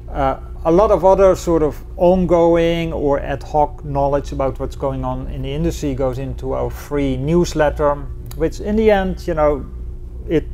Uh, 0.10 0.40
a 0.66 0.72
lot 0.72 0.92
of 0.92 1.06
other 1.06 1.36
sort 1.36 1.64
of 1.64 1.82
ongoing 1.96 2.92
or 2.92 3.20
ad 3.20 3.44
hoc 3.44 3.86
knowledge 3.86 4.32
about 4.32 4.60
what's 4.60 4.76
going 4.76 5.06
on 5.06 5.28
in 5.28 5.44
the 5.44 5.54
industry 5.54 5.94
goes 5.94 6.18
into 6.18 6.54
our 6.54 6.70
free 6.70 7.16
newsletter, 7.16 8.06
which 8.36 8.60
in 8.60 8.76
the 8.76 8.92
end, 8.92 9.28
you 9.28 9.34
know, 9.34 9.66
it 10.28 10.46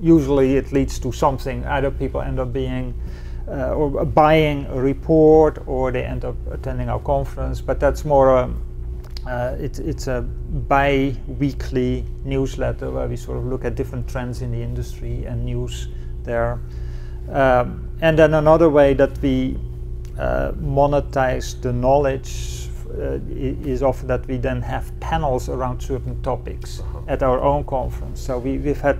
usually 0.00 0.56
it 0.56 0.72
leads 0.72 0.98
to 1.00 1.12
something. 1.12 1.64
Either 1.66 1.90
people 1.90 2.20
end 2.20 2.38
up 2.38 2.52
being 2.52 2.94
uh, 3.48 3.74
or 3.74 4.04
buying 4.04 4.66
a 4.66 4.80
report, 4.80 5.58
or 5.66 5.90
they 5.90 6.04
end 6.04 6.24
up 6.24 6.36
attending 6.50 6.88
our 6.88 7.00
conference. 7.00 7.60
But 7.60 7.80
that's 7.80 8.04
more 8.04 8.36
a 8.36 8.50
uh, 9.26 9.56
it, 9.60 9.78
it's 9.78 10.08
a 10.08 10.22
bi-weekly 10.22 12.04
newsletter 12.24 12.90
where 12.90 13.06
we 13.06 13.16
sort 13.16 13.38
of 13.38 13.46
look 13.46 13.64
at 13.64 13.76
different 13.76 14.08
trends 14.08 14.42
in 14.42 14.50
the 14.50 14.60
industry 14.60 15.24
and 15.26 15.44
news 15.44 15.88
there. 16.24 16.58
Um, 17.30 17.88
and 18.00 18.18
then 18.18 18.34
another 18.34 18.68
way 18.68 18.94
that 18.94 19.16
we 19.22 19.56
uh, 20.18 20.52
monetize 20.52 21.60
the 21.62 21.72
knowledge 21.72 22.68
is 22.94 23.82
often 23.82 24.06
that 24.08 24.26
we 24.26 24.36
then 24.36 24.62
have 24.62 24.92
panels 25.00 25.48
around 25.48 25.80
certain 25.80 26.20
topics 26.22 26.82
at 27.08 27.22
our 27.22 27.40
own 27.40 27.64
conference. 27.64 28.20
So 28.20 28.38
we, 28.38 28.58
we've 28.58 28.80
had 28.80 28.98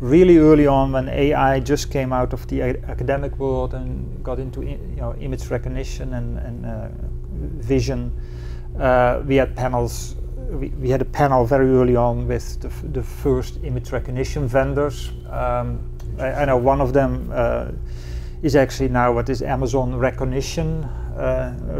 really 0.00 0.38
early 0.38 0.66
on 0.66 0.92
when 0.92 1.08
AI 1.08 1.60
just 1.60 1.90
came 1.90 2.12
out 2.12 2.32
of 2.32 2.46
the 2.48 2.60
a- 2.60 2.82
academic 2.88 3.38
world 3.38 3.74
and 3.74 4.22
got 4.24 4.38
into 4.40 4.62
i- 4.62 4.64
you 4.66 4.96
know 4.96 5.14
image 5.20 5.48
recognition 5.50 6.14
and, 6.14 6.38
and 6.38 6.66
uh, 6.66 6.88
vision. 7.60 8.12
Uh, 8.78 9.22
we 9.26 9.36
had 9.36 9.54
panels. 9.54 10.16
We, 10.50 10.68
we 10.70 10.90
had 10.90 11.00
a 11.00 11.04
panel 11.06 11.44
very 11.46 11.70
early 11.70 11.94
on 11.96 12.26
with 12.26 12.60
the, 12.60 12.68
f- 12.68 12.82
the 12.92 13.02
first 13.02 13.58
image 13.62 13.92
recognition 13.92 14.46
vendors. 14.48 15.10
Um, 15.30 15.80
I, 16.18 16.32
I 16.32 16.44
know 16.46 16.56
one 16.56 16.80
of 16.80 16.92
them 16.92 17.30
uh, 17.32 17.68
is 18.42 18.56
actually 18.56 18.88
now 18.88 19.12
what 19.12 19.28
is 19.28 19.40
Amazon 19.42 19.92
Rekognition, 19.92 20.84
uh, 20.84 20.88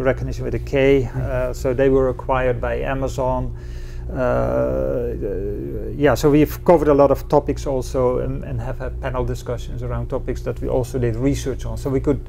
recognition 0.03 0.45
with 0.45 0.55
a 0.55 0.59
K. 0.59 1.05
Uh, 1.05 1.53
so 1.53 1.75
they 1.75 1.88
were 1.88 2.09
acquired 2.09 2.61
by 2.61 2.81
Amazon. 2.81 3.57
Uh, 4.12 5.14
yeah, 5.97 6.14
so 6.14 6.31
we've 6.31 6.62
covered 6.64 6.88
a 6.88 6.95
lot 6.95 7.11
of 7.11 7.29
topics 7.29 7.66
also 7.66 8.18
and, 8.18 8.45
and 8.45 8.61
have 8.61 8.79
had 8.79 9.01
panel 9.01 9.25
discussions 9.25 9.83
around 9.83 10.09
topics 10.09 10.42
that 10.42 10.61
we 10.61 10.68
also 10.68 10.99
did 10.99 11.16
research 11.16 11.64
on. 11.64 11.79
So 11.79 11.88
we 11.88 12.01
could, 12.01 12.29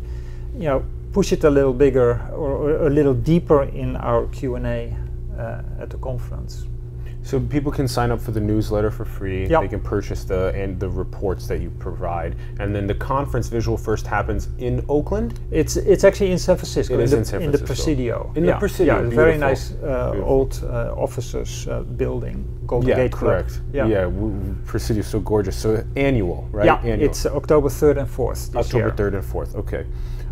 you 0.56 0.66
know, 0.66 0.86
push 1.12 1.34
it 1.34 1.44
a 1.44 1.50
little 1.50 1.74
bigger 1.74 2.22
or, 2.32 2.52
or 2.52 2.88
a 2.88 2.90
little 2.90 3.14
deeper 3.14 3.64
in 3.64 3.96
our 3.98 4.28
Q&A 4.28 4.96
uh, 5.38 5.62
at 5.80 5.90
the 5.90 5.98
conference. 5.98 6.66
So 7.24 7.40
people 7.40 7.72
can 7.72 7.88
sign 7.88 8.12
up 8.12 8.20
for 8.20 8.32
the 8.32 8.40
newsletter 8.42 8.92
for 8.92 9.06
free. 9.06 9.48
Yep. 9.48 9.62
They 9.62 9.68
can 9.70 9.80
purchase 9.80 10.26
the 10.26 10.54
and 10.54 10.80
the 10.80 10.90
reports 10.90 11.48
that 11.48 11.62
you 11.62 11.70
provide, 11.80 12.36
and 12.60 12.76
then 12.76 12.86
the 12.86 12.96
conference 12.96 13.48
Visual 13.48 13.78
1st 13.78 14.06
happens 14.06 14.50
in 14.58 14.86
Oakland. 14.90 15.40
It's 15.50 15.78
it's 15.78 16.04
actually 16.04 16.32
in 16.32 16.38
San 16.38 16.58
Francisco. 16.58 16.96
It 16.96 17.00
is 17.00 17.12
the, 17.12 17.18
in 17.18 17.26
San 17.26 17.52
the 17.52 17.58
Presidio. 17.58 18.32
In 18.36 18.46
the. 18.46 18.54
Presidio, 18.54 19.04
Yeah, 19.04 19.10
very 19.10 19.38
nice 19.38 19.74
uh, 19.84 20.22
old 20.24 20.62
uh, 20.64 20.94
officers 20.96 21.68
uh, 21.68 21.82
building. 21.82 22.46
Golden 22.68 22.90
yeah, 22.90 22.96
Gate 22.96 23.12
Club. 23.12 23.32
correct. 23.32 23.62
Yeah. 23.74 23.88
yeah. 23.88 24.02
w- 24.04 24.34
w- 24.34 24.56
Presidio's 24.66 25.08
so 25.08 25.20
gorgeous. 25.20 25.58
So 25.58 25.84
annual, 25.96 26.48
right? 26.52 26.66
Yeah, 26.66 26.78
annual. 26.78 27.10
it's 27.10 27.26
October 27.26 27.70
third 27.70 27.98
and 27.98 28.10
fourth 28.10 28.56
October 28.56 28.92
third 28.92 29.16
and 29.16 29.26
fourth. 29.26 29.56
Okay, 29.56 29.86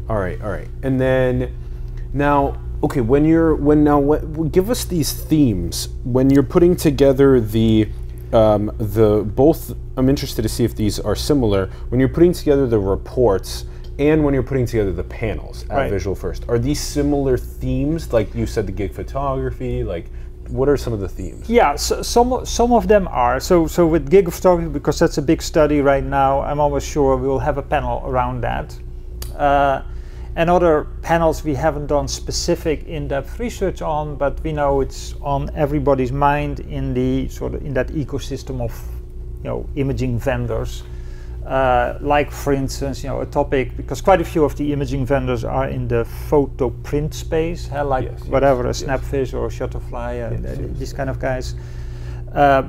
all 0.10 0.18
right, 0.18 0.42
all 0.42 0.50
right. 0.50 0.68
And 0.84 1.00
then 1.00 1.54
now, 2.14 2.58
okay, 2.84 3.02
when 3.02 3.26
you're 3.26 3.56
when 3.56 3.84
now 3.84 4.00
what, 4.00 4.52
give 4.52 4.70
us 4.70 4.86
these 4.86 5.14
themes 5.14 5.90
when 6.04 6.30
you're 6.30 6.44
putting 6.44 6.76
together 6.76 7.40
the 7.40 7.90
um, 8.34 8.72
the 8.78 9.24
both. 9.24 9.76
I'm 9.98 10.10
interested 10.10 10.42
to 10.42 10.50
see 10.50 10.64
if 10.64 10.76
these 10.76 11.00
are 11.00 11.16
similar 11.16 11.68
when 11.90 12.00
you're 12.00 12.10
putting 12.10 12.34
together 12.34 12.68
the 12.68 12.80
reports. 12.80 13.66
And 14.00 14.24
when 14.24 14.34
you're 14.34 14.42
putting 14.42 14.66
together 14.66 14.92
the 14.94 15.04
panels 15.04 15.64
at 15.70 15.76
Right. 15.76 15.92
Visual 15.92 16.16
1st, 16.16 16.50
are 16.50 16.58
these 16.58 16.80
similar 16.80 17.38
themes? 17.38 18.12
Like 18.12 18.34
you 18.34 18.48
said, 18.48 18.66
the 18.66 18.72
gig 18.72 18.94
photography. 18.94 19.84
Like, 19.84 20.10
what 20.48 20.68
are 20.70 20.78
some 20.78 20.94
of 20.94 21.02
the 21.02 21.10
themes? 21.10 21.48
Yeah, 21.48 21.76
so, 21.76 22.02
some 22.02 22.46
some 22.46 22.74
of 22.74 22.88
them 22.88 23.08
are. 23.10 23.40
So 23.40 23.68
so 23.68 23.86
with 23.86 24.10
gig 24.10 24.32
photography, 24.32 24.70
because 24.70 24.98
that's 24.98 25.18
a 25.18 25.22
big 25.22 25.42
study 25.42 25.82
right 25.82 26.04
now. 26.04 26.42
I'm 26.42 26.60
almost 26.60 26.88
sure 26.88 27.16
we 27.16 27.28
will 27.28 27.40
have 27.40 27.58
a 27.58 27.62
panel 27.62 28.02
around 28.06 28.42
that. 28.42 28.76
Uh, 29.38 29.84
and 30.36 30.50
other 30.50 30.86
panels 31.02 31.44
we 31.44 31.54
haven't 31.56 31.88
done 31.88 32.08
specific 32.08 32.84
in-depth 32.86 33.40
research 33.40 33.82
on, 33.82 34.16
but 34.16 34.42
we 34.44 34.52
know 34.54 34.82
it's 34.82 35.14
on 35.22 35.50
everybody's 35.56 36.12
mind 36.12 36.60
in 36.62 36.94
the 36.94 37.28
sort 37.30 37.54
of 37.56 37.66
in 37.66 37.74
that 37.74 37.88
ecosystem 37.90 38.62
of 38.62 38.72
you 39.44 39.50
know 39.50 39.66
imaging 39.76 40.18
vendors. 40.20 40.84
Uh, 41.46 41.98
like 42.02 42.32
for 42.32 42.54
instance, 42.54 43.04
you 43.04 43.10
know, 43.10 43.22
a 43.22 43.26
topic 43.26 43.76
because 43.76 44.00
quite 44.00 44.22
a 44.22 44.24
few 44.24 44.44
of 44.46 44.56
the 44.58 44.72
imaging 44.72 45.06
vendors 45.06 45.44
are 45.44 45.68
in 45.68 45.88
the 45.88 46.06
photo 46.30 46.70
print 46.84 47.14
space, 47.14 47.68
huh, 47.68 47.84
like 47.84 48.06
Yes, 48.06 48.20
yes, 48.20 48.30
whatever 48.30 48.64
a 48.64 48.68
yes. 48.68 48.84
Snapfish 48.84 49.34
or 49.34 49.50
Shutterfly, 49.50 50.28
uh, 50.28 50.32
Yes, 50.36 50.42
th- 50.58 50.70
yes. 50.70 50.80
these 50.80 50.94
kind 50.94 51.10
of 51.10 51.20
guys. 51.20 51.56
Uh, 52.34 52.62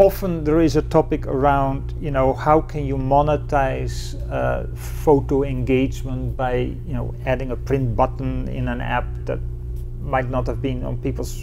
often 0.00 0.44
there 0.44 0.62
is 0.62 0.76
a 0.76 0.82
topic 0.82 1.26
around, 1.26 1.92
you 2.00 2.10
know, 2.10 2.32
how 2.32 2.58
can 2.58 2.86
you 2.86 2.96
monetize 2.96 4.16
uh, 4.32 4.66
photo 4.74 5.42
engagement 5.42 6.34
by, 6.34 6.54
you 6.86 6.94
know, 6.94 7.14
adding 7.26 7.50
a 7.50 7.56
print 7.56 7.94
button 7.94 8.48
in 8.48 8.68
an 8.68 8.80
app 8.80 9.04
that 9.26 9.38
might 10.00 10.30
not 10.30 10.46
have 10.46 10.62
been 10.62 10.82
on 10.84 10.96
people's, 10.96 11.42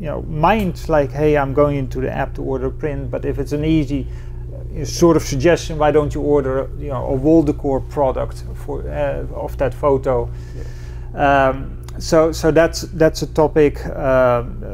you 0.00 0.06
know, 0.06 0.22
minds. 0.22 0.88
Like, 0.88 1.12
hey, 1.12 1.36
I'm 1.36 1.52
going 1.52 1.76
into 1.76 2.00
the 2.00 2.10
app 2.10 2.34
to 2.36 2.42
order 2.42 2.68
a 2.68 2.70
print, 2.70 3.10
but 3.10 3.26
if 3.26 3.38
it's 3.38 3.52
an 3.52 3.66
easy 3.66 4.06
uh, 4.80 4.86
sort 4.86 5.18
of 5.18 5.22
suggestion, 5.22 5.76
why 5.76 5.90
don't 5.90 6.14
you 6.14 6.22
order, 6.22 6.70
you 6.78 6.88
know, 6.88 7.04
a 7.08 7.14
wall 7.14 7.42
decor 7.42 7.78
product 7.78 8.42
for 8.64 8.88
uh, 8.88 9.26
of 9.34 9.58
that 9.58 9.74
photo? 9.74 10.30
Um, 11.14 11.84
so, 11.98 12.32
so 12.32 12.50
that's 12.52 12.82
that's 12.82 13.20
a 13.20 13.26
topic. 13.26 13.84
Um, 13.86 14.64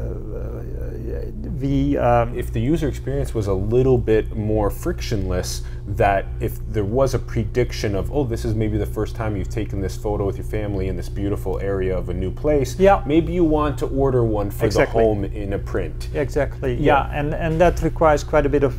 we 1.59 1.97
um, 1.97 2.37
if 2.37 2.51
the 2.51 2.59
user 2.59 2.87
experience 2.87 3.33
was 3.33 3.47
a 3.47 3.53
little 3.53 3.97
bit 3.97 4.35
more 4.35 4.69
frictionless, 4.69 5.61
that 5.87 6.25
if 6.39 6.53
there 6.71 6.83
was 6.83 7.13
a 7.13 7.19
prediction 7.19 7.95
of, 7.95 8.11
oh, 8.11 8.23
this 8.23 8.45
is 8.45 8.55
maybe 8.55 8.77
the 8.77 8.85
first 8.85 9.15
time 9.15 9.37
you've 9.37 9.49
taken 9.49 9.79
this 9.79 9.95
photo 9.95 10.25
with 10.25 10.37
your 10.37 10.45
family 10.45 10.87
in 10.87 10.95
this 10.95 11.09
beautiful 11.09 11.59
area 11.59 11.95
of 11.97 12.09
a 12.09 12.13
new 12.13 12.31
place, 12.31 12.77
Yeah. 12.79 13.03
maybe 13.05 13.33
you 13.33 13.43
want 13.43 13.77
to 13.79 13.85
order 13.87 14.23
one 14.23 14.49
for 14.51 14.65
Exactly. 14.65 14.99
the 15.01 15.07
home 15.07 15.23
in 15.25 15.53
a 15.53 15.59
print. 15.59 16.09
Exactly. 16.13 16.73
Yeah. 16.75 17.07
Yeah, 17.09 17.19
and 17.19 17.33
and 17.33 17.59
that 17.61 17.81
requires 17.81 18.23
quite 18.23 18.45
a 18.45 18.49
bit 18.49 18.63
of, 18.63 18.73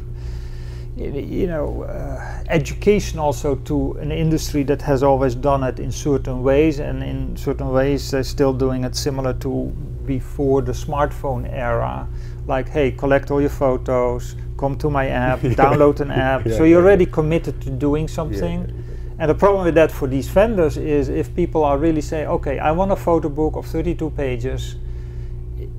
you 0.97 1.47
know, 1.47 1.83
uh, 1.83 2.43
education 2.49 3.19
also 3.19 3.55
to 3.55 3.93
an 4.01 4.11
industry 4.11 4.63
that 4.65 4.83
has 4.83 5.03
always 5.03 5.35
done 5.35 5.63
it 5.63 5.79
in 5.79 5.91
certain 5.93 6.43
ways, 6.43 6.81
and 6.81 7.03
in 7.03 7.37
certain 7.37 7.69
ways 7.71 8.11
they're 8.11 8.23
still 8.25 8.53
doing 8.53 8.85
it 8.85 8.97
similar 8.97 9.33
to 9.35 9.73
before 10.07 10.63
the 10.63 10.73
smartphone 10.73 11.47
era. 11.53 12.07
Like, 12.47 12.69
hey, 12.69 12.93
collect 12.93 13.31
all 13.31 13.41
your 13.41 13.51
photos, 13.51 14.37
come 14.57 14.77
to 14.79 14.91
my 14.91 15.09
app, 15.09 15.43
Yeah. 15.43 15.51
download 15.51 16.01
an 16.01 16.11
app. 16.11 16.47
Yeah, 16.47 16.57
so 16.57 16.65
you're 16.65 16.83
already 16.83 17.07
committed 17.07 17.61
to 17.63 17.71
doing 17.71 18.09
something. 18.09 18.73
And 19.19 19.31
the 19.31 19.35
problem 19.35 19.65
with 19.65 19.75
that 19.77 19.91
for 19.91 20.07
these 20.07 20.29
vendors 20.29 20.77
is 20.77 21.09
if 21.09 21.35
people 21.35 21.65
are 21.65 21.79
really 21.79 22.03
say, 22.03 22.27
okay, 22.27 22.59
I 22.59 22.71
want 22.73 22.93
a 22.93 22.97
photo 22.97 23.29
book 23.31 23.57
of 23.57 23.67
32 23.67 24.11
pages, 24.11 24.77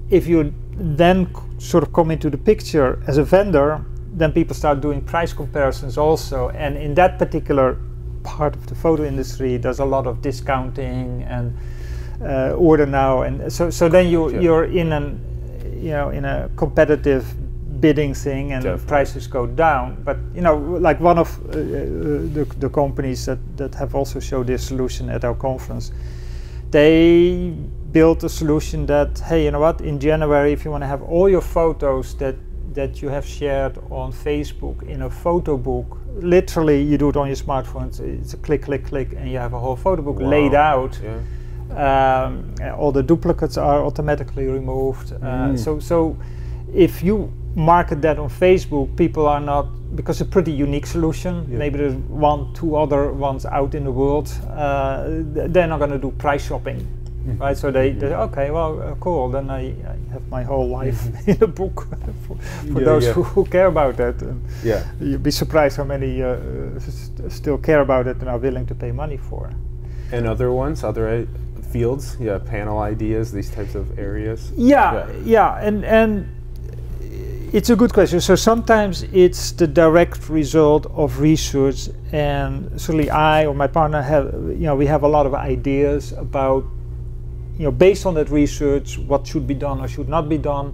if 0.10 0.28
you 0.28 0.54
then 0.74 1.28
sort 1.60 1.84
of 1.84 1.94
come 1.94 2.12
into 2.12 2.30
the 2.30 2.38
picture 2.38 3.02
as 3.08 3.18
a 3.18 3.24
vendor, 3.24 3.84
then 4.14 4.32
people 4.32 4.56
start 4.56 4.82
doing 4.82 5.02
price 5.02 5.34
comparisons 5.34 5.98
also. 5.98 6.50
And 6.50 6.78
in 6.78 6.96
that 6.96 7.20
particular 7.20 7.78
part 8.24 8.56
of 8.56 8.66
the 8.66 8.76
photo 8.76 9.06
industry, 9.06 9.58
there's 9.58 9.80
a 9.80 9.86
lot 9.86 10.08
of 10.08 10.22
discounting 10.22 11.24
and 11.24 11.56
uh, 12.22 12.54
order 12.58 12.88
now, 12.88 13.22
and 13.22 13.52
so 13.54 13.70
so 13.70 13.88
then 13.88 14.08
you 14.08 14.32
you're 14.42 14.64
in 14.66 14.92
an 14.92 15.20
you 15.78 15.92
know 15.92 16.10
in 16.10 16.26
a 16.26 16.50
competitive 16.56 17.26
bidding 17.80 18.14
thing, 18.14 18.54
and 18.54 18.64
Definitely. 18.64 18.88
prices 18.88 19.28
go 19.28 19.46
down. 19.46 20.02
But 20.04 20.18
you 20.34 20.42
know, 20.42 20.58
like 20.58 21.00
one 21.00 21.18
of 21.18 21.30
uh, 21.46 21.50
uh, 21.50 21.54
the 22.34 22.48
the 22.60 22.70
companies 22.70 23.26
that 23.26 23.40
that 23.58 23.76
have 23.76 23.96
also 23.96 24.20
showed 24.20 24.48
this 24.48 24.68
solution 24.68 25.10
at 25.10 25.24
our 25.24 25.36
conference, 25.36 25.92
they 26.72 27.54
built 27.92 28.24
a 28.24 28.30
solution 28.30 28.86
that 28.86 29.18
hey 29.20 29.46
you 29.46 29.52
know 29.52 29.62
what 29.62 29.80
in 29.82 29.98
january 30.00 30.52
if 30.52 30.66
you 30.66 30.72
want 30.72 30.84
to 30.84 30.88
have 30.88 31.02
all 31.04 31.30
your 31.30 31.42
photos 31.42 32.16
that 32.16 32.36
that 32.74 33.02
you 33.02 33.08
have 33.10 33.26
shared 33.26 33.78
on 33.90 34.12
facebook 34.12 34.84
in 34.84 35.04
a 35.04 35.10
photo 35.10 35.56
book 35.58 35.98
literally 36.20 36.82
you 36.82 36.98
do 36.98 37.10
it 37.10 37.16
on 37.16 37.28
your 37.28 37.36
smartphone 37.36 37.88
it's, 37.88 38.00
it's 38.00 38.34
a 38.34 38.38
click 38.38 38.64
click 38.64 38.86
click 38.86 39.14
and 39.14 39.32
you 39.32 39.38
have 39.38 39.54
a 39.54 39.60
whole 39.60 39.76
photo 39.76 40.02
book 40.02 40.18
laid 40.20 40.54
out 40.54 41.00
Yeah. 41.02 41.18
Um, 41.72 42.54
all 42.78 42.92
the 42.92 43.04
duplicates 43.04 43.58
are 43.58 43.84
automatically 43.86 44.48
removed. 44.48 45.14
Uh, 45.14 45.18
Mm. 45.52 45.58
So, 45.60 45.80
so 45.80 46.16
if 46.74 47.04
you 47.04 47.32
market 47.56 48.02
that 48.02 48.20
on 48.20 48.30
Facebook, 48.30 48.96
people 48.96 49.26
are 49.28 49.40
not 49.42 49.66
because 49.96 50.22
it's 50.22 50.30
a 50.30 50.32
pretty 50.32 50.52
unique 50.52 50.86
solution. 50.86 51.48
Yeah. 51.50 51.58
Maybe 51.58 51.78
there's 51.78 51.96
one, 52.10 52.54
two 52.54 52.76
other 52.76 53.12
ones 53.14 53.46
out 53.46 53.74
in 53.76 53.84
the 53.84 53.92
world. 53.92 54.28
Uh, 54.50 55.06
they're 55.54 55.68
not 55.68 55.80
going 55.80 55.92
to 55.92 55.98
do 56.00 56.12
price 56.12 56.46
shopping, 56.48 56.86
Mm. 57.28 57.40
right? 57.40 57.58
So 57.58 57.72
they, 57.72 57.92
they 57.94 58.14
okay, 58.14 58.52
well, 58.52 58.82
uh, 58.82 58.96
cool. 59.00 59.30
Then 59.32 59.50
I, 59.50 59.62
I 59.70 59.96
have 60.14 60.28
my 60.30 60.44
whole 60.44 60.68
life 60.70 61.02
in 61.28 61.42
a 61.44 61.48
book 61.48 61.88
for, 62.28 62.36
for 62.74 62.80
Yeah, 62.80 62.86
those 62.86 63.06
yeah. 63.06 63.14
Who, 63.14 63.24
who 63.24 63.46
care 63.46 63.68
about 63.68 63.98
that. 63.98 64.22
And 64.22 64.42
Yeah. 64.64 64.84
you'd 65.02 65.24
be 65.24 65.32
surprised 65.32 65.78
how 65.78 65.84
many 65.86 66.22
uh, 66.24 66.28
uh, 66.28 66.76
s- 66.76 67.12
still 67.30 67.58
care 67.58 67.82
about 67.82 68.08
it 68.08 68.18
and 68.20 68.30
are 68.30 68.38
willing 68.40 68.66
to 68.68 68.76
pay 68.76 68.92
money 68.92 69.18
for. 69.18 69.50
And 70.12 70.26
other 70.28 70.52
ones, 70.52 70.84
other 70.84 71.28
fields, 71.72 72.18
yeah, 72.20 72.38
panel 72.40 72.80
ideas, 72.80 73.32
these 73.32 73.50
types 73.52 73.76
of 73.76 73.98
areas. 74.00 74.52
Yeah, 74.56 74.94
Yeah. 74.94 75.12
yeah, 75.26 75.68
and 75.68 75.86
and 75.86 76.28
it's 77.54 77.70
a 77.70 77.76
good 77.76 77.94
question. 77.94 78.20
So 78.22 78.36
sometimes 78.36 79.04
it's 79.14 79.52
the 79.54 79.68
direct 79.68 80.30
result 80.30 80.86
of 80.88 81.20
research, 81.22 81.90
and 82.12 82.70
certainly 82.80 83.10
I 83.10 83.46
or 83.46 83.54
my 83.54 83.68
partner 83.68 84.02
have, 84.02 84.26
you 84.50 84.66
know, 84.68 84.76
we 84.76 84.86
have 84.88 85.04
a 85.04 85.08
lot 85.08 85.26
of 85.26 85.34
ideas 85.34 86.12
about, 86.12 86.66
you 87.58 87.64
know, 87.64 87.72
based 87.72 88.06
on 88.06 88.16
that 88.16 88.30
research, 88.30 88.98
what 88.98 89.26
should 89.26 89.48
be 89.48 89.54
done 89.54 89.80
or 89.80 89.88
should 89.88 90.10
not 90.10 90.28
be 90.28 90.38
done. 90.38 90.74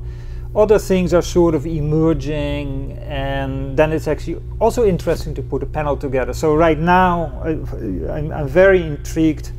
Other 0.55 0.79
things 0.79 1.13
are 1.13 1.21
sort 1.23 1.55
of 1.55 1.65
emerging, 1.65 2.97
and 3.07 3.75
then 3.77 3.91
it's 3.91 4.07
actually 4.07 4.41
also 4.59 4.85
interesting 4.85 5.33
to 5.35 5.41
put 5.41 5.63
a 5.63 5.65
panel 5.65 5.95
together. 5.97 6.33
So 6.33 6.55
right 6.55 6.77
now, 6.77 7.41
I, 7.43 7.49
I'm, 8.17 8.31
I'm 8.31 8.47
very 8.47 8.81
intrigued 8.81 9.51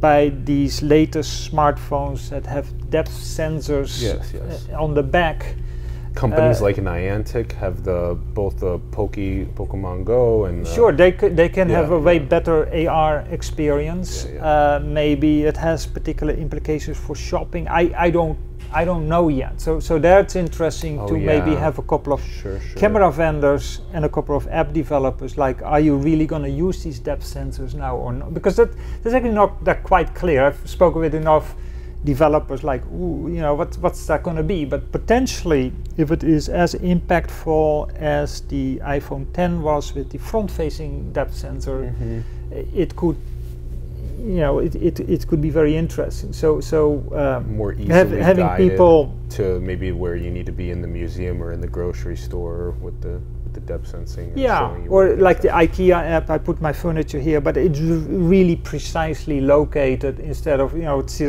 by 0.00 0.30
these 0.44 0.82
latest 0.82 1.50
smartphones 1.50 2.28
that 2.30 2.46
have 2.46 2.66
depth 2.90 3.10
sensors 3.12 4.02
Yes, 4.02 4.32
yes. 4.34 4.68
uh, 4.72 4.82
on 4.82 4.94
the 4.94 5.02
back. 5.02 5.54
Companies 6.14 6.60
Uh, 6.60 6.64
like 6.66 6.76
Niantic 6.76 7.52
have 7.52 7.82
the 7.82 8.16
both 8.34 8.60
the 8.60 8.78
Poke 8.92 9.16
Pokemon 9.56 10.04
Go 10.04 10.44
and 10.44 10.64
uh, 10.66 10.70
Sure, 10.74 10.92
they 10.92 11.10
c- 11.18 11.28
they 11.34 11.48
can 11.48 11.68
yeah, 11.68 11.76
have 11.80 11.90
a 11.90 11.98
way 11.98 12.18
yeah. 12.18 12.28
better 12.28 12.68
AR 12.88 13.24
experience. 13.32 14.28
Yeah. 14.32 14.44
Uh, 14.44 14.80
maybe 14.84 15.42
it 15.42 15.56
has 15.56 15.86
particular 15.86 16.32
implications 16.34 16.96
for 16.96 17.16
shopping. 17.16 17.66
I, 17.68 17.90
I 18.06 18.10
don't 18.10 18.38
I 18.74 18.84
don't 18.84 19.06
know 19.08 19.28
yet. 19.28 19.60
So 19.60 19.80
so 19.80 19.98
that's 19.98 20.34
interesting 20.36 20.98
Oh, 21.00 21.06
to 21.08 21.14
maybe 21.14 21.54
have 21.54 21.78
a 21.78 21.82
couple 21.82 22.12
of 22.12 22.20
Sure, 22.42 22.58
sure. 22.60 22.76
camera 22.80 23.10
vendors 23.12 23.80
and 23.92 24.04
a 24.04 24.08
couple 24.08 24.36
of 24.36 24.46
app 24.50 24.72
developers. 24.72 25.36
Like, 25.38 25.62
are 25.62 25.80
you 25.80 25.96
really 25.96 26.26
going 26.26 26.42
to 26.42 26.50
use 26.66 26.82
these 26.82 26.98
depth 26.98 27.24
sensors 27.24 27.74
now 27.74 27.96
or 27.96 28.12
not? 28.12 28.34
Because 28.34 28.56
that 28.56 28.70
that's 29.02 29.14
actually 29.14 29.34
not 29.34 29.64
that 29.64 29.82
quite 29.84 30.14
clear. 30.14 30.44
I've 30.46 30.60
spoken 30.68 31.00
with 31.00 31.14
enough 31.14 31.54
developers 32.04 32.62
like, 32.62 32.82
ooh, 32.92 33.28
you 33.32 33.40
know, 33.40 33.54
what, 33.54 33.78
what's 33.80 34.06
that 34.06 34.22
going 34.22 34.36
to 34.36 34.42
be? 34.42 34.66
But 34.66 34.92
potentially, 34.92 35.72
if 35.96 36.10
it 36.10 36.22
is 36.22 36.48
as 36.50 36.74
impactful 36.74 37.94
as 37.96 38.42
the 38.42 38.78
iPhone 38.84 39.24
10 39.32 39.62
was 39.62 39.94
with 39.94 40.10
the 40.10 40.18
front-facing 40.18 41.12
depth 41.12 41.34
sensor, 41.34 41.94
Mhm. 41.98 42.22
it 42.76 42.94
could, 42.96 43.16
you 44.24 44.40
know, 44.40 44.58
it, 44.58 44.74
it, 44.74 45.00
it 45.00 45.26
could 45.28 45.42
be 45.42 45.50
very 45.50 45.76
interesting. 45.76 46.32
So 46.32 46.60
so 46.60 47.04
um, 47.14 47.56
More 47.56 47.74
easily 47.74 47.88
have, 47.92 48.10
having 48.10 48.48
people 48.56 49.14
to 49.30 49.60
maybe 49.60 49.92
where 49.92 50.16
you 50.16 50.30
need 50.30 50.46
to 50.46 50.52
be 50.52 50.70
in 50.70 50.80
the 50.80 50.88
museum 50.88 51.42
or 51.42 51.52
in 51.52 51.60
the 51.60 51.68
grocery 51.68 52.16
store 52.16 52.70
with 52.80 53.00
the 53.02 53.20
with 53.44 53.52
the 53.52 53.60
depth 53.60 53.88
sensing. 53.88 54.30
and 54.30 54.38
Yeah, 54.38 54.74
or 54.88 55.16
like 55.16 55.42
the 55.42 55.48
IKEA 55.48 55.92
app, 55.92 56.30
I 56.30 56.38
put 56.38 56.60
my 56.62 56.72
furniture 56.72 57.20
here, 57.20 57.40
but 57.40 57.58
it's 57.58 57.78
really 57.80 58.56
precisely 58.56 59.42
located 59.42 60.20
instead 60.20 60.58
of, 60.58 60.74
you 60.74 60.82
know, 60.82 61.00
it's, 61.00 61.20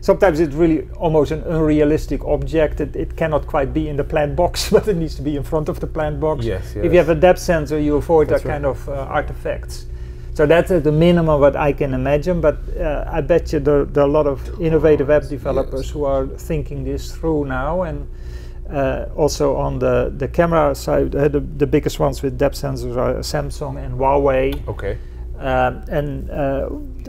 sometimes 0.00 0.40
it's 0.40 0.54
really 0.54 0.88
almost 0.98 1.32
an 1.32 1.42
unrealistic 1.44 2.22
object. 2.24 2.80
It, 2.80 2.94
it 2.94 3.16
cannot 3.16 3.46
quite 3.46 3.72
be 3.72 3.88
in 3.88 3.96
the 3.96 4.04
plant 4.04 4.36
box, 4.36 4.70
but 4.74 4.86
it 4.86 4.96
needs 4.96 5.14
to 5.14 5.22
be 5.22 5.36
in 5.36 5.42
front 5.42 5.70
of 5.70 5.80
the 5.80 5.86
plant 5.86 6.20
box. 6.20 6.44
Yes, 6.44 6.76
If 6.76 6.92
you 6.92 6.98
have 6.98 7.08
a 7.08 7.14
depth 7.14 7.40
sensor, 7.40 7.80
you 7.80 7.96
avoid 7.96 8.28
That's 8.28 8.42
that 8.42 8.48
right. 8.48 8.54
kind 8.54 8.66
of 8.66 8.88
uh, 8.88 8.92
artifacts. 8.92 9.86
So 10.34 10.46
that's 10.46 10.70
at 10.70 10.82
the 10.84 10.92
minimum 10.92 11.40
what 11.40 11.56
I 11.56 11.72
can 11.72 11.92
imagine, 11.94 12.40
but 12.40 12.56
uh, 12.80 13.04
I 13.06 13.20
bet 13.20 13.52
you 13.52 13.60
there, 13.60 13.84
there 13.84 14.04
are 14.04 14.08
a 14.08 14.10
lot 14.10 14.26
of 14.26 14.40
innovative 14.60 15.10
app 15.10 15.22
Yes. 15.22 15.30
developers 15.30 15.90
who 15.90 16.04
are 16.04 16.26
thinking 16.26 16.84
this 16.84 17.12
through 17.14 17.44
now. 17.46 17.82
And 17.82 18.08
uh, 18.70 19.06
also 19.14 19.56
on 19.56 19.78
the, 19.78 20.10
the 20.16 20.28
camera 20.28 20.74
side, 20.74 21.14
uh, 21.14 21.28
the, 21.28 21.40
the 21.40 21.66
biggest 21.66 22.00
ones 22.00 22.22
with 22.22 22.38
depth 22.38 22.56
sensors 22.56 22.96
are 22.96 23.14
Samsung 23.16 23.76
and 23.84 23.98
Huawei. 23.98 24.66
Okay. 24.68 24.96
Um, 25.38 25.82
and 25.90 26.30
uh, 26.30 26.68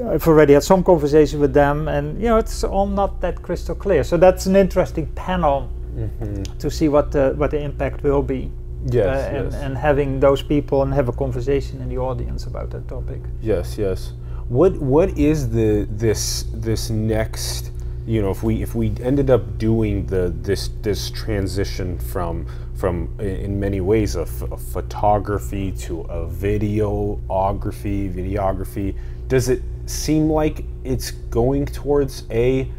I've 0.10 0.28
already 0.28 0.54
had 0.54 0.64
some 0.64 0.84
conversation 0.84 1.40
with 1.40 1.54
them, 1.54 1.88
and 1.88 2.20
you 2.20 2.28
know 2.28 2.38
it's 2.38 2.64
all 2.64 2.88
not 2.88 3.22
that 3.22 3.42
crystal 3.44 3.76
clear. 3.76 4.04
So 4.04 4.18
that's 4.18 4.48
an 4.48 4.56
interesting 4.56 5.06
panel 5.14 5.70
hmm 5.94 6.42
to 6.58 6.72
see 6.72 6.90
what 6.90 7.12
the 7.12 7.34
what 7.38 7.52
the 7.52 7.62
impact 7.62 8.02
will 8.04 8.24
be, 8.24 8.50
Yes, 8.86 9.06
uh, 9.06 9.36
and, 9.36 9.52
yes. 9.52 9.62
and 9.62 9.78
having 9.78 10.20
those 10.20 10.42
people 10.42 10.82
and 10.84 10.94
have 10.94 11.08
a 11.08 11.14
conversation 11.14 11.82
in 11.82 11.90
the 11.90 11.98
audience 11.98 12.46
about 12.46 12.70
that 12.72 12.88
topic. 12.88 13.22
Yes, 13.42 13.78
yes. 13.78 14.14
What 14.50 14.74
what 14.78 15.18
is 15.18 15.50
the 15.50 15.88
this 15.90 16.46
this 16.54 16.90
next 16.90 17.72
you 18.06 18.22
know 18.22 18.32
if 18.32 18.44
we 18.44 18.62
if 18.62 18.76
we 18.76 18.94
ended 19.02 19.30
up 19.30 19.58
doing 19.58 20.06
the 20.08 20.34
this 20.42 20.70
this 20.82 21.10
transition 21.12 21.98
from 21.98 22.46
from 22.76 23.10
in 23.20 23.60
many 23.60 23.80
ways 23.80 24.16
a, 24.16 24.26
ph- 24.26 24.60
photography 24.74 25.72
to 25.72 26.02
a 26.02 26.28
videography 26.28 28.14
videography 28.14 28.96
does 29.28 29.48
it 29.48 29.62
seem 29.86 30.30
like 30.30 30.66
it's 30.84 31.12
going 31.12 31.66
towards 31.66 32.24
a 32.30 32.70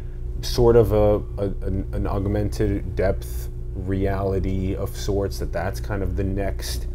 sort 0.41 0.75
of 0.75 0.91
a, 0.91 1.15
a 1.41 1.45
an, 1.65 1.87
an 1.93 2.05
augmented 2.05 2.95
depth 2.95 3.49
reality 3.75 4.75
of 4.75 4.95
sorts 4.95 5.39
that 5.39 5.51
that's 5.51 5.79
kind 5.79 6.01
of 6.01 6.15
the 6.15 6.23
next 6.23 6.87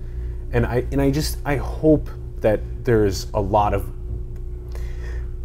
and 0.52 0.64
I 0.66 0.84
and 0.92 1.00
I 1.00 1.10
just 1.10 1.38
I 1.44 1.56
hope 1.56 2.08
that 2.40 2.60
there's 2.84 3.28
a 3.34 3.40
lot 3.40 3.74
of 3.74 3.86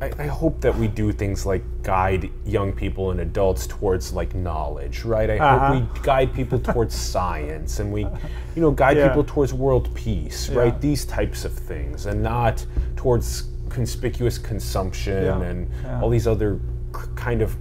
I, 0.01 0.11
I 0.19 0.27
hope 0.27 0.59
that 0.61 0.75
we 0.75 0.87
do 0.89 1.11
things 1.13 1.45
like 1.45 1.63
guide 1.81 2.29
young 2.45 2.73
people 2.73 3.11
and 3.11 3.21
adults 3.21 3.65
towards 3.65 4.11
like 4.11 4.35
knowledge, 4.35 5.05
right? 5.05 5.29
I 5.29 5.37
Uh-huh. 5.37 5.73
hope 5.73 5.93
we 5.93 5.99
guide 6.03 6.33
people 6.33 6.59
towards 6.59 6.93
science 7.13 7.79
and 7.79 7.93
we, 7.93 8.01
you 8.01 8.61
know, 8.61 8.71
guide 8.71 8.97
Yeah. 8.97 9.07
people 9.07 9.23
towards 9.23 9.53
world 9.53 9.93
peace, 9.95 10.49
Yeah. 10.49 10.59
right? 10.59 10.81
These 10.81 11.05
types 11.05 11.45
of 11.45 11.53
things, 11.53 12.07
and 12.07 12.21
not 12.21 12.65
towards 12.97 13.45
conspicuous 13.69 14.37
consumption 14.37 15.23
Yeah. 15.23 15.41
and 15.41 15.69
all 16.03 16.09
these 16.09 16.27
other 16.27 16.59
c- 16.93 17.01
kind 17.15 17.41
of 17.41 17.55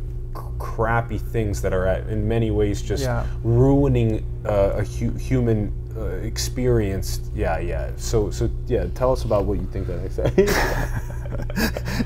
crappy 0.64 1.18
things 1.18 1.60
that 1.62 1.72
are 1.72 1.86
in 2.10 2.26
many 2.28 2.50
ways 2.50 2.80
just 2.82 3.02
Yeah. 3.04 3.26
ruining 3.44 4.24
uh, 4.46 4.80
a 4.82 4.84
hu- 4.84 5.18
human 5.18 5.58
uh, 5.96 6.04
experience. 6.30 7.20
Yeah, 7.34 7.58
yeah. 7.60 7.90
So, 7.96 8.30
so 8.30 8.48
yeah. 8.66 8.86
Tell 8.94 9.12
us 9.12 9.24
about 9.24 9.44
what 9.46 9.58
you 9.58 9.66
think 9.72 9.86
that 9.86 9.98
I 10.06 10.08
say. 10.08 10.28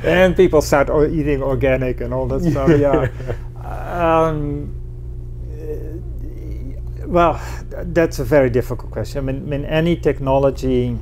and 0.05 0.35
people 0.37 0.61
start 0.63 0.89
eating 1.13 1.43
organic 1.43 2.01
and 2.01 2.13
all 2.13 2.27
that 2.29 2.43
stuff. 2.43 2.69
Yeah. 2.79 3.09
Um, 3.69 4.73
well, 7.07 7.41
th- 7.71 7.87
that's 7.93 8.19
a 8.19 8.25
very 8.25 8.51
difficult 8.51 8.91
question. 8.93 9.19
I 9.19 9.33
mean, 9.33 9.37
I 9.47 9.49
mean 9.51 9.65
any 9.65 9.97
technology 9.97 10.97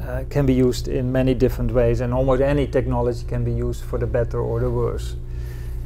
uh, 0.00 0.24
can 0.30 0.46
be 0.46 0.54
used 0.54 0.88
in 0.88 1.10
many 1.12 1.34
different 1.34 1.70
ways, 1.72 2.00
and 2.00 2.12
almost 2.14 2.40
any 2.42 2.66
technology 2.66 3.24
can 3.26 3.44
be 3.44 3.52
used 3.52 3.84
for 3.84 3.98
the 3.98 4.06
better 4.06 4.40
or 4.40 4.60
the 4.60 4.70
worse. 4.70 5.16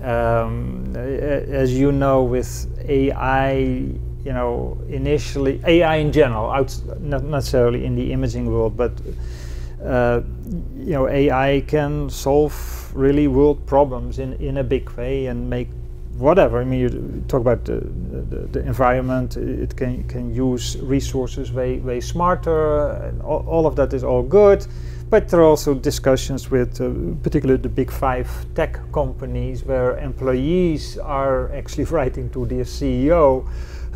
Um, 0.03 0.97
as 0.97 1.79
you 1.79 1.93
know, 1.93 2.23
with 2.25 2.67
AI, 2.89 3.53
you 3.53 4.33
know, 4.33 4.79
initially 4.89 5.61
AI 5.67 5.97
in 5.97 6.13
general, 6.13 6.51
outs- 6.51 6.83
not 7.01 7.23
necessarily 7.25 7.85
in 7.85 7.95
the 7.97 8.13
imaging 8.13 8.51
world, 8.51 8.77
but 8.77 8.93
uh, 9.85 10.21
you 10.77 10.93
know, 10.93 11.09
AI 11.09 11.63
can 11.67 12.11
solve 12.11 12.55
really 12.95 13.29
world 13.29 13.65
problems 13.67 14.19
in, 14.19 14.35
in 14.35 14.59
a 14.59 14.65
big 14.65 14.91
way 14.91 15.27
and 15.27 15.49
make 15.49 15.69
whatever. 16.19 16.61
I 16.61 16.65
mean, 16.65 16.81
you 16.81 17.25
talk 17.29 17.41
about 17.41 17.65
the, 17.65 17.81
the, 17.81 18.47
the 18.53 18.61
environment. 18.61 19.37
It 19.37 19.77
can 19.77 20.05
can 20.05 20.35
use 20.35 20.77
resources 20.81 21.53
way 21.53 21.79
way 21.79 22.01
smarter. 22.01 22.93
And 22.93 23.23
all, 23.23 23.45
all 23.47 23.67
of 23.67 23.77
that 23.77 23.93
is 23.95 24.05
all 24.05 24.23
good, 24.23 24.67
but 25.11 25.29
there 25.29 25.41
are 25.41 25.45
also 25.45 25.75
discussions 25.75 26.51
with, 26.51 26.81
uh, 26.81 26.91
particularly 27.23 27.61
the 27.61 27.69
big 27.69 27.91
five 27.91 28.29
tech 28.55 28.79
companies, 28.93 29.65
where 29.65 29.99
employees 29.99 30.97
are 30.99 31.53
actually 31.53 31.85
writing 31.97 32.31
to 32.31 32.47
their 32.47 32.65
CEO. 32.65 33.47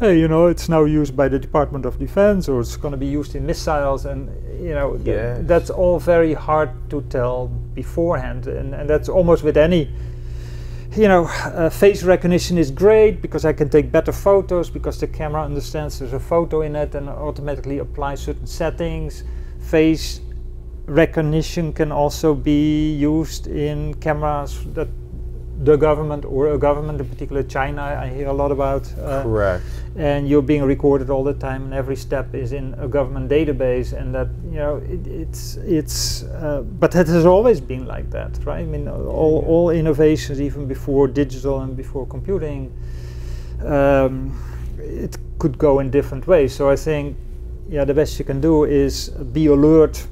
Hey, 0.00 0.18
you 0.18 0.26
know, 0.26 0.48
it's 0.48 0.68
now 0.68 0.82
used 0.84 1.16
by 1.16 1.28
the 1.28 1.38
Department 1.38 1.86
of 1.86 1.98
Defense, 2.00 2.48
or 2.48 2.60
it's 2.60 2.76
going 2.76 2.90
to 2.92 2.98
be 2.98 3.06
used 3.06 3.36
in 3.36 3.46
missiles, 3.46 4.06
and 4.06 4.28
you 4.60 4.74
know, 4.74 4.94
th- 4.96 5.06
Yes. 5.06 5.38
that's 5.42 5.70
all 5.70 6.00
very 6.00 6.34
hard 6.34 6.70
to 6.90 7.00
tell 7.02 7.46
beforehand, 7.74 8.48
and, 8.48 8.74
and 8.74 8.90
that's 8.90 9.08
almost 9.08 9.44
with 9.44 9.56
any 9.56 9.88
you 10.96 11.08
know, 11.08 11.24
uh, 11.26 11.68
face 11.68 12.04
recognition 12.04 12.56
is 12.56 12.70
great 12.70 13.20
because 13.20 13.44
I 13.44 13.52
can 13.52 13.68
take 13.68 13.90
better 13.90 14.12
photos 14.12 14.70
because 14.70 15.00
the 15.00 15.08
camera 15.08 15.42
understands 15.42 15.98
there's 15.98 16.12
a 16.12 16.20
photo 16.20 16.62
in 16.62 16.76
it 16.76 16.94
and 16.94 17.08
automatically 17.08 17.78
applies 17.78 18.20
certain 18.20 18.46
settings. 18.46 19.24
Face 19.58 20.20
recognition 20.86 21.72
can 21.72 21.90
also 21.92 22.34
be 22.34 22.92
used 22.92 23.46
in 23.46 23.94
cameras 23.94 24.64
that 24.74 24.88
the 25.62 25.76
government 25.76 26.24
or 26.24 26.52
a 26.52 26.58
government, 26.58 27.00
in 27.00 27.08
particular 27.08 27.42
China, 27.42 27.82
I 27.82 28.08
hear 28.08 28.28
a 28.28 28.32
lot 28.32 28.50
about. 28.50 28.92
uh, 28.98 29.22
Correct. 29.22 29.64
and 29.96 30.28
you're 30.28 30.42
being 30.42 30.64
recorded 30.64 31.10
all 31.10 31.22
the 31.22 31.34
time, 31.34 31.62
and 31.64 31.72
every 31.72 31.94
step 31.96 32.34
is 32.34 32.52
in 32.52 32.74
a 32.78 32.88
government 32.88 33.30
database, 33.30 33.92
and 33.92 34.14
that 34.14 34.28
you 34.50 34.58
know 34.58 34.76
it, 34.78 35.06
it's 35.06 35.56
it's. 35.56 36.24
Uh, 36.24 36.62
but 36.80 36.94
it 36.94 37.06
has 37.06 37.24
always 37.24 37.60
been 37.60 37.86
like 37.86 38.10
that, 38.10 38.36
right? 38.44 38.62
I 38.62 38.66
mean, 38.66 38.88
all 38.88 39.44
all 39.46 39.70
innovations, 39.70 40.40
even 40.40 40.66
before 40.66 41.06
digital 41.06 41.60
and 41.60 41.76
before 41.76 42.06
computing, 42.06 42.72
um, 43.64 44.36
it 44.78 45.16
could 45.38 45.56
go 45.56 45.78
in 45.78 45.90
different 45.90 46.26
ways. 46.26 46.52
So 46.54 46.68
I 46.68 46.76
think, 46.76 47.16
yeah, 47.68 47.84
the 47.84 47.94
best 47.94 48.18
you 48.18 48.24
can 48.24 48.40
do 48.40 48.64
is 48.64 49.10
be 49.32 49.46
alert 49.46 50.06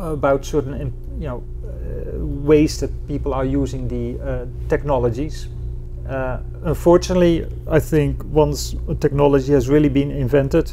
about 0.00 0.44
certain, 0.44 0.92
you 1.18 1.26
know, 1.28 1.42
uh, 1.64 2.24
ways 2.24 2.80
that 2.80 2.90
people 3.08 3.34
are 3.34 3.44
using 3.44 3.88
the 3.88 4.20
uh, 4.20 4.46
technologies. 4.68 5.48
Uh, 6.08 6.40
unfortunately, 6.64 7.46
I 7.70 7.78
think 7.78 8.24
once 8.24 8.74
technology 9.00 9.52
has 9.52 9.68
really 9.68 9.88
been 9.88 10.10
invented, 10.10 10.72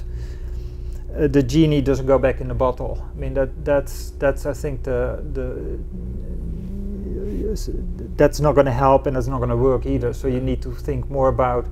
the 1.17 1.41
genie 1.41 1.81
doesn't 1.81 2.05
go 2.05 2.19
back 2.19 2.41
in 2.41 2.47
the 2.47 2.53
bottle. 2.53 3.03
I 3.15 3.19
mean 3.19 3.33
that 3.33 3.65
that's 3.65 4.11
that's 4.19 4.45
I 4.45 4.53
think 4.53 4.83
the 4.83 5.23
the 5.33 5.79
that's 8.15 8.39
not 8.39 8.53
going 8.53 8.65
to 8.65 8.71
help 8.71 9.07
and 9.07 9.15
that's 9.15 9.27
not 9.27 9.37
going 9.37 9.49
to 9.49 9.57
work 9.57 9.85
either. 9.85 10.13
So 10.13 10.27
you 10.27 10.39
need 10.39 10.61
to 10.61 10.71
think 10.71 11.09
more 11.09 11.29
about 11.29 11.65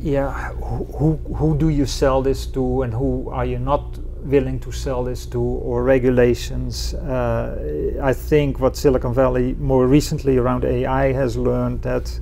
yeah 0.00 0.52
who, 0.52 0.84
who 0.84 1.34
who 1.34 1.56
do 1.56 1.68
you 1.68 1.86
sell 1.86 2.22
this 2.22 2.46
to 2.46 2.82
and 2.82 2.92
who 2.92 3.28
are 3.30 3.44
you 3.44 3.58
not 3.58 3.98
willing 4.26 4.58
to 4.60 4.72
sell 4.72 5.04
this 5.04 5.26
to 5.26 5.40
or 5.40 5.82
regulations. 5.82 6.94
Uh, 6.94 7.96
i 8.02 8.12
think 8.12 8.60
what 8.60 8.76
silicon 8.76 9.14
valley 9.14 9.54
more 9.54 9.86
recently 9.86 10.36
around 10.36 10.64
ai 10.64 11.12
has 11.12 11.36
learned 11.36 11.80
that 11.82 12.20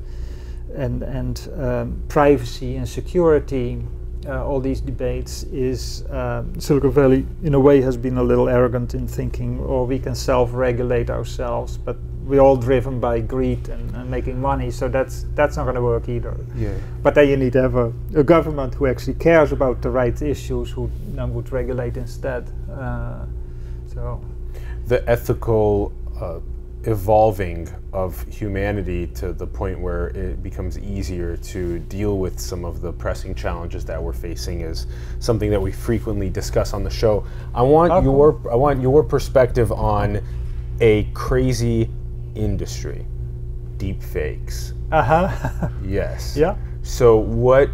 and 0.75 1.03
and 1.03 1.49
um, 1.57 2.03
privacy 2.09 2.77
and 2.77 2.89
security 2.89 3.83
uh, 4.27 4.45
all 4.45 4.61
these 4.61 4.81
debates 4.81 5.43
is 5.45 6.05
um, 6.11 6.59
silicon 6.59 6.91
valley 6.91 7.27
in 7.43 7.55
a 7.55 7.61
way 7.61 7.81
has 7.81 7.97
been 7.97 8.19
a 8.19 8.23
little 8.23 8.49
arrogant 8.49 8.95
in 8.95 9.07
thinking 9.07 9.61
oh 9.67 9.85
we 9.85 9.99
can 9.99 10.15
self-regulate 10.15 11.11
ourselves 11.11 11.77
but 11.77 11.97
we're 12.25 12.41
all 12.41 12.57
driven 12.57 12.99
by 13.01 13.21
greed 13.21 13.69
and, 13.69 13.95
and 13.95 14.11
making 14.11 14.41
money 14.41 14.71
so 14.71 14.89
that's 14.89 15.27
that's 15.35 15.57
not 15.57 15.65
going 15.65 15.75
to 15.75 15.83
work 15.83 16.09
either 16.09 16.35
Yeah. 16.57 16.73
but 17.03 17.15
then 17.15 17.29
you 17.29 17.37
need 17.37 17.53
to 17.53 17.63
have 17.63 17.75
a, 17.77 17.93
a 18.15 18.23
government 18.25 18.75
who 18.75 18.87
actually 18.87 19.15
cares 19.15 19.53
about 19.53 19.83
the 19.83 19.91
right 19.91 20.21
issues, 20.23 20.71
who 20.71 20.91
then 21.15 21.35
would 21.35 21.53
regulate 21.53 21.97
instead. 21.97 22.51
Uh, 22.71 23.27
so, 23.93 24.21
the 24.87 25.09
ethical 25.09 25.93
uh, 26.21 26.41
evolving 26.85 27.69
of 27.93 28.23
humanity 28.29 29.07
to 29.09 29.33
the 29.33 29.47
point 29.47 29.79
where 29.79 30.09
it 30.09 30.43
becomes 30.43 30.79
easier 30.79 31.37
to 31.39 31.79
deal 31.81 32.19
with 32.19 32.39
some 32.41 32.65
of 32.65 32.81
the 32.81 32.93
pressing 32.93 33.35
challenges 33.35 33.85
that 33.85 34.03
we're 34.03 34.13
facing 34.13 34.61
is 34.63 34.87
something 35.21 35.51
that 35.51 35.61
we 35.61 35.73
frequently 35.73 36.29
discuss 36.29 36.73
on 36.75 36.83
the 36.85 36.91
show. 36.91 37.25
I 37.55 37.63
want 37.63 38.05
your 38.05 38.41
I 38.51 38.57
want 38.57 38.81
your 38.83 39.03
perspective 39.05 39.71
on 39.73 40.21
a 40.81 41.05
crazy 41.15 41.89
industry, 42.35 43.07
deep 43.77 44.03
fakes. 44.03 44.75
Uh 44.93 45.03
huh. 45.03 45.69
Yes. 45.85 46.37
yeah. 46.37 46.57
So 46.83 47.17
what 47.17 47.71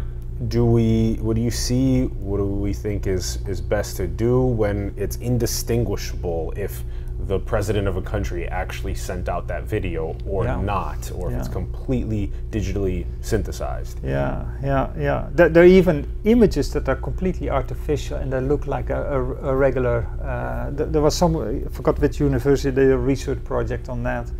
do 0.47 0.65
we 0.65 1.17
what 1.21 1.35
do 1.35 1.41
you 1.41 1.51
see 1.51 2.05
what 2.05 2.37
do 2.37 2.45
we 2.45 2.73
think 2.73 3.05
is 3.05 3.37
is 3.47 3.61
best 3.61 3.95
to 3.95 4.07
do 4.07 4.41
when 4.41 4.91
it's 4.97 5.17
indistinguishable 5.17 6.51
if 6.57 6.83
the 7.27 7.39
president 7.39 7.87
of 7.87 7.97
a 7.97 8.01
country 8.01 8.47
actually 8.47 8.95
sent 8.95 9.29
out 9.29 9.47
that 9.47 9.63
video 9.63 10.15
or 10.25 10.43
Yeah. 10.45 10.61
not 10.61 11.11
or 11.15 11.31
if 11.31 11.37
it's 11.37 11.47
completely 11.47 12.31
digitally 12.49 13.05
synthesized 13.21 13.99
Yeah, 14.03 14.45
yeah, 14.63 14.87
yeah. 14.97 15.27
There, 15.33 15.49
there 15.49 15.63
are 15.63 15.67
even 15.79 16.07
images 16.23 16.71
that 16.73 16.89
are 16.89 16.95
completely 16.95 17.49
artificial 17.49 18.17
and 18.17 18.31
they 18.33 18.41
look 18.41 18.67
like 18.67 18.89
a, 18.89 19.01
a, 19.17 19.51
a 19.51 19.55
regular. 19.55 20.07
Uh, 20.21 20.71
th- 20.75 20.89
there 20.91 21.01
was 21.01 21.15
some, 21.15 21.35
I 21.37 21.69
forgot 21.69 21.99
which 21.99 22.19
university, 22.19 22.69
they 22.71 22.83
did 22.85 22.93
a 22.93 22.97
research 22.97 23.43
project 23.43 23.89
on 23.89 24.03
that. 24.03 24.31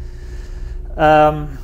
Um, 0.97 1.57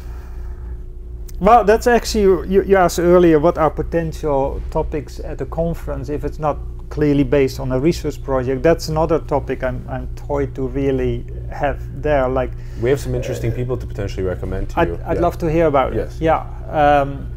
well, 1.40 1.64
that's 1.64 1.88
actually, 1.88 2.24
you, 2.52 2.64
you 2.64 2.78
asked 2.78 3.00
earlier 3.00 3.40
what 3.40 3.58
are 3.58 3.70
potential 3.70 4.62
topics 4.72 5.20
at 5.20 5.40
a 5.42 5.46
conference 5.46 6.10
if 6.10 6.24
it's 6.24 6.40
not 6.40 6.58
clearly 6.90 7.24
based 7.24 7.60
on 7.60 7.72
a 7.72 7.80
research 7.80 8.22
project. 8.24 8.64
That's 8.64 8.90
another 8.90 9.20
topic 9.20 9.64
I'm, 9.64 9.86
I'm 9.90 10.08
toyed 10.16 10.56
to 10.56 10.68
really 10.68 11.26
have 11.52 11.80
there. 12.02 12.28
Like, 12.28 12.52
we 12.82 12.90
have 12.90 13.00
some 13.00 13.16
interesting 13.16 13.52
people 13.52 13.78
to 13.78 13.86
potentially 13.86 14.24
recommend 14.26 14.70
to 14.70 14.80
I'd, 14.80 14.88
you 14.88 15.00
I'd 15.06 15.16
Yeah. 15.18 15.22
love 15.22 15.38
to 15.40 15.52
hear 15.52 15.68
about 15.68 15.94
Yes. 15.94 16.16
it. 16.16 16.22
Yeah. 16.24 16.46
Um, 16.70 17.28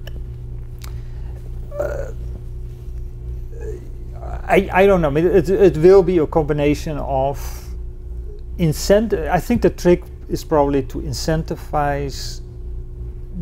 uh, 1.78 2.12
I, 4.46 4.68
I 4.72 4.86
don't 4.86 5.01
know. 5.01 5.09
I 5.09 5.12
mean, 5.12 5.26
it, 5.26 5.48
it 5.48 5.76
will 5.76 6.03
be 6.03 6.18
a 6.18 6.26
combination 6.26 6.98
of 6.98 7.38
incentive. 8.59 9.28
I 9.30 9.38
think 9.40 9.62
the 9.62 9.70
trick 9.70 10.03
is 10.28 10.44
probably 10.44 10.82
to 10.84 10.98
incentivize 10.98 12.40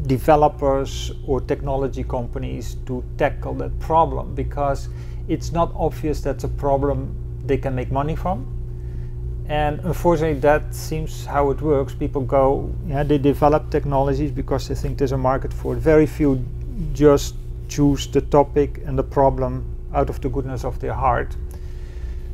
developers 0.07 1.13
or 1.27 1.41
technology 1.41 2.05
companies 2.05 2.77
to 2.87 3.05
tackle 3.17 3.55
that 3.55 3.79
problem 3.81 4.35
because 4.35 4.89
it's 5.29 5.53
not 5.53 5.73
obvious 5.75 6.21
that's 6.21 6.45
a 6.45 6.49
problem 6.49 7.15
they 7.47 7.59
can 7.59 7.75
make 7.75 7.91
money 7.91 8.17
from. 8.17 8.47
And 9.49 9.81
unfortunately, 9.81 10.41
that 10.41 10.75
seems 10.75 11.25
how 11.25 11.51
it 11.51 11.63
works. 11.63 11.95
People 11.95 12.21
go, 12.23 12.71
yeah, 12.87 13.03
they 13.03 13.17
develop 13.17 13.71
technologies 13.71 14.31
because 14.31 14.69
they 14.69 14.75
think 14.75 14.99
there's 14.99 15.13
a 15.13 15.19
market 15.19 15.53
for 15.53 15.75
it. 15.75 15.79
Very 15.79 16.07
few 16.07 16.45
just 16.93 17.35
choose 17.69 18.07
the 18.07 18.21
topic 18.21 18.83
and 18.85 18.99
the 18.99 19.03
problem 19.03 19.65
out 19.95 20.11
of 20.11 20.21
the 20.21 20.29
goodness 20.29 20.65
of 20.65 20.79
their 20.81 20.93
heart. 20.93 21.35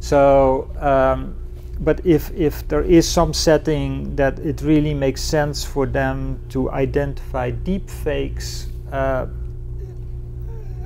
So, 0.01 0.71
um, 0.81 1.37
but 1.81 2.05
if, 2.07 2.31
if 2.33 2.67
there 2.69 2.83
is 2.83 3.09
some 3.09 3.33
setting 3.33 4.15
that 4.17 4.39
it 4.39 4.63
really 4.63 4.95
makes 4.95 5.21
sense 5.21 5.65
for 5.65 5.87
them 5.87 6.39
to 6.51 6.71
identify 6.71 7.51
deep 7.51 7.91
fakes, 7.91 8.69
uh, 8.93 9.27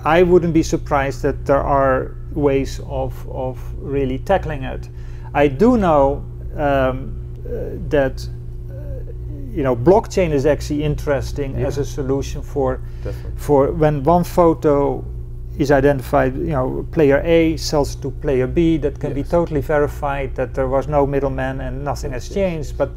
I 0.05 0.22
wouldn't 0.22 0.55
be 0.55 0.62
surprised 0.62 1.22
that 1.22 1.45
there 1.45 1.62
are 1.62 2.16
ways 2.32 2.80
of, 2.86 3.28
of 3.28 3.59
really 3.78 4.18
tackling 4.18 4.62
it. 4.62 4.89
I 5.34 5.49
do 5.49 5.76
know 5.76 6.24
um, 6.57 7.14
uh, 7.45 7.76
that 7.89 8.26
uh, 8.70 9.12
you 9.51 9.62
know 9.62 9.76
blockchain 9.76 10.32
is 10.32 10.47
actually 10.47 10.84
interesting 10.84 11.57
as 11.57 11.78
a 11.78 11.84
solution 11.84 12.43
for 12.43 12.80
Definitely. 13.05 13.32
for 13.36 13.72
when 13.72 14.03
one 14.03 14.24
photo 14.24 15.05
is 15.59 15.71
identified, 15.71 16.37
you 16.37 16.53
know, 16.57 16.87
player 16.93 17.21
A 17.25 17.57
sells 17.57 17.97
to 17.97 18.11
player 18.11 18.47
B, 18.47 18.79
that 18.79 18.99
can 19.01 19.13
be 19.13 19.25
totally 19.25 19.61
verified 19.61 20.35
that 20.37 20.55
there 20.55 20.69
was 20.69 20.87
no 20.89 21.07
middleman 21.07 21.61
and 21.61 21.85
nothing 21.85 22.13
has 22.13 22.29
Yes. 22.29 22.35
changed. 22.35 22.79
But 22.79 22.91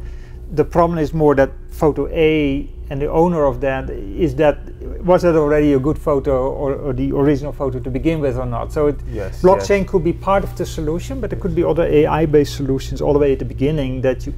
the 0.54 0.64
problem 0.64 0.98
is 0.98 1.12
more 1.12 1.34
that 1.34 1.50
photo 1.70 2.06
A 2.08 2.68
and 2.90 3.00
the 3.00 3.10
owner 3.10 3.44
of 3.44 3.60
that 3.62 3.90
is 3.90 4.34
that 4.36 4.58
was 5.04 5.22
that 5.22 5.34
already 5.34 5.72
a 5.72 5.78
good 5.78 5.98
photo 5.98 6.32
or, 6.52 6.74
or 6.74 6.92
the 6.92 7.10
original 7.12 7.52
photo 7.52 7.80
to 7.80 7.90
begin 7.90 8.20
with 8.20 8.36
or 8.38 8.46
not? 8.46 8.72
So 8.72 8.86
it, 8.88 8.96
Yes, 9.12 9.42
blockchain 9.42 9.80
yes. 9.80 9.90
could 9.90 10.04
be 10.04 10.12
part 10.12 10.44
of 10.44 10.56
the 10.56 10.64
solution, 10.66 11.20
but 11.20 11.30
there 11.30 11.38
could 11.40 11.54
be 11.56 11.64
other 11.64 11.84
AI-based 11.84 12.54
solutions 12.54 13.00
all 13.00 13.12
the 13.12 13.18
way 13.18 13.32
at 13.32 13.38
the 13.40 13.44
beginning 13.44 14.02
that 14.02 14.24
you 14.26 14.34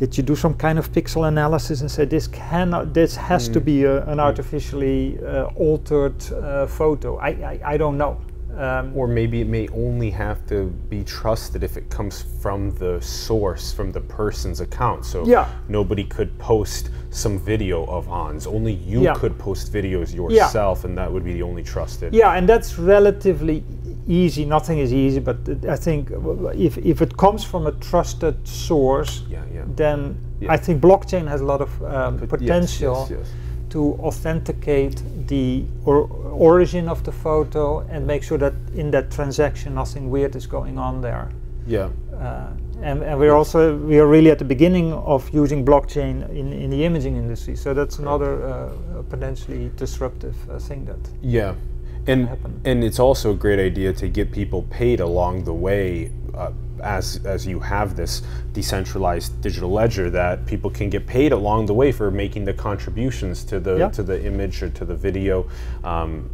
that 0.00 0.16
you 0.16 0.22
do 0.24 0.34
some 0.34 0.54
kind 0.54 0.78
of 0.78 0.90
pixel 0.92 1.28
analysis 1.28 1.82
and 1.82 1.90
say 1.90 2.06
this 2.06 2.26
cannot, 2.26 2.94
this 2.94 3.14
has 3.16 3.48
to 3.50 3.60
Mm. 3.60 3.64
be 3.64 3.84
a, 3.84 4.02
an 4.06 4.18
artificially 4.18 5.18
uh, 5.22 5.44
altered 5.68 6.14
uh, 6.32 6.66
photo. 6.66 7.18
I, 7.18 7.28
I, 7.28 7.60
I 7.74 7.76
don't 7.76 7.98
know. 7.98 8.16
Um, 8.56 8.92
Or 8.96 9.06
maybe 9.06 9.40
it 9.42 9.46
may 9.48 9.68
only 9.68 10.10
have 10.10 10.38
to 10.46 10.56
be 10.88 11.04
trusted 11.04 11.62
if 11.62 11.76
it 11.76 11.88
comes 11.90 12.24
from 12.42 12.70
the 12.82 12.98
source, 13.00 13.72
from 13.72 13.92
the 13.92 14.00
person's 14.00 14.60
account. 14.60 15.04
So 15.04 15.24
Yeah. 15.26 15.46
nobody 15.68 16.04
could 16.04 16.30
post 16.38 16.90
some 17.10 17.38
video 17.38 17.84
of 17.84 18.06
Hans. 18.06 18.46
Only 18.46 18.72
you 18.72 19.02
Yeah. 19.02 19.14
could 19.20 19.38
post 19.38 19.72
videos 19.72 20.14
yourself, 20.14 20.84
and 20.84 20.96
that 20.96 21.12
would 21.12 21.24
be 21.24 21.34
the 21.34 21.42
only 21.42 21.62
trusted. 21.62 22.12
Yeah, 22.14 22.36
and 22.38 22.48
that's 22.48 22.78
relatively 22.78 23.62
easy. 24.08 24.44
Nothing 24.44 24.78
is 24.78 24.92
easy, 24.92 25.20
but 25.20 25.36
I 25.68 25.76
think 25.76 26.10
if, 26.54 26.78
if 26.78 27.00
it 27.02 27.16
comes 27.16 27.44
from 27.44 27.66
a 27.66 27.72
trusted 27.72 28.46
source, 28.46 29.22
Yeah, 29.30 29.44
yeah. 29.54 29.64
then 29.76 30.16
Yeah. 30.40 30.52
I 30.54 30.56
think 30.58 30.80
blockchain 30.82 31.28
has 31.28 31.40
a 31.40 31.44
lot 31.44 31.60
of 31.60 31.70
um, 31.82 32.18
Pot- 32.18 32.20
yes, 32.20 32.28
potential 32.30 33.06
yes, 33.10 33.18
yes. 33.18 33.28
to 33.70 33.80
authenticate 34.00 35.02
the 35.28 35.64
or 35.84 36.08
origin 36.32 36.88
of 36.88 37.02
the 37.02 37.12
photo 37.12 37.80
and 37.90 38.06
make 38.06 38.22
sure 38.22 38.38
that 38.38 38.54
in 38.74 38.90
that 38.90 39.10
transaction 39.10 39.74
nothing 39.74 40.10
weird 40.10 40.34
is 40.36 40.46
going 40.46 40.78
on 40.78 41.00
there. 41.00 41.28
Yeah. 41.66 41.88
Uh, 42.14 42.46
and, 42.82 43.02
and 43.02 43.18
we're 43.18 43.34
also 43.36 43.76
we 43.76 43.98
are 44.00 44.06
really 44.06 44.30
at 44.30 44.38
the 44.38 44.44
beginning 44.44 44.92
of 44.94 45.28
using 45.34 45.64
blockchain 45.64 46.28
in, 46.30 46.52
in 46.52 46.70
the 46.70 46.84
imaging 46.84 47.16
industry. 47.16 47.54
So 47.56 47.74
that's 47.74 47.98
another 47.98 48.42
uh, 48.42 49.02
potentially 49.10 49.70
disruptive 49.76 50.34
uh, 50.50 50.58
thing 50.58 50.86
that 50.86 50.98
Yeah, 51.22 51.54
and 52.06 52.28
happen. 52.28 52.60
and 52.64 52.84
it's 52.84 52.98
also 52.98 53.32
a 53.32 53.36
great 53.36 53.58
idea 53.58 53.92
to 53.92 54.08
get 54.08 54.32
people 54.32 54.62
paid 54.70 55.00
along 55.00 55.44
the 55.44 55.52
way, 55.54 56.10
uh, 56.34 56.52
as 56.82 57.20
as 57.24 57.46
you 57.46 57.60
have 57.60 57.94
this 57.96 58.22
decentralized 58.52 59.40
digital 59.42 59.70
ledger 59.70 60.10
that 60.10 60.46
people 60.46 60.70
can 60.70 60.88
get 60.90 61.06
paid 61.06 61.32
along 61.32 61.66
the 61.66 61.74
way 61.74 61.92
for 61.92 62.10
making 62.10 62.44
the 62.44 62.54
contributions 62.54 63.44
to 63.44 63.60
the 63.60 63.76
Yeah. 63.76 63.88
to 63.90 64.02
the 64.02 64.24
image 64.24 64.62
or 64.62 64.70
to 64.70 64.84
the 64.84 64.94
video, 64.96 65.46
um, 65.84 66.30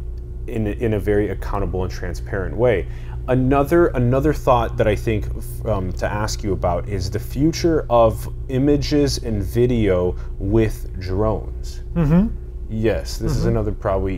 in 0.47 0.67
a, 0.67 0.71
in 0.71 0.93
a 0.93 0.99
very 0.99 1.29
accountable 1.29 1.83
and 1.83 1.91
transparent 1.91 2.55
way. 2.55 2.85
Another 3.27 3.87
another 3.87 4.31
thought 4.33 4.77
that 4.77 4.87
I 4.87 4.95
think 4.95 5.27
um, 5.65 5.91
to 5.93 6.05
ask 6.09 6.43
you 6.43 6.53
about 6.53 6.87
is 6.87 7.09
the 7.11 7.19
future 7.19 7.85
of 7.89 8.29
images 8.47 9.17
and 9.17 9.43
video 9.43 10.15
with 10.39 10.97
drones. 10.97 11.81
Mm-hmm. 11.93 12.27
Yes, 12.69 13.17
this 13.17 13.31
is 13.31 13.39
mm-hmm. 13.39 13.49
another 13.49 13.71
probably 13.71 14.15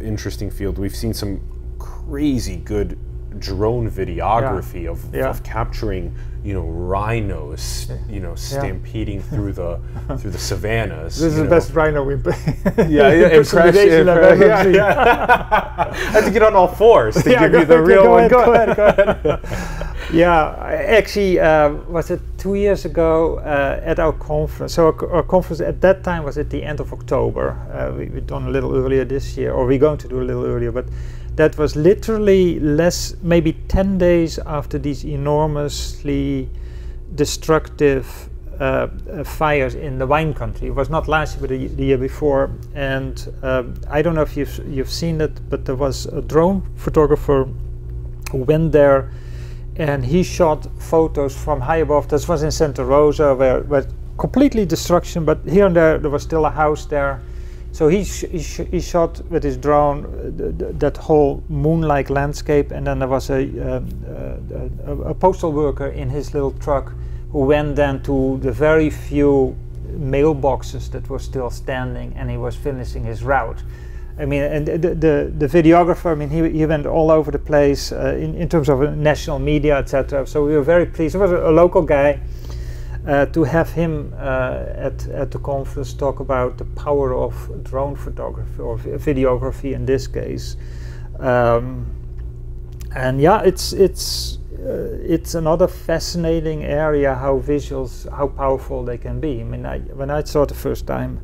interesting 0.00 0.50
field. 0.50 0.78
We've 0.78 0.94
seen 0.94 1.12
some 1.14 1.40
crazy 1.78 2.56
good 2.56 2.98
drone 3.38 3.90
videography 3.90 4.88
of, 4.88 5.14
Yeah. 5.14 5.28
of 5.28 5.42
capturing, 5.42 6.14
you 6.48 6.54
know, 6.54 6.66
rhinos, 6.66 7.90
you 8.08 8.20
know, 8.20 8.34
stampeding 8.34 9.20
through 9.30 9.52
the 9.52 9.78
through 10.16 10.30
the 10.30 10.38
savannas. 10.38 11.18
This 11.18 11.32
is 11.34 11.36
you 11.36 11.44
the 11.44 11.50
best 11.50 11.74
rhino 11.74 12.02
we 12.02 12.14
Yeah, 12.88 13.12
yeah, 13.12 13.28
I've 14.08 14.08
ever 14.08 14.46
yeah, 14.46 14.64
yeah. 14.66 15.92
I 15.92 15.94
have 16.12 16.24
to 16.24 16.30
get 16.30 16.42
on 16.42 16.54
all 16.54 16.68
fours 16.68 17.22
to 17.22 17.30
Yeah, 17.30 17.48
give 17.48 17.52
you 17.60 17.64
the 17.66 17.74
ahead, 17.74 17.86
real 17.86 18.02
go 18.04 18.10
one. 18.12 18.18
ahead, 18.20 18.30
Go 18.30 18.44
go 18.46 18.52
ahead, 18.54 18.76
go 18.76 18.86
ahead. 18.86 19.40
Yeah, 20.10 20.54
actually, 20.98 21.38
uh, 21.38 21.68
was 21.90 22.10
it 22.10 22.20
two 22.38 22.54
years 22.54 22.86
ago 22.86 23.40
uh, 23.40 23.80
at 23.84 23.98
our 23.98 24.14
conference? 24.14 24.72
So 24.72 24.86
our, 24.86 25.12
our 25.16 25.22
conference 25.22 25.60
at 25.60 25.82
that 25.82 26.02
time 26.02 26.24
was 26.24 26.38
at 26.38 26.48
the 26.48 26.62
end 26.64 26.80
of 26.80 26.94
October. 26.94 27.50
Uh, 27.70 27.94
we, 27.98 28.06
we 28.06 28.20
done 28.22 28.46
a 28.46 28.50
little 28.50 28.74
earlier 28.74 29.04
this 29.04 29.36
year, 29.36 29.52
or 29.52 29.66
we're 29.66 29.78
going 29.78 29.98
to 29.98 30.08
do 30.08 30.22
a 30.22 30.24
little 30.24 30.46
earlier, 30.46 30.72
but 30.72 30.86
that 31.38 31.56
was 31.56 31.76
literally 31.76 32.58
less, 32.58 33.14
maybe 33.22 33.52
10 33.68 33.96
days 33.96 34.40
after 34.40 34.76
these 34.76 35.04
enormously 35.04 36.48
destructive 37.14 38.28
uh, 38.58 38.88
uh, 39.12 39.22
fires 39.22 39.76
in 39.76 39.98
the 39.98 40.06
wine 40.06 40.34
country. 40.34 40.66
It 40.66 40.74
was 40.74 40.90
not 40.90 41.06
last 41.06 41.36
year, 41.36 41.46
but 41.46 41.76
the, 41.76 41.84
year 41.84 41.96
before. 41.96 42.50
And 42.74 43.14
um, 43.44 43.74
I 43.88 44.02
don't 44.02 44.16
know 44.16 44.22
if 44.22 44.36
you've 44.36 44.58
you've 44.66 44.90
seen 44.90 45.20
it, 45.20 45.48
but 45.48 45.64
there 45.64 45.76
was 45.76 46.06
a 46.06 46.20
drone 46.20 46.68
photographer 46.74 47.48
who 48.32 48.38
went 48.38 48.72
there 48.72 49.12
and 49.76 50.04
he 50.04 50.24
shot 50.24 50.66
photos 50.80 51.36
from 51.36 51.60
high 51.60 51.82
above. 51.86 52.08
This 52.08 52.26
was 52.26 52.42
in 52.42 52.50
Santa 52.50 52.84
Rosa, 52.84 53.32
where, 53.36 53.60
where 53.60 53.86
completely 54.18 54.66
destruction, 54.66 55.24
but 55.24 55.38
here 55.46 55.66
and 55.66 55.76
there 55.76 55.98
there 55.98 56.10
was 56.10 56.24
still 56.24 56.46
a 56.46 56.50
house 56.50 56.84
there. 56.86 57.20
So 57.78 57.86
he, 57.86 58.02
sh- 58.02 58.24
he, 58.28 58.42
sh- 58.42 58.66
he 58.72 58.80
shot 58.80 59.20
with 59.30 59.44
his 59.44 59.56
drone 59.56 60.04
uh, 60.04 60.36
th- 60.36 60.58
th- 60.58 60.78
that 60.80 60.96
whole 60.96 61.44
moon-like 61.48 62.10
landscape, 62.10 62.72
and 62.72 62.84
then 62.84 62.98
there 62.98 63.06
was 63.06 63.30
a, 63.30 63.42
um, 63.76 63.88
uh, 64.04 64.90
a, 64.90 65.10
a 65.10 65.14
postal 65.14 65.52
worker 65.52 65.86
in 65.86 66.10
his 66.10 66.34
little 66.34 66.50
truck 66.58 66.92
who 67.30 67.44
went 67.44 67.76
then 67.76 68.02
to 68.02 68.38
the 68.38 68.50
very 68.50 68.90
few 68.90 69.56
mailboxes 69.92 70.90
that 70.90 71.08
were 71.08 71.20
still 71.20 71.50
standing, 71.50 72.12
and 72.16 72.28
he 72.28 72.36
was 72.36 72.56
finishing 72.56 73.04
his 73.04 73.22
route. 73.22 73.62
I 74.18 74.24
mean, 74.24 74.42
and 74.42 74.66
the, 74.66 74.96
the, 74.96 75.32
the 75.38 75.46
videographer, 75.46 76.10
I 76.10 76.16
mean, 76.16 76.30
he, 76.30 76.50
he 76.50 76.66
went 76.66 76.84
all 76.84 77.12
over 77.12 77.30
the 77.30 77.38
place 77.38 77.92
uh, 77.92 78.16
in, 78.18 78.34
in 78.34 78.48
terms 78.48 78.68
of 78.68 78.80
national 78.96 79.38
media, 79.38 79.76
etc. 79.78 80.26
So 80.26 80.44
we 80.44 80.56
were 80.56 80.64
very 80.64 80.86
pleased. 80.86 81.14
It 81.14 81.18
was 81.18 81.30
a, 81.30 81.48
a 81.48 81.52
local 81.52 81.82
guy. 81.82 82.18
Uh, 83.08 83.24
to 83.26 83.42
have 83.42 83.70
him 83.72 84.12
uh, 84.18 84.64
at, 84.74 85.08
at 85.08 85.30
the 85.30 85.38
conference 85.38 85.94
talk 85.94 86.20
about 86.20 86.58
the 86.58 86.64
power 86.64 87.14
of 87.14 87.64
drone 87.64 87.96
photography 87.96 88.60
or 88.60 88.76
videography 88.76 89.72
in 89.72 89.86
this 89.86 90.06
case. 90.06 90.56
Um, 91.18 91.86
and 92.94 93.20
yeah, 93.20 93.42
it's 93.42 93.72
it's 93.72 94.38
uh, 94.58 94.98
it's 95.02 95.34
another 95.34 95.66
fascinating 95.68 96.64
area 96.64 97.14
how 97.14 97.38
visuals 97.38 98.10
how 98.10 98.28
powerful 98.28 98.84
they 98.84 98.98
can 98.98 99.20
be. 99.20 99.40
I 99.40 99.44
mean, 99.44 99.64
I, 99.64 99.78
when 99.78 100.10
I 100.10 100.22
saw 100.24 100.42
it 100.42 100.48
the 100.48 100.54
first 100.54 100.86
time, 100.86 101.20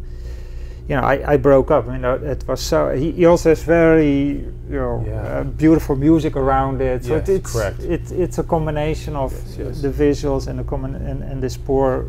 you 0.89 0.95
know, 0.97 1.03
I, 1.03 1.33
I 1.33 1.37
broke 1.39 1.71
up. 1.71 1.89
I 1.89 1.97
mean, 1.97 2.05
it 2.05 2.45
was 2.47 2.61
so. 2.61 2.95
He, 2.95 3.13
he 3.13 3.25
also 3.27 3.49
has 3.51 3.63
very, 3.63 4.45
you 4.69 4.77
know, 4.77 5.05
Yeah. 5.07 5.41
uh, 5.41 5.45
beautiful 5.45 5.97
music 5.97 6.37
around 6.37 6.81
it. 6.83 7.05
So 7.05 7.17
Yes, 7.17 7.29
it, 7.29 7.35
it's 7.37 7.53
correct. 7.53 7.81
It, 7.81 8.13
it's 8.13 8.39
a 8.39 8.43
combination 8.45 9.17
of 9.17 9.33
Yes, 9.33 9.57
yes. 9.59 9.81
the 9.83 9.89
visuals 9.89 10.47
and 10.49 10.59
the 10.59 10.65
common 10.65 10.95
and, 10.97 11.23
and 11.23 11.43
this 11.43 11.57
poor 11.57 12.07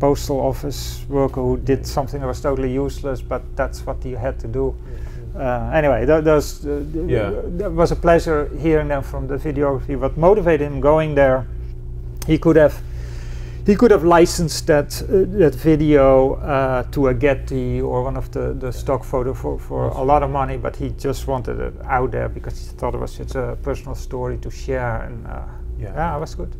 postal 0.00 0.40
office 0.40 1.04
worker 1.08 1.40
who 1.40 1.56
did 1.56 1.86
something 1.86 2.20
that 2.20 2.26
was 2.26 2.40
totally 2.40 2.72
useless, 2.72 3.22
but 3.22 3.42
that's 3.56 3.86
what 3.86 4.02
he 4.02 4.12
had 4.12 4.38
to 4.40 4.48
do. 4.48 4.74
Uh, 5.36 5.70
anyway, 5.72 6.04
that, 6.04 6.24
those, 6.24 6.66
uh, 6.66 6.82
Yeah. 7.06 7.30
that 7.58 7.70
was 7.70 7.92
a 7.92 7.96
pleasure 7.96 8.48
hearing 8.58 8.88
them 8.88 9.02
from 9.02 9.26
the 9.28 9.36
videography. 9.36 9.96
What 9.98 10.16
motivated 10.16 10.66
him 10.66 10.80
going 10.80 11.14
there, 11.14 11.46
he 12.26 12.38
could 12.38 12.56
have 12.56 12.74
he 13.66 13.74
could 13.74 13.90
have 13.90 14.04
licensed 14.04 14.66
that 14.68 15.02
uh, 15.02 15.38
that 15.38 15.54
video 15.54 16.34
uh, 16.34 16.82
to 16.92 17.08
a 17.08 17.14
Getty 17.14 17.80
or 17.80 18.04
one 18.04 18.16
of 18.16 18.30
the, 18.30 18.54
the 18.54 18.72
stock 18.72 19.02
photo 19.04 19.34
for, 19.34 19.58
for 19.58 19.88
a 19.88 20.02
lot 20.02 20.22
of 20.22 20.30
money, 20.30 20.56
but 20.56 20.76
he 20.76 20.90
just 20.90 21.26
wanted 21.26 21.58
it 21.58 21.74
out 21.84 22.12
there 22.12 22.28
because 22.28 22.58
he 22.60 22.76
thought 22.78 22.94
it 22.94 23.00
was 23.00 23.12
such 23.12 23.34
a 23.34 23.56
personal 23.62 23.94
story 23.94 24.38
to 24.38 24.50
share, 24.50 25.02
and 25.02 25.26
uh, 25.26 25.42
Yeah. 25.78 25.92
yeah, 25.94 26.16
it 26.16 26.20
was 26.20 26.34
good. 26.36 26.54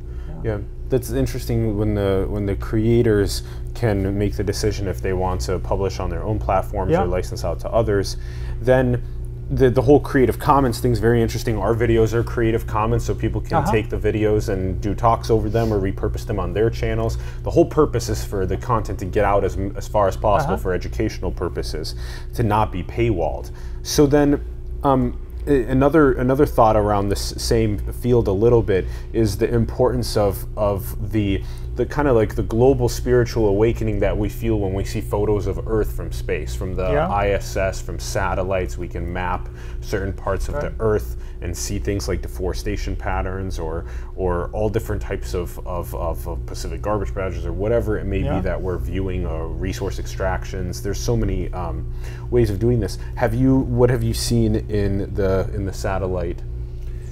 Yeah, 0.45 0.59
that's 0.91 1.11
interesting 1.13 1.79
when 1.79 1.95
the 1.95 2.27
when 2.29 2.47
the 2.47 2.57
creators 2.57 3.43
can 3.75 4.19
make 4.19 4.35
the 4.37 4.45
decision 4.45 4.89
if 4.89 5.01
they 5.01 5.13
want 5.13 5.41
to 5.47 5.59
publish 5.59 6.01
on 6.01 6.11
their 6.11 6.23
own 6.23 6.39
platforms 6.39 6.91
Yeah. 6.93 7.03
or 7.05 7.07
license 7.07 7.45
out 7.45 7.61
to 7.61 7.69
others. 7.71 8.17
Then 8.61 9.03
the 9.51 9.71
the 9.71 9.83
whole 9.83 10.01
Creative 10.01 10.39
Commons 10.39 10.81
thing's 10.81 10.99
very 10.99 11.23
interesting. 11.23 11.57
Our 11.57 11.75
videos 11.75 12.13
are 12.13 12.25
Creative 12.25 12.67
Commons, 12.67 13.05
so 13.05 13.15
people 13.15 13.41
can 13.41 13.59
Uh-huh. 13.59 13.71
take 13.71 13.91
the 13.91 13.97
videos 13.97 14.49
and 14.49 14.81
do 14.81 14.95
talks 14.95 15.31
over 15.31 15.49
them 15.49 15.73
or 15.73 15.81
repurpose 15.81 16.27
them 16.27 16.41
on 16.41 16.53
their 16.53 16.69
channels. 16.69 17.17
The 17.45 17.51
whole 17.51 17.67
purpose 17.67 18.09
is 18.09 18.25
for 18.25 18.45
the 18.47 18.57
content 18.57 18.99
to 19.01 19.05
get 19.05 19.25
out 19.25 19.45
as 19.45 19.57
as 19.77 19.87
far 19.87 20.09
as 20.09 20.17
possible 20.17 20.55
Uh-huh. 20.55 20.63
for 20.63 20.73
educational 20.73 21.31
purposes, 21.31 21.95
to 22.35 22.43
not 22.43 22.73
be 22.73 22.83
paywalled. 22.83 23.51
So 23.83 24.07
then. 24.07 24.41
Um, 24.83 25.19
another 25.49 26.13
another 26.15 26.45
thought 26.45 26.75
around 26.77 27.09
this 27.09 27.33
same 27.37 27.79
field 27.79 28.27
a 28.27 28.33
little 28.33 28.63
bit 28.63 28.85
is 29.13 29.37
the 29.39 29.49
importance 29.49 30.17
of 30.17 30.45
of 30.57 31.13
the 31.13 31.41
the 31.77 31.85
kind 31.85 32.09
of 32.09 32.17
like 32.17 32.35
the 32.35 32.43
global 32.43 32.89
spiritual 32.89 33.49
awakening 33.49 34.01
that 34.01 34.17
we 34.17 34.31
feel 34.31 34.59
when 34.59 34.73
we 34.73 34.83
see 34.83 35.01
photos 35.03 35.47
of 35.47 35.69
Earth 35.69 35.93
from 35.93 36.11
space, 36.11 36.55
from 36.55 36.75
the 36.75 36.91
Yeah. 36.91 37.23
ISS, 37.37 37.83
from 37.83 37.99
satellites. 37.99 38.79
We 38.79 38.89
can 38.89 39.13
map 39.13 39.49
certain 39.83 40.13
parts 40.15 40.49
of 40.49 40.55
the 40.55 40.73
Earth 40.81 41.17
and 41.43 41.55
see 41.55 41.79
things 41.79 42.09
like 42.09 42.23
deforestation 42.23 42.97
patterns 42.97 43.59
or 43.59 43.85
or 44.17 44.49
all 44.55 44.71
different 44.71 45.03
types 45.03 45.35
of, 45.35 45.59
of, 45.67 45.95
of, 45.95 46.27
of 46.27 46.47
Pacific 46.47 46.81
garbage 46.81 47.15
patches 47.15 47.45
or 47.45 47.53
whatever 47.53 47.99
it 47.99 48.07
may 48.07 48.21
Yeah. 48.21 48.37
be 48.37 48.41
that 48.43 48.61
we're 48.61 48.79
viewing 48.79 49.27
or 49.27 49.47
resource 49.49 49.99
extractions. 49.99 50.81
There's 50.83 50.99
so 50.99 51.15
many 51.15 51.53
um, 51.53 51.85
ways 52.31 52.49
of 52.49 52.59
doing 52.59 52.81
this. 52.81 52.97
Have 53.17 53.35
you 53.35 53.59
what 53.59 53.91
have 53.91 54.03
you 54.03 54.15
seen 54.15 54.57
in 54.71 55.13
the 55.15 55.51
in 55.55 55.67
the 55.67 55.75
satellite 55.75 56.41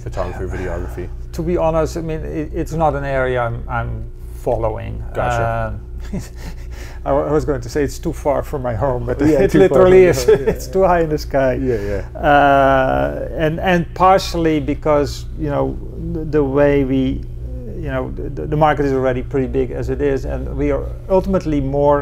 photography 0.01 0.43
or 0.43 0.47
videography? 0.57 1.07
To 1.33 1.43
be 1.43 1.55
honest, 1.55 1.97
I 1.97 2.01
mean 2.01 2.21
it, 2.21 2.49
it's 2.51 2.73
not 2.73 2.95
an 2.95 3.03
area 3.03 3.41
I'm, 3.41 3.63
I'm 3.69 4.11
following. 4.45 5.03
Gotcha. 5.13 5.79
Uh, 6.13 6.19
I 7.05 7.09
I 7.29 7.31
was 7.37 7.45
going 7.49 7.61
to 7.61 7.69
say 7.69 7.81
it's 7.87 7.99
too 7.99 8.13
far 8.13 8.39
from 8.43 8.61
my 8.69 8.75
home, 8.85 9.03
but 9.09 9.17
Yeah, 9.19 9.43
it 9.47 9.53
literally 9.53 10.03
is. 10.11 10.25
home, 10.25 10.39
yeah, 10.39 10.53
it's 10.53 10.67
too 10.75 10.83
high 10.91 11.01
in 11.05 11.09
the 11.09 11.17
sky. 11.17 11.53
yeah. 11.55 12.03
uh, 12.31 13.43
and 13.45 13.59
and 13.71 13.81
partially 13.95 14.59
because 14.73 15.09
you 15.43 15.49
know 15.53 15.65
the, 16.13 16.23
the 16.37 16.43
way 16.57 16.83
we 16.91 17.01
you 17.85 17.91
know 17.95 18.11
the, 18.37 18.45
the 18.53 18.59
market 18.65 18.85
is 18.85 18.93
already 18.93 19.23
pretty 19.33 19.47
big 19.59 19.71
as 19.79 19.89
it 19.89 20.01
is 20.01 20.25
and 20.25 20.41
we 20.61 20.71
are 20.75 20.85
ultimately 21.09 21.61
more 21.61 21.99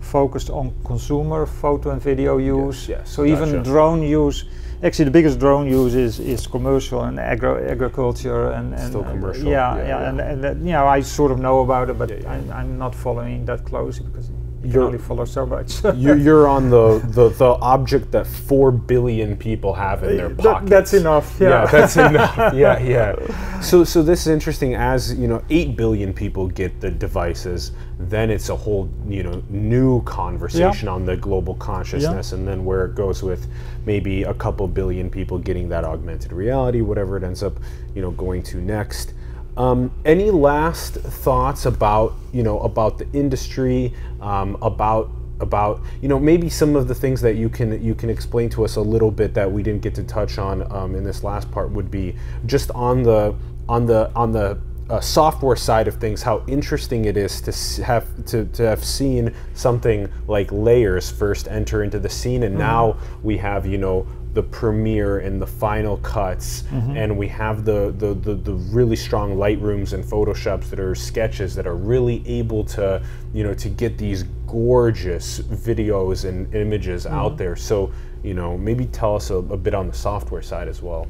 focused 0.00 0.50
on 0.50 0.64
consumer 0.84 1.46
photo 1.46 1.90
and 1.90 2.02
video 2.02 2.32
use 2.38 2.88
yes, 2.88 3.10
so 3.14 3.24
even 3.24 3.62
drone 3.62 4.02
use 4.02 4.44
actually 4.82 5.04
the 5.04 5.10
biggest 5.10 5.38
drone 5.38 5.66
use 5.66 5.94
is, 5.94 6.18
is 6.20 6.46
commercial 6.46 7.02
and 7.04 7.18
agro 7.18 7.52
agriculture 7.68 8.50
and, 8.52 8.74
and 8.74 8.88
Still 8.88 9.00
and, 9.00 9.08
uh, 9.08 9.12
commercial, 9.12 9.44
yeah 9.48 9.76
yeah, 9.76 9.82
yeah, 9.82 9.88
yeah. 9.88 10.08
and, 10.08 10.20
and 10.20 10.44
that, 10.44 10.56
you 10.56 10.72
know 10.72 10.86
I 10.86 11.00
sort 11.02 11.30
of 11.30 11.38
know 11.38 11.60
about 11.60 11.90
it 11.90 11.98
but 11.98 12.10
Yeah, 12.10 12.16
yeah. 12.22 12.32
I'm, 12.32 12.52
I'm 12.52 12.78
not 12.78 12.94
following 12.94 13.44
that 13.46 13.64
closely 13.64 14.06
because 14.06 14.30
You're- 14.64 14.86
only 14.86 14.98
follow 14.98 15.24
so 15.24 15.44
much 15.46 15.82
you're, 15.94 16.16
you're 16.16 16.48
on 16.56 16.70
the, 16.70 16.98
the, 17.08 17.30
the 17.30 17.44
object 17.44 18.10
that 18.12 18.26
four 18.26 18.70
billion 18.70 19.36
people 19.36 19.74
have 19.74 20.02
in 20.04 20.16
their 20.16 20.30
pockets. 20.30 20.70
that's 20.70 20.94
enough 20.94 21.36
yeah, 21.40 21.48
Yeah, 21.48 21.66
that's 21.66 21.96
enough. 22.10 22.54
Yeah, 22.54 22.78
yeah. 22.78 23.60
So, 23.60 23.84
so 23.84 24.02
this 24.02 24.22
is 24.22 24.28
interesting. 24.28 24.74
As 24.74 25.14
you 25.14 25.28
know, 25.28 25.42
eight 25.50 25.76
billion 25.76 26.12
people 26.12 26.48
get 26.48 26.80
the 26.80 26.90
devices, 26.90 27.72
then 27.98 28.30
it's 28.30 28.48
a 28.48 28.56
whole 28.56 28.88
you 29.06 29.22
know 29.22 29.42
new 29.48 30.02
conversation 30.02 30.88
on 30.88 31.04
the 31.04 31.16
global 31.16 31.54
consciousness, 31.54 32.32
and 32.32 32.46
then 32.46 32.64
where 32.64 32.84
it 32.86 32.94
goes 32.94 33.22
with 33.22 33.46
maybe 33.86 34.22
a 34.24 34.34
couple 34.34 34.66
billion 34.68 35.10
people 35.10 35.38
getting 35.38 35.68
that 35.68 35.84
augmented 35.84 36.32
reality, 36.32 36.80
whatever 36.80 37.16
it 37.16 37.22
ends 37.24 37.42
up 37.42 37.54
you 37.94 38.02
know 38.02 38.10
going 38.12 38.42
to 38.44 38.60
next. 38.60 39.14
Um, 39.56 39.92
any 40.04 40.30
last 40.30 40.94
thoughts 40.94 41.66
about 41.66 42.14
you 42.32 42.42
know 42.42 42.60
about 42.60 42.98
the 42.98 43.06
industry, 43.12 43.92
um, 44.20 44.56
about 44.62 45.10
about 45.40 45.82
you 46.00 46.08
know 46.08 46.18
maybe 46.18 46.48
some 46.48 46.74
of 46.76 46.88
the 46.88 46.94
things 46.94 47.20
that 47.20 47.34
you 47.34 47.48
can 47.48 47.82
you 47.82 47.94
can 47.94 48.08
explain 48.08 48.48
to 48.50 48.64
us 48.64 48.76
a 48.76 48.80
little 48.80 49.10
bit 49.10 49.34
that 49.34 49.50
we 49.50 49.62
didn't 49.62 49.82
get 49.82 49.94
to 49.96 50.04
touch 50.04 50.38
on 50.38 50.70
um, 50.72 50.94
in 50.94 51.04
this 51.04 51.22
last 51.22 51.50
part 51.50 51.70
would 51.70 51.90
be 51.90 52.16
just 52.46 52.70
on 52.70 53.02
the 53.02 53.34
on 53.68 53.84
the 53.84 54.10
on 54.14 54.32
the 54.32 54.58
uh, 54.90 55.00
software 55.00 55.56
side 55.56 55.88
of 55.88 55.96
things 55.96 56.22
how 56.22 56.42
interesting 56.46 57.06
it 57.06 57.16
is 57.16 57.40
to 57.40 57.82
have 57.82 58.04
to, 58.26 58.44
to 58.46 58.62
have 58.62 58.84
seen 58.84 59.34
something 59.54 60.06
like 60.28 60.50
layers 60.52 61.10
first 61.10 61.48
enter 61.48 61.82
into 61.82 61.98
the 61.98 62.08
scene. 62.08 62.42
And 62.42 62.58
now 62.58 62.98
we 63.22 63.38
have 63.38 63.64
you 63.64 63.78
know 63.78 64.06
the 64.34 64.42
premiere 64.42 65.18
and 65.18 65.40
the 65.40 65.46
final 65.46 65.98
cuts 65.98 66.64
and 66.96 67.16
we 67.16 67.28
have 67.28 67.64
the, 67.64 67.94
the, 67.98 68.14
the, 68.14 68.34
the 68.34 68.54
really 68.54 68.96
strong 68.96 69.36
lightrooms 69.36 69.92
and 69.92 70.02
photoshops 70.02 70.70
that 70.70 70.80
are 70.80 70.94
sketches 70.94 71.54
that 71.54 71.66
are 71.66 71.76
really 71.76 72.26
able 72.26 72.64
to 72.64 73.02
you 73.34 73.44
know 73.44 73.54
to 73.54 73.68
get 73.68 73.98
these 73.98 74.24
gorgeous 74.46 75.40
videos 75.40 76.28
and 76.28 76.54
images 76.54 77.06
out 77.06 77.36
there. 77.36 77.56
So 77.56 77.92
you 78.22 78.34
know 78.34 78.56
maybe 78.56 78.86
tell 78.86 79.16
us 79.16 79.30
a, 79.30 79.36
a 79.36 79.56
bit 79.56 79.74
on 79.74 79.86
the 79.86 79.94
software 79.94 80.42
side 80.42 80.68
as 80.68 80.82
well. 80.82 81.06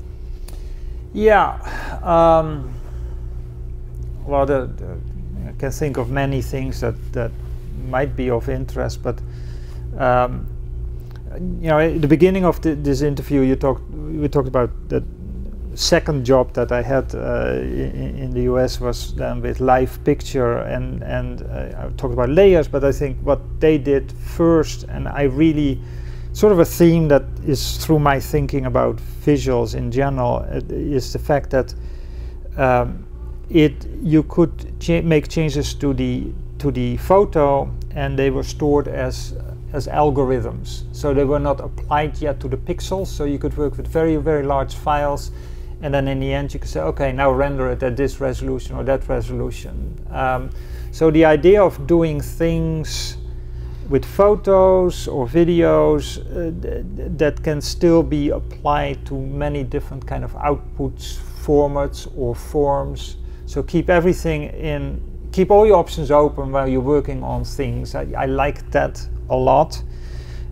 Yeah. 1.12 1.58
Um, 2.02 2.72
well, 4.24 4.46
the, 4.46 4.66
the, 4.66 4.98
I 5.48 5.52
can 5.58 5.70
think 5.70 5.96
of 5.98 6.10
many 6.10 6.40
things 6.40 6.80
that, 6.80 6.94
that 7.12 7.30
might 7.88 8.16
be 8.16 8.30
of 8.30 8.48
interest, 8.48 9.02
but 9.02 9.20
um, 9.98 10.46
you 11.35 11.68
know, 11.68 11.78
at 11.78 12.01
the 12.01 12.09
beginning 12.09 12.45
of 12.45 12.61
the, 12.62 12.74
this 12.74 13.03
interview, 13.03 13.41
you 13.41 13.57
talked 13.57 13.89
we 13.91 14.28
talked 14.28 14.49
about 14.49 14.70
the 14.89 15.03
second 15.74 16.24
job 16.24 16.53
that 16.53 16.70
I 16.70 16.83
had 16.83 17.14
uh, 17.14 17.55
in, 17.61 18.16
in 18.18 18.30
the 18.30 18.43
US 18.43 18.80
was 18.80 19.14
then 19.14 19.41
with 19.41 19.61
live 19.61 20.03
picture, 20.05 20.59
and 20.59 21.03
and 21.03 21.43
uh, 21.43 21.87
I 21.87 21.91
talked 21.97 22.12
about 22.12 22.28
layers, 22.28 22.68
but 22.68 22.85
I 22.85 22.93
think 22.93 23.18
what 23.22 23.41
they 23.61 23.78
did 23.78 24.12
first, 24.12 24.85
and 24.85 25.09
I 25.09 25.22
really 25.22 25.80
sort 26.33 26.53
of 26.53 26.59
a 26.59 26.64
theme 26.64 27.09
that 27.09 27.24
is 27.47 27.76
through 27.78 27.99
my 27.99 28.18
thinking 28.18 28.66
about 28.66 28.97
visuals 29.24 29.74
in 29.74 29.91
general 29.91 30.47
uh, 30.49 30.61
is 30.68 31.12
the 31.12 31.18
fact 31.18 31.51
that 31.51 31.74
um, 32.57 33.07
it 33.51 33.87
you 34.03 34.22
could 34.24 34.80
cha- 34.80 35.03
make 35.03 35.28
changes 35.28 35.74
to 35.74 35.93
the 35.93 36.33
to 36.59 36.70
the 36.70 36.97
photo 36.97 37.70
and 37.95 38.18
they 38.18 38.30
were 38.30 38.43
stored 38.43 38.89
as 38.89 39.35
as 39.72 39.86
algorithms. 39.86 40.84
So 40.92 41.14
they 41.14 41.24
were 41.24 41.38
not 41.38 41.60
applied 41.60 42.20
yet 42.20 42.40
to 42.40 42.48
the 42.48 42.56
pixels 42.56 43.06
so 43.06 43.24
you 43.24 43.38
could 43.38 43.56
work 43.56 43.76
with 43.76 43.86
very 43.86 44.16
very 44.16 44.42
large 44.42 44.74
files 44.74 45.30
and 45.82 45.92
then 45.92 46.06
in 46.08 46.20
the 46.20 46.32
end 46.32 46.52
you 46.54 46.60
could 46.60 46.68
say 46.68 46.80
okay 46.80 47.12
now 47.12 47.30
render 47.30 47.70
it 47.70 47.82
at 47.82 47.96
this 47.96 48.20
resolution 48.20 48.76
or 48.76 48.84
that 48.84 49.08
resolution. 49.08 49.98
Um, 50.10 50.50
so 50.90 51.10
the 51.10 51.24
idea 51.24 51.62
of 51.62 51.86
doing 51.86 52.20
things 52.20 53.16
with 53.88 54.04
photos 54.04 55.08
or 55.08 55.26
videos 55.26 56.18
uh, 56.18 56.52
th- 56.62 56.84
th- 56.96 57.10
that 57.18 57.42
can 57.42 57.60
still 57.60 58.02
be 58.02 58.30
applied 58.30 59.04
to 59.06 59.14
many 59.14 59.64
different 59.64 60.06
kind 60.06 60.24
of 60.24 60.32
outputs 60.34 61.18
formats 61.42 62.10
or 62.16 62.34
forms. 62.34 63.16
So 63.46 63.62
keep 63.62 63.90
everything 63.90 64.44
in 64.44 65.00
keep 65.32 65.50
all 65.50 65.66
your 65.66 65.76
options 65.76 66.10
open 66.10 66.52
while 66.52 66.68
you're 66.68 66.80
working 66.80 67.22
on 67.24 67.44
things. 67.44 67.94
I, 67.94 68.06
I 68.16 68.26
like 68.26 68.70
that 68.70 69.06
a 69.33 69.37
lot 69.37 69.83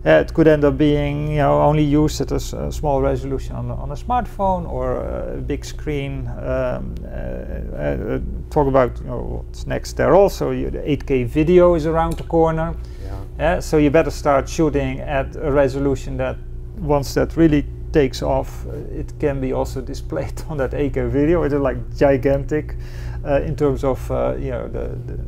uh, 0.03 0.09
it 0.09 0.33
could 0.33 0.47
end 0.47 0.63
up 0.63 0.77
being 0.79 1.27
you 1.27 1.37
know 1.37 1.61
only 1.61 1.83
used 1.83 2.21
at 2.21 2.31
a, 2.31 2.71
small 2.71 3.01
resolution 3.01 3.55
on 3.55 3.69
a, 3.69 3.75
on 3.75 3.91
a 3.91 3.95
smartphone 3.95 4.67
or 4.67 4.95
a 5.35 5.37
big 5.37 5.63
screen. 5.63 6.27
Um, 6.27 6.95
uh, 7.03 7.07
uh, 7.07 8.19
talk 8.49 8.67
about 8.67 8.97
you 8.99 9.05
know 9.05 9.43
what's 9.45 9.67
next 9.67 9.97
there. 9.97 10.15
Also, 10.15 10.49
you, 10.51 10.71
the 10.71 10.79
8K 10.79 11.27
video 11.27 11.75
is 11.75 11.85
around 11.85 12.17
the 12.17 12.23
corner. 12.23 12.75
Yeah. 13.03 13.21
Yeah, 13.37 13.59
so 13.59 13.77
you 13.77 13.91
better 13.91 14.09
start 14.09 14.49
shooting 14.49 15.01
at 15.01 15.35
a 15.35 15.51
resolution 15.51 16.17
that 16.17 16.37
once 16.79 17.13
that 17.13 17.37
really 17.37 17.65
takes 17.93 18.23
off, 18.23 18.65
it 18.91 19.13
can 19.19 19.39
be 19.39 19.53
also 19.53 19.81
displayed 19.93 20.41
on 20.49 20.57
that 20.57 20.71
8K 20.71 21.09
video. 21.09 21.43
It 21.43 21.53
is 21.53 21.59
like 21.59 21.77
gigantic 21.95 22.75
uh, 23.23 23.41
in 23.41 23.55
terms 23.55 23.83
of 23.83 24.09
uh, 24.09 24.33
you 24.39 24.49
know 24.49 24.67
the, 24.67 24.97
the, 25.05 25.19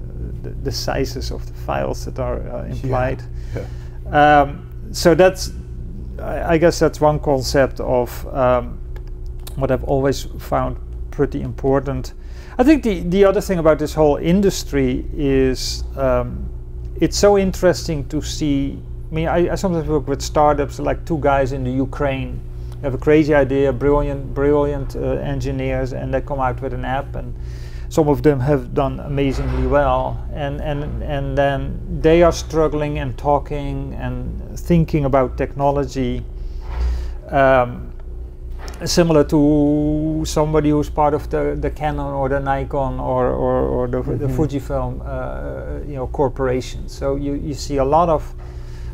the, 0.43 0.49
the 0.49 0.71
sizes 0.71 1.31
of 1.31 1.45
the 1.47 1.53
files 1.53 2.05
that 2.05 2.19
are 2.19 2.39
uh, 2.47 2.65
implied. 2.65 3.23
Yeah. 3.55 4.41
Um, 4.41 4.69
so 4.91 5.15
that's, 5.15 5.51
I, 6.19 6.53
I 6.53 6.57
guess 6.57 6.79
that's 6.79 7.01
one 7.01 7.19
concept 7.19 7.79
of 7.79 8.27
um, 8.27 8.79
what 9.55 9.71
I've 9.71 9.83
always 9.85 10.23
found 10.39 10.77
pretty 11.11 11.41
important. 11.41 12.13
I 12.57 12.63
think 12.63 12.83
the, 12.83 12.99
the 13.01 13.25
other 13.25 13.41
thing 13.41 13.59
about 13.59 13.79
this 13.79 13.93
whole 13.93 14.17
industry 14.17 15.05
is 15.13 15.83
um, 15.97 16.49
it's 16.99 17.17
so 17.17 17.37
interesting 17.37 18.07
to 18.09 18.21
see. 18.21 18.79
I 19.11 19.15
mean, 19.15 19.27
I, 19.27 19.51
I 19.51 19.55
sometimes 19.55 19.87
work 19.87 20.07
with 20.07 20.21
startups 20.21 20.79
like 20.79 21.05
two 21.05 21.19
guys 21.19 21.51
in 21.51 21.63
the 21.63 21.71
Ukraine 21.71 22.39
have 22.83 22.93
a 22.93 22.97
crazy 22.97 23.33
idea, 23.33 23.71
brilliant, 23.71 24.33
brilliant 24.33 24.95
uh, 24.97 24.99
engineers, 24.99 25.93
and 25.93 26.13
they 26.13 26.19
come 26.19 26.41
out 26.41 26.61
with 26.61 26.73
an 26.73 26.83
app 26.83 27.15
and 27.15 27.33
some 27.93 28.07
of 28.09 28.23
them 28.23 28.39
have 28.39 28.73
done 28.73 28.99
amazingly 29.01 29.67
well 29.67 30.17
and, 30.33 30.59
and, 30.61 31.03
and 31.03 31.37
then 31.37 31.79
they 32.01 32.23
are 32.23 32.31
struggling 32.31 32.97
and 32.97 33.15
talking 33.19 33.93
and 33.93 34.59
thinking 34.59 35.05
about 35.05 35.37
technology 35.37 36.23
um, 37.29 37.91
similar 38.83 39.23
to 39.23 40.23
somebody 40.25 40.71
who's 40.71 40.89
part 40.89 41.13
of 41.13 41.29
the, 41.29 41.55
the 41.61 41.69
Canon 41.69 41.99
or 42.21 42.29
the 42.29 42.39
Nikon 42.39 42.99
or, 42.99 43.27
or, 43.27 43.61
or 43.75 43.87
the, 43.87 44.01
the 44.01 44.25
Mhm. 44.27 44.35
Fujifilm 44.37 44.93
uh, 45.05 45.87
you 45.87 45.95
know, 45.95 46.07
corporation. 46.07 46.89
So 46.89 47.15
you, 47.15 47.33
you 47.35 47.53
see 47.53 47.77
a 47.77 47.85
lot 47.85 48.09
of, 48.09 48.23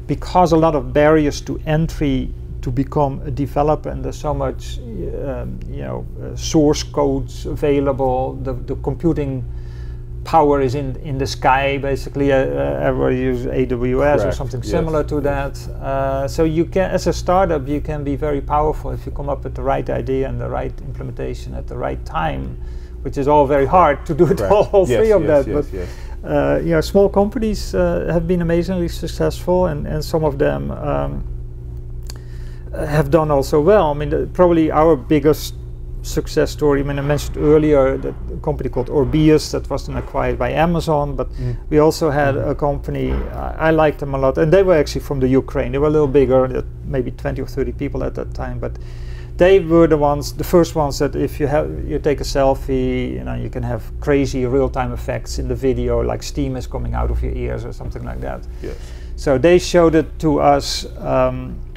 because 0.08 0.52
a 0.52 0.58
lot 0.58 0.76
of 0.76 0.92
barriers 0.92 1.40
to 1.42 1.58
entry 1.66 2.34
to 2.62 2.72
become 2.72 3.22
a 3.26 3.32
developer 3.32 3.90
and 3.90 4.04
there's 4.04 4.20
so 4.20 4.34
much 4.34 4.80
um, 4.80 5.60
you 5.70 5.82
know 5.82 6.06
uh, 6.22 6.36
source 6.36 6.84
codes 6.84 7.46
available. 7.46 8.36
The, 8.44 8.54
the 8.54 8.76
computing 8.78 9.44
power 10.26 10.62
is 10.62 10.76
in 10.76 10.96
in 10.98 11.18
the 11.18 11.28
sky 11.28 11.78
basically. 11.78 12.32
Uh, 12.32 12.38
uh, 12.38 12.88
everybody 12.88 13.18
uses 13.18 13.46
AWS 13.46 14.18
or 14.18 14.18
Correct, 14.20 14.38
something 14.38 14.62
yes. 14.62 14.72
similar 14.72 15.04
to 15.06 15.22
that. 15.22 15.58
Uh, 15.68 16.28
so 16.28 16.44
you 16.44 16.66
can 16.66 16.92
as 16.92 17.08
a 17.08 17.14
startup 17.14 17.68
you 17.68 17.82
can 17.82 18.04
be 18.04 18.16
very 18.16 18.42
powerful 18.42 18.92
if 18.92 19.06
you 19.06 19.12
come 19.12 19.30
up 19.30 19.44
with 19.44 19.56
the 19.56 19.64
right 19.64 19.90
idea 19.90 20.28
and 20.28 20.40
the 20.40 20.50
right 20.50 20.74
implementation 20.82 21.54
at 21.54 21.68
the 21.68 21.78
right 21.78 22.04
time 22.06 22.62
which 23.02 23.18
is 23.18 23.30
all 23.30 23.48
very 23.48 23.66
hard 23.66 24.06
to 24.06 24.14
do 24.14 24.26
it 24.28 24.42
all, 24.42 24.68
all 24.74 24.86
Yes, 24.88 25.00
three 25.00 25.12
of 25.14 25.24
yes, 25.24 25.46
that 25.46 25.54
but 25.54 25.66
uh, 26.24 26.60
you 26.60 26.72
know, 26.72 26.82
small 26.82 27.08
companies 27.08 27.74
uh, 27.74 28.10
have 28.12 28.28
been 28.28 28.42
amazingly 28.42 28.90
successful, 28.90 29.68
and, 29.68 29.88
and 29.88 30.04
some 30.04 30.24
of 30.26 30.38
them 30.38 30.72
um, 30.72 31.24
have 32.74 33.10
done 33.10 33.32
also 33.32 33.60
well. 33.62 33.92
I 33.92 33.94
mean, 33.94 34.10
the, 34.10 34.28
probably 34.34 34.72
our 34.72 34.96
biggest 34.96 35.56
success 36.02 36.52
story. 36.52 36.80
I 36.80 36.84
mean, 36.84 36.98
I 36.98 37.02
mentioned 37.02 37.38
earlier 37.38 37.98
that 37.98 38.14
a 38.34 38.38
company 38.38 38.70
called 38.70 38.88
Orbeus 38.90 39.52
that 39.52 39.70
was 39.70 39.88
then 39.88 39.98
acquired 39.98 40.40
by 40.40 40.52
Amazon, 40.52 41.16
but 41.16 41.30
Mm. 41.34 41.58
we 41.70 41.80
also 41.80 42.10
had 42.10 42.38
a 42.38 42.56
company. 42.56 43.12
I, 43.12 43.68
I 43.68 43.72
liked 43.72 44.00
them 44.00 44.16
a 44.16 44.18
lot, 44.18 44.38
and 44.38 44.52
they 44.52 44.64
were 44.64 44.76
actually 44.76 45.02
from 45.02 45.20
the 45.20 45.28
Ukraine. 45.28 45.72
They 45.74 45.78
were 45.78 45.88
a 45.88 45.92
little 45.92 46.08
bigger, 46.08 46.64
maybe 46.86 47.12
20 47.12 47.42
or 47.42 47.48
30 47.48 47.74
people 47.74 48.04
at 48.04 48.16
that 48.16 48.34
time, 48.34 48.60
but 48.60 48.72
they 49.38 49.60
were 49.60 49.88
the 49.88 49.98
ones, 49.98 50.34
the 50.34 50.44
first 50.44 50.76
ones 50.76 51.00
that 51.00 51.16
if 51.16 51.40
you 51.40 51.48
have 51.48 51.68
you 51.88 52.00
take 52.00 52.20
a 52.22 52.26
selfie, 52.26 53.14
you 53.14 53.24
know, 53.24 53.36
you 53.36 53.50
can 53.50 53.64
have 53.64 53.84
crazy 54.00 54.46
real-time 54.46 54.92
effects 54.94 55.40
in 55.40 55.48
the 55.48 55.56
video, 55.56 56.02
like 56.02 56.24
steam 56.24 56.56
is 56.56 56.68
coming 56.68 56.94
out 56.94 57.10
of 57.12 57.22
your 57.24 57.34
ears 57.34 57.64
or 57.66 57.74
something 57.74 58.04
like 58.04 58.20
that. 58.22 58.42
Yes. 58.62 58.76
So 59.16 59.38
they 59.38 59.60
showed 59.60 59.96
it 59.96 60.08
to 60.20 60.40
us. 60.40 60.86
Um, 60.98 61.36
a 61.42 61.44
co- 61.44 61.60
in 61.68 61.69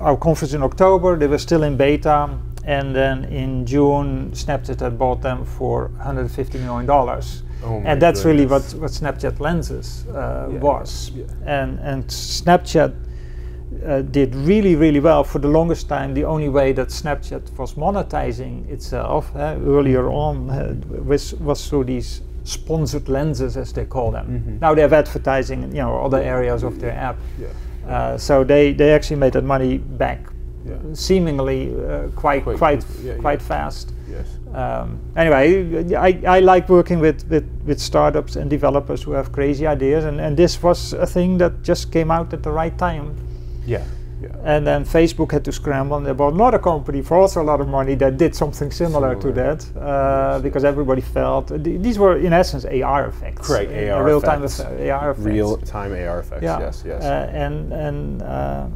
our 0.00 0.16
conference 0.16 0.54
in 0.54 0.62
October, 0.62 1.16
they 1.16 1.26
were 1.26 1.38
still 1.38 1.62
in 1.64 1.76
beta, 1.76 2.28
and 2.64 2.94
then 2.94 3.24
in 3.24 3.64
June, 3.66 4.30
Snapchat 4.32 4.80
had 4.80 4.98
bought 4.98 5.22
them 5.22 5.44
for 5.44 5.88
150 5.96 6.58
million 6.58 6.86
dollars, 6.86 7.42
Oh 7.64 7.80
and 7.84 8.00
that's 8.02 8.24
really 8.24 8.46
what, 8.46 8.62
what 8.78 8.90
Snapchat 8.90 9.40
lenses 9.40 10.04
uh, 10.08 10.48
Yeah, 10.52 10.58
was. 10.58 11.10
yeah. 11.14 11.24
And 11.46 11.78
and 11.80 12.04
Snapchat 12.08 12.92
uh, 13.86 14.02
did 14.02 14.34
really 14.34 14.74
really 14.76 15.00
well 15.00 15.24
for 15.24 15.38
the 15.40 15.48
longest 15.48 15.88
time. 15.88 16.14
The 16.14 16.24
only 16.24 16.48
way 16.48 16.72
that 16.72 16.88
Snapchat 16.88 17.56
was 17.58 17.74
monetizing 17.74 18.68
itself 18.68 19.34
uh, 19.34 19.56
earlier 19.66 20.08
on 20.08 20.50
uh, 20.50 20.74
was 21.04 21.34
was 21.34 21.66
through 21.68 21.84
these 21.84 22.20
sponsored 22.44 23.08
lenses, 23.08 23.56
as 23.56 23.72
they 23.72 23.84
call 23.86 24.12
them. 24.12 24.26
Mhm. 24.26 24.60
Now 24.60 24.74
they 24.74 24.82
have 24.82 24.92
advertising, 24.92 25.62
in, 25.64 25.70
you 25.74 25.82
know, 25.82 26.04
other 26.04 26.18
areas 26.22 26.62
of 26.62 26.78
their 26.78 26.92
app. 26.92 27.16
Yeah. 27.40 27.48
Uh, 27.88 28.18
so 28.18 28.44
they, 28.44 28.72
they 28.72 28.92
actually 28.92 29.16
made 29.16 29.32
that 29.34 29.44
money 29.44 29.78
back, 29.78 30.26
Yeah. 30.64 30.74
seemingly 30.92 31.72
uh, 31.74 32.08
quite 32.16 32.42
Quite 32.42 32.58
quite 32.58 32.84
yeah, 33.02 33.14
quite 33.18 33.40
yeah. 33.40 33.48
fast. 33.48 33.92
Yes. 34.10 34.38
Um, 34.54 34.98
anyway, 35.16 35.94
I, 35.94 36.36
I 36.36 36.40
like 36.40 36.68
working 36.68 37.00
with, 37.00 37.24
with, 37.28 37.44
with 37.66 37.78
startups 37.80 38.36
and 38.36 38.48
developers 38.50 39.02
who 39.02 39.12
have 39.12 39.30
crazy 39.32 39.66
ideas, 39.66 40.04
and, 40.04 40.20
and 40.20 40.36
this 40.36 40.62
was 40.62 40.92
a 40.94 41.06
thing 41.06 41.38
that 41.38 41.62
just 41.62 41.92
came 41.92 42.10
out 42.10 42.32
at 42.32 42.42
the 42.42 42.50
right 42.50 42.76
time. 42.78 43.14
Yeah. 43.66 43.84
Yeah. 44.20 44.28
And 44.44 44.66
then 44.66 44.84
Facebook 44.84 45.32
had 45.32 45.44
to 45.44 45.52
scramble, 45.52 45.98
and 45.98 46.06
they 46.06 46.12
bought 46.12 46.32
another 46.32 46.58
company 46.58 47.02
for 47.02 47.18
also 47.18 47.42
a 47.42 47.44
lot 47.44 47.60
of 47.60 47.68
money 47.68 47.94
that 47.96 48.16
did 48.16 48.34
something 48.34 48.70
similar, 48.70 49.14
to 49.16 49.32
that, 49.32 49.66
uh, 49.76 50.38
because 50.40 50.64
everybody 50.64 51.02
felt 51.02 51.48
th- 51.48 51.80
these 51.82 51.98
were 51.98 52.16
in 52.16 52.32
essence 52.32 52.64
AR 52.64 53.08
effects, 53.08 53.46
Correct, 53.46 53.70
AR 53.70 54.04
real-time 54.04 54.42
effects. 54.42 54.80
AR 54.90 55.10
effects. 55.10 55.26
Real 55.26 55.56
time 55.58 55.92
AR 55.92 56.20
effects. 56.20 56.42
Yeah. 56.42 56.58
Yes. 56.58 56.82
Yes. 56.86 57.02
Uh, 57.02 57.30
and 57.32 57.72
and 57.72 58.22
uh, 58.22 58.66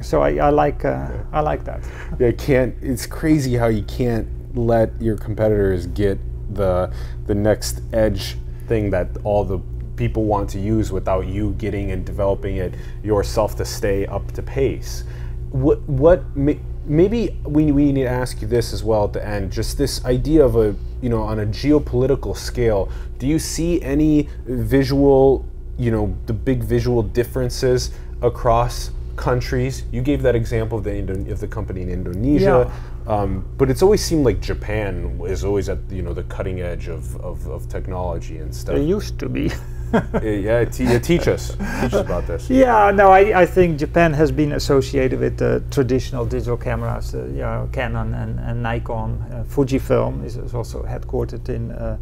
so 0.00 0.22
I, 0.22 0.36
I 0.36 0.50
like 0.50 0.84
uh, 0.84 1.08
I 1.32 1.40
like 1.40 1.64
that. 1.64 1.80
Yeah, 2.18 2.32
can't. 2.32 2.74
It's 2.82 3.06
crazy 3.06 3.54
how 3.54 3.68
you 3.68 3.82
can't 3.84 4.26
let 4.56 4.90
your 5.00 5.16
competitors 5.16 5.86
get 5.86 6.18
the 6.54 6.92
the 7.26 7.34
next 7.34 7.82
edge 7.92 8.36
thing 8.66 8.90
that 8.90 9.08
all 9.24 9.44
the 9.44 9.58
people 9.96 10.24
want 10.24 10.50
to 10.50 10.58
use 10.58 10.90
without 10.92 11.26
you 11.26 11.52
getting 11.52 11.90
and 11.90 12.04
developing 12.04 12.56
it 12.56 12.74
yourself 13.02 13.56
to 13.56 13.64
stay 13.64 14.06
up 14.06 14.32
to 14.32 14.42
pace. 14.42 15.04
What 15.50 15.80
what 15.88 16.24
maybe 16.36 17.36
we 17.44 17.72
we 17.72 17.92
need 17.92 18.04
to 18.04 18.08
ask 18.08 18.40
you 18.42 18.48
this 18.48 18.72
as 18.72 18.82
well 18.82 19.04
at 19.04 19.12
the 19.12 19.26
end. 19.26 19.52
Just 19.52 19.78
this 19.78 20.04
idea 20.04 20.44
of 20.44 20.56
a 20.56 20.74
you 21.00 21.08
know 21.08 21.22
on 21.22 21.40
a 21.40 21.46
geopolitical 21.46 22.36
scale. 22.36 22.90
Do 23.18 23.26
you 23.26 23.38
see 23.38 23.80
any 23.82 24.28
visual 24.46 25.44
you 25.78 25.90
know 25.90 26.16
the 26.26 26.32
big 26.32 26.62
visual 26.62 27.02
differences 27.02 27.90
across 28.22 28.90
countries. 29.16 29.84
You 29.92 30.02
gave 30.02 30.22
that 30.22 30.34
example 30.34 30.78
of 30.78 30.84
the 30.84 30.96
Indo- 30.96 31.30
of 31.30 31.40
the 31.40 31.48
company 31.48 31.82
in 31.82 31.88
Indonesia, 31.88 32.70
um, 33.06 33.44
but 33.58 33.70
it's 33.70 33.82
always 33.82 34.02
seemed 34.04 34.24
like 34.24 34.40
Japan 34.40 35.20
is 35.26 35.44
always 35.44 35.68
at 35.68 35.78
you 35.90 36.02
know 36.02 36.14
the 36.14 36.24
cutting 36.24 36.60
edge 36.60 36.88
of, 36.88 37.16
of, 37.16 37.46
of 37.46 37.68
technology 37.68 38.38
and 38.38 38.54
stuff. 38.54 38.76
It 38.76 38.82
used 38.82 39.18
to 39.18 39.28
be. 39.28 39.50
Yeah, 40.22 40.64
te- 40.64 40.98
teach 41.00 41.28
us, 41.28 41.50
teach 41.50 41.92
us 41.92 41.94
about 41.94 42.26
this. 42.26 42.48
Yeah, 42.48 42.90
no, 42.90 43.08
I, 43.08 43.42
I 43.42 43.46
think 43.46 43.78
Japan 43.78 44.12
has 44.14 44.32
been 44.32 44.52
associated 44.52 45.20
with 45.20 45.36
the 45.38 45.62
traditional 45.70 46.24
digital 46.24 46.56
cameras, 46.56 47.14
uh, 47.14 47.24
you 47.26 47.42
know, 47.42 47.68
Canon 47.72 48.14
and, 48.14 48.38
and 48.40 48.62
Nikon. 48.62 49.22
Uh, 49.30 49.44
Fujifilm 49.44 50.24
is, 50.24 50.36
is 50.36 50.54
also 50.54 50.82
headquartered 50.84 51.48
in, 51.48 51.72
uh, 51.72 51.98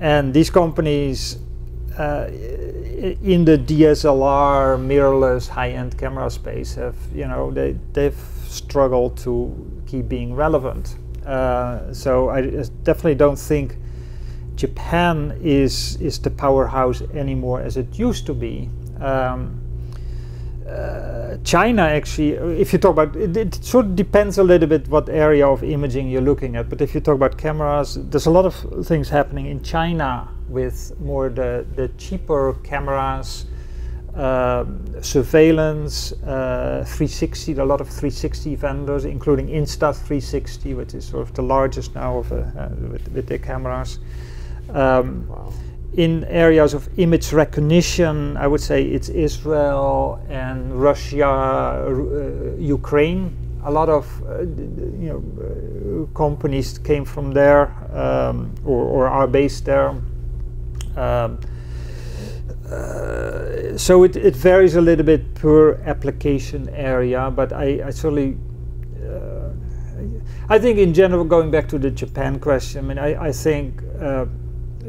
and 0.00 0.34
these 0.34 0.50
companies 0.50 1.38
uh, 1.98 2.28
in 2.30 3.44
the 3.44 3.56
DSLR 3.56 4.78
mirrorless 4.78 5.48
high-end 5.48 5.96
camera 5.96 6.30
space 6.30 6.74
have, 6.74 6.96
you 7.14 7.26
know, 7.26 7.50
they 7.50 7.76
they've 7.92 8.18
struggled 8.46 9.16
to 9.18 9.82
keep 9.86 10.08
being 10.08 10.34
relevant. 10.34 10.96
Uh, 11.26 11.92
so 11.92 12.28
I 12.28 12.42
definitely 12.84 13.14
don't 13.14 13.38
think 13.38 13.78
Japan 14.56 15.38
is 15.42 15.96
is 16.00 16.18
the 16.18 16.30
powerhouse 16.30 17.02
anymore 17.14 17.60
as 17.60 17.76
it 17.76 17.98
used 17.98 18.26
to 18.26 18.34
be. 18.34 18.68
Um, 19.00 19.60
uh, 20.68 21.36
China 21.44 21.82
actually, 21.82 22.36
uh, 22.36 22.46
if 22.46 22.72
you 22.72 22.78
talk 22.78 22.92
about 22.92 23.14
it, 23.14 23.36
it 23.36 23.54
sort 23.54 23.86
of 23.86 23.94
depends 23.94 24.38
a 24.38 24.42
little 24.42 24.66
bit 24.66 24.88
what 24.88 25.08
area 25.08 25.46
of 25.46 25.62
imaging 25.62 26.10
you're 26.10 26.20
looking 26.20 26.56
at. 26.56 26.68
But 26.68 26.80
if 26.80 26.92
you 26.94 27.00
talk 27.00 27.14
about 27.14 27.38
cameras, 27.38 27.98
there's 28.10 28.26
a 28.26 28.30
lot 28.30 28.46
of 28.46 28.86
things 28.86 29.08
happening 29.08 29.46
in 29.46 29.62
China 29.62 30.28
with 30.48 30.92
more 30.98 31.28
the 31.28 31.64
the 31.76 31.88
cheaper 31.98 32.54
cameras, 32.64 33.46
um, 34.14 35.02
surveillance, 35.02 36.12
uh, 36.24 36.82
360. 36.86 37.52
A 37.52 37.64
lot 37.64 37.80
of 37.80 37.88
360 37.88 38.56
vendors, 38.56 39.04
including 39.04 39.46
Insta360, 39.48 40.76
which 40.76 40.94
is 40.94 41.04
sort 41.04 41.28
of 41.28 41.34
the 41.34 41.42
largest 41.42 41.94
now 41.94 42.18
of 42.18 42.32
uh, 42.32 42.36
uh, 42.36 42.70
with, 42.90 43.06
with 43.12 43.26
their 43.28 43.38
cameras. 43.38 44.00
Um, 44.74 45.26
Wow. 45.28 45.52
in 45.96 46.24
areas 46.24 46.74
of 46.74 46.88
image 46.98 47.32
recognition, 47.32 48.36
I 48.36 48.46
would 48.46 48.60
say 48.60 48.84
it's 48.84 49.08
Israel 49.08 50.20
and 50.28 50.72
Russia, 50.80 51.26
uh, 51.26 52.56
Ukraine. 52.58 53.30
A 53.64 53.70
lot 53.70 53.88
of 53.88 54.04
uh, 54.22 54.40
you 55.02 55.08
know 55.10 55.22
uh, 55.22 56.18
companies 56.18 56.78
came 56.78 57.04
from 57.04 57.32
there 57.32 57.72
um, 57.92 58.54
or, 58.64 58.84
or, 58.84 59.08
are 59.08 59.26
based 59.26 59.64
there. 59.64 59.88
Um, 60.96 61.40
uh, 62.70 63.76
so 63.76 64.04
it, 64.04 64.16
it 64.16 64.36
varies 64.36 64.76
a 64.76 64.80
little 64.80 65.04
bit 65.04 65.34
per 65.34 65.74
application 65.84 66.68
area, 66.70 67.30
but 67.30 67.52
I, 67.52 67.86
I 67.86 67.90
certainly 67.90 68.36
uh, 69.02 69.50
I 70.48 70.58
think 70.58 70.78
in 70.78 70.94
general, 70.94 71.24
going 71.24 71.50
back 71.50 71.68
to 71.68 71.78
the 71.78 71.90
Japan 71.90 72.38
question, 72.38 72.84
I 72.84 72.88
mean, 72.88 72.98
I, 72.98 73.28
I 73.28 73.32
think 73.32 73.82
uh, 74.00 74.26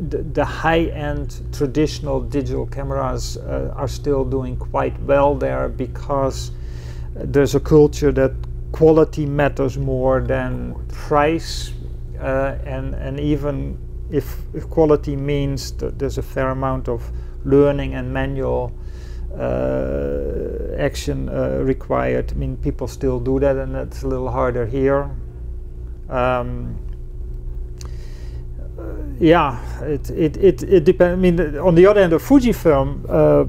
the, 0.02 0.46
high-end 0.46 1.42
traditional 1.52 2.22
digital 2.22 2.66
cameras 2.66 3.38
uh, 3.38 3.74
are 3.76 3.88
still 3.88 4.24
doing 4.24 4.58
quite 4.58 5.00
well 5.02 5.36
there 5.36 5.70
because 5.70 6.52
there's 7.14 7.56
a 7.56 7.60
culture 7.60 8.12
that 8.12 8.34
quality 8.72 9.26
matters 9.26 9.78
more 9.78 10.22
than 10.22 10.76
price, 10.90 11.74
uh, 12.20 12.58
and 12.66 12.94
and 12.96 13.20
even 13.20 13.78
if, 14.12 14.38
if 14.54 14.70
quality 14.70 15.16
means 15.16 15.72
that 15.74 16.00
there's 16.00 16.18
a 16.18 16.24
fair 16.24 16.50
amount 16.50 16.88
of 16.88 17.10
learning 17.44 17.96
and 17.96 18.14
manual 18.14 18.72
uh, 19.38 20.76
action 20.78 21.30
uh, 21.30 21.60
required. 21.64 22.32
I 22.32 22.36
mean, 22.36 22.58
people 22.58 22.88
still 22.88 23.20
do 23.20 23.40
that, 23.40 23.56
and 23.56 23.74
that's 23.74 24.04
a 24.04 24.08
little 24.08 24.32
harder 24.32 24.66
here. 24.66 25.10
Um, 26.10 26.78
uh, 26.80 26.87
yeah, 29.20 29.60
it 29.84 30.10
it 30.10 30.38
it, 30.38 30.64
it 30.64 30.84
depends. 30.84 31.18
I 31.18 31.22
mean, 31.22 31.58
on 31.58 31.76
the 31.76 31.86
other 31.86 32.02
hand, 32.02 32.12
the 32.12 32.18
Fujifilm, 32.18 33.06
uh, 33.10 33.46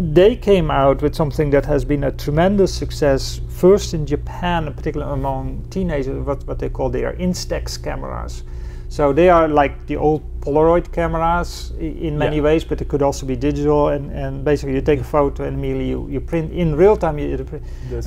they 0.00 0.36
came 0.36 0.70
out 0.70 1.02
with 1.02 1.14
something 1.14 1.50
that 1.50 1.64
has 1.66 1.84
been 1.84 2.04
a 2.04 2.10
tremendous 2.12 2.74
success. 2.74 3.40
First 3.48 3.94
in 3.94 4.04
Japan, 4.06 4.72
particularly 4.74 5.12
among 5.12 5.66
teenagers, 5.70 6.24
what 6.26 6.46
what 6.46 6.58
they 6.58 6.68
call 6.68 6.90
their 6.90 7.14
Instax 7.14 7.82
cameras. 7.82 8.44
So 8.88 9.12
they 9.12 9.28
are 9.28 9.48
like 9.48 9.86
the 9.86 9.96
old 9.96 10.22
Polaroid 10.40 10.92
cameras 10.92 11.72
in 11.80 12.16
many 12.16 12.36
yeah. 12.36 12.42
ways, 12.42 12.64
but 12.64 12.80
it 12.80 12.86
could 12.86 13.02
also 13.02 13.26
be 13.26 13.34
digital. 13.34 13.88
And, 13.88 14.12
and 14.12 14.44
basically, 14.44 14.74
you 14.74 14.82
take 14.82 15.00
a 15.00 15.04
photo 15.04 15.44
and 15.44 15.56
immediately 15.56 15.88
you, 15.88 16.08
you 16.08 16.20
print 16.20 16.52
in 16.52 16.76
real 16.76 16.96
time. 16.96 17.18
You, 17.18 17.46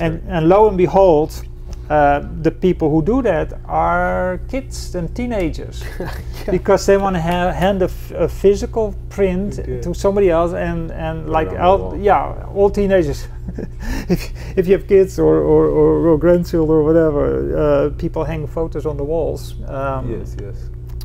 right. 0.00 0.22
and 0.28 0.48
lo 0.48 0.68
and 0.68 0.78
behold, 0.78 1.42
uh, 1.90 2.22
the 2.42 2.50
people 2.50 2.90
who 2.90 3.02
do 3.02 3.22
that 3.22 3.52
are 3.66 4.40
kids 4.50 4.94
and 4.94 5.14
teenagers. 5.14 5.82
Yeah. 6.46 6.52
because 6.52 6.86
they 6.86 6.96
want 6.96 7.16
to 7.16 7.20
ha 7.20 7.52
hand 7.52 7.82
a, 7.82 7.88
physical 8.28 8.94
print 9.08 9.56
to 9.82 9.92
somebody 9.92 10.30
else 10.30 10.52
and 10.52 10.90
and 10.92 11.28
like 11.28 11.50
all, 11.58 11.96
yeah 11.96 12.46
all 12.54 12.70
teenagers. 12.70 13.26
If, 14.08 14.32
if 14.56 14.66
you 14.68 14.74
have 14.74 14.86
kids 14.86 15.18
or, 15.18 15.38
or, 15.38 15.66
or, 15.66 16.08
or 16.08 16.18
grandchildren 16.18 16.78
or 16.78 16.84
whatever 16.84 17.24
uh, 17.56 17.90
people 17.98 18.24
hang 18.24 18.46
photos 18.46 18.86
on 18.86 18.96
the 18.96 19.04
walls 19.04 19.54
um, 19.66 20.10
yes 20.10 20.36
yes. 20.40 20.56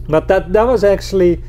but 0.07 0.27
that 0.27 0.53
that 0.53 0.67
was 0.67 0.83
actually 0.83 1.41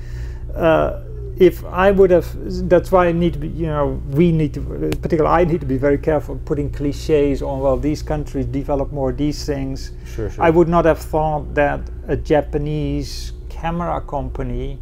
uh, 0.54 1.03
if 1.36 1.64
I 1.64 1.90
would 1.90 2.10
have, 2.10 2.28
that's 2.68 2.92
why 2.92 3.08
I 3.08 3.12
need 3.12 3.32
to 3.32 3.38
be, 3.40 3.48
you 3.48 3.66
know, 3.66 4.00
we 4.10 4.30
need 4.30 4.54
to, 4.54 4.60
particularly 5.02 5.42
I 5.42 5.44
need 5.44 5.60
to 5.60 5.66
be 5.66 5.78
very 5.78 5.98
careful 5.98 6.40
putting 6.44 6.70
cliches 6.70 7.42
on, 7.42 7.60
well, 7.60 7.76
these 7.76 8.02
countries 8.02 8.46
develop 8.46 8.92
more 8.92 9.12
these 9.12 9.44
things. 9.44 9.92
Sure, 10.14 10.30
sure. 10.30 10.44
I 10.44 10.50
would 10.50 10.68
not 10.68 10.84
have 10.84 10.98
thought 10.98 11.54
that 11.54 11.80
a 12.06 12.16
Japanese 12.16 13.32
camera 13.48 14.00
company 14.00 14.78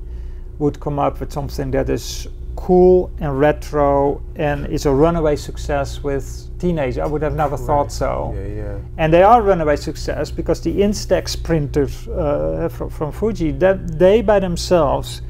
would 0.59 0.79
come 0.81 0.99
up 0.99 1.21
with 1.21 1.33
something 1.33 1.71
that 1.71 1.89
is 1.89 2.29
cool 2.55 3.11
and 3.19 3.41
retro 3.41 4.23
and 4.37 4.67
is 4.67 4.85
a 4.85 4.91
runaway 4.93 5.37
success 5.37 6.03
with 6.03 6.51
teenagers. 6.59 6.99
I 6.99 7.07
would 7.07 7.23
have 7.23 7.35
never 7.35 7.57
right. 7.57 7.67
thought 7.67 7.91
so. 7.91 8.35
Yeah, 8.37 8.47
yeah. 8.47 8.79
And 8.99 9.13
they 9.13 9.23
are 9.23 9.43
runaway 9.43 9.77
success 9.77 10.31
because 10.31 10.61
the 10.61 10.81
Instax 10.81 11.43
printers 11.43 12.07
uh, 12.09 12.69
from, 12.71 12.91
from 12.91 13.11
Fuji, 13.11 13.53
that 13.53 13.99
they 13.99 14.21
by 14.21 14.39
themselves 14.39 15.23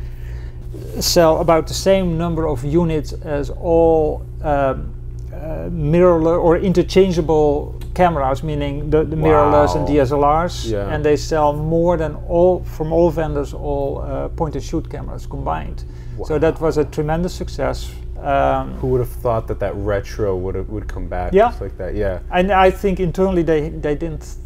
sell 1.01 1.41
about 1.41 1.67
the 1.67 1.75
same 1.75 2.17
number 2.17 2.47
of 2.47 2.65
units 2.65 3.13
as 3.13 3.51
all 3.51 4.27
um, 4.43 4.93
uh, 5.33 5.69
mirrorless 5.71 6.39
or 6.43 6.59
interchangeable 6.59 7.79
cameras, 7.95 8.43
meaning 8.43 8.91
the, 8.91 9.05
the 9.05 9.17
wow. 9.17 9.29
mirrorless 9.29 9.77
and 9.77 9.87
DSLRs, 9.87 10.71
yeah. 10.71 10.95
and 10.95 11.05
they 11.05 11.17
sell 11.17 11.53
more 11.53 11.97
than 11.97 12.15
all 12.29 12.63
from 12.65 12.93
all 12.93 13.11
vendors 13.11 13.53
all 13.53 14.03
uh, 14.03 14.29
point 14.29 14.55
and 14.55 14.65
shoot 14.65 14.89
cameras 14.89 15.27
combined. 15.27 15.85
Wow. 16.17 16.27
So 16.27 16.39
that 16.39 16.61
was 16.61 16.79
a 16.79 16.85
tremendous 16.85 17.35
success. 17.35 17.93
Um, 18.19 18.75
Who 18.75 18.89
would 18.89 19.01
have 19.01 19.11
thought 19.11 19.49
that 19.49 19.59
that 19.61 19.75
retro 19.75 20.37
would 20.37 20.69
would 20.69 20.87
come 20.87 21.09
back 21.09 21.33
yeah. 21.33 21.53
like 21.61 21.77
that? 21.79 21.95
Yeah, 21.95 22.21
and 22.31 22.53
I 22.53 22.71
think 22.71 23.01
internally 23.01 23.43
they 23.43 23.69
they 23.69 23.97
didn't 23.97 24.37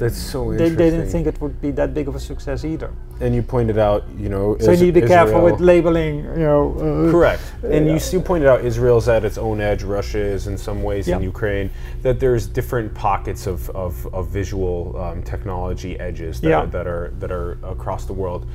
that's 0.00 0.16
so 0.16 0.52
interesting. 0.52 0.76
They, 0.76 0.84
they, 0.84 0.90
didn't 0.96 1.10
think 1.10 1.26
it 1.26 1.40
would 1.40 1.60
be 1.60 1.70
that 1.72 1.92
big 1.92 2.08
of 2.08 2.14
a 2.14 2.20
success 2.20 2.64
either. 2.64 2.90
And 3.20 3.34
you 3.34 3.42
pointed 3.42 3.78
out, 3.78 4.04
you 4.16 4.30
know, 4.30 4.56
so 4.58 4.72
you 4.72 4.86
need 4.86 4.86
to 4.86 4.92
be 4.92 5.02
Israel 5.02 5.24
careful 5.24 5.42
with 5.42 5.60
labeling, 5.60 6.24
you 6.24 6.46
know. 6.48 6.72
Uh, 6.72 7.10
Correct. 7.10 7.42
And 7.62 7.88
uh, 7.88 7.92
you, 7.92 7.98
still 7.98 8.22
pointed 8.22 8.48
out 8.48 8.64
Israel's 8.64 9.08
at 9.08 9.24
its 9.24 9.36
own 9.36 9.60
edge. 9.60 9.82
Russia 9.82 10.18
is 10.18 10.46
in 10.46 10.56
some 10.56 10.82
ways 10.82 11.06
yep. 11.06 11.18
in 11.18 11.22
Ukraine. 11.22 11.70
That 12.00 12.18
there's 12.18 12.46
different 12.46 12.94
pockets 12.94 13.46
of, 13.46 13.68
of, 13.70 14.06
of 14.14 14.28
visual 14.28 14.98
um, 14.98 15.22
technology 15.22 16.00
edges 16.00 16.40
that, 16.40 16.48
yeah. 16.48 16.60
are, 16.60 16.66
that 16.66 16.86
are 16.86 17.12
that 17.18 17.30
are 17.30 17.52
across 17.62 18.06
the 18.06 18.14
world. 18.14 18.46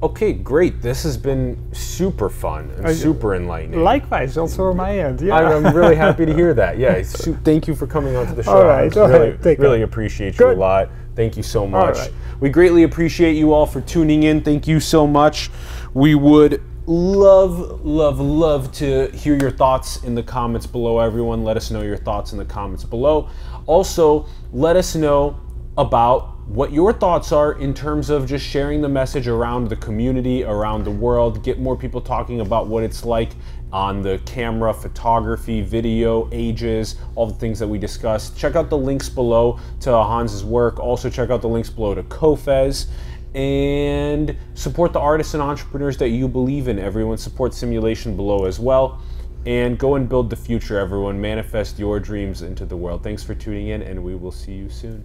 Okay, 0.00 0.32
great. 0.32 0.80
This 0.80 1.02
has 1.02 1.16
been 1.16 1.58
super 1.74 2.28
fun 2.28 2.70
and 2.76 2.96
super 2.96 3.34
enlightening. 3.34 3.82
Likewise, 3.82 4.38
also 4.38 4.66
on 4.66 4.76
my 4.76 4.96
end. 4.96 5.20
Yeah, 5.20 5.34
I'm 5.34 5.74
really 5.74 5.96
happy 5.96 6.24
to 6.24 6.32
hear 6.32 6.54
that. 6.54 6.78
Yeah, 6.78 7.02
thank 7.44 7.66
you 7.66 7.74
for 7.74 7.88
coming 7.88 8.14
on 8.14 8.26
to 8.28 8.34
the 8.34 8.44
show. 8.44 8.58
All 8.58 8.64
right, 8.64 8.96
all 8.96 9.08
really, 9.08 9.32
right. 9.32 9.58
really 9.58 9.82
appreciate 9.82 10.36
Good. 10.36 10.52
you 10.52 10.58
a 10.58 10.60
lot. 10.60 10.90
Thank 11.16 11.36
you 11.36 11.42
so 11.42 11.66
much. 11.66 11.96
We 12.38 12.48
greatly 12.48 12.84
appreciate 12.84 13.32
you 13.32 13.52
all 13.52 13.66
for 13.66 13.80
tuning 13.80 14.22
in. 14.22 14.40
Thank 14.40 14.68
you 14.68 14.78
so 14.78 15.04
much. 15.04 15.50
We 15.92 16.14
would 16.14 16.62
love, 16.86 17.84
love, 17.84 18.20
love 18.20 18.70
to 18.74 19.08
hear 19.08 19.34
your 19.34 19.50
thoughts 19.50 20.04
in 20.04 20.14
the 20.14 20.22
comments 20.22 20.66
below. 20.66 21.00
Everyone, 21.00 21.42
let 21.42 21.56
us 21.56 21.72
know 21.72 21.82
your 21.82 21.96
thoughts 21.96 22.30
in 22.30 22.38
the 22.38 22.44
comments 22.44 22.84
below. 22.84 23.28
Also, 23.66 24.26
let 24.52 24.76
us 24.76 24.94
know 24.94 25.40
about 25.76 26.37
what 26.48 26.72
your 26.72 26.94
thoughts 26.94 27.30
are 27.30 27.52
in 27.60 27.74
terms 27.74 28.08
of 28.08 28.26
just 28.26 28.44
sharing 28.44 28.80
the 28.80 28.88
message 28.88 29.28
around 29.28 29.68
the 29.68 29.76
community, 29.76 30.44
around 30.44 30.82
the 30.82 30.90
world, 30.90 31.44
get 31.44 31.58
more 31.58 31.76
people 31.76 32.00
talking 32.00 32.40
about 32.40 32.68
what 32.68 32.82
it's 32.82 33.04
like 33.04 33.32
on 33.70 34.00
the 34.00 34.18
camera, 34.24 34.72
photography, 34.72 35.60
video, 35.60 36.26
ages, 36.32 36.96
all 37.16 37.26
the 37.26 37.34
things 37.34 37.58
that 37.58 37.68
we 37.68 37.78
discussed. 37.78 38.38
Check 38.38 38.56
out 38.56 38.70
the 38.70 38.78
links 38.78 39.10
below 39.10 39.60
to 39.80 39.90
Hans's 39.90 40.42
work. 40.42 40.78
Also 40.78 41.10
check 41.10 41.28
out 41.28 41.42
the 41.42 41.48
links 41.48 41.68
below 41.68 41.94
to 41.94 42.02
COFES 42.04 42.86
and 43.34 44.34
support 44.54 44.94
the 44.94 45.00
artists 45.00 45.34
and 45.34 45.42
entrepreneurs 45.42 45.98
that 45.98 46.08
you 46.08 46.26
believe 46.28 46.68
in. 46.68 46.78
Everyone 46.78 47.18
support 47.18 47.52
simulation 47.52 48.16
below 48.16 48.46
as 48.46 48.58
well. 48.58 49.02
And 49.44 49.78
go 49.78 49.96
and 49.96 50.08
build 50.08 50.30
the 50.30 50.36
future, 50.36 50.78
everyone. 50.78 51.20
Manifest 51.20 51.78
your 51.78 52.00
dreams 52.00 52.40
into 52.40 52.64
the 52.64 52.76
world. 52.76 53.02
Thanks 53.02 53.22
for 53.22 53.34
tuning 53.34 53.68
in, 53.68 53.82
and 53.82 54.02
we 54.02 54.14
will 54.16 54.32
see 54.32 54.52
you 54.52 54.70
soon. 54.70 55.04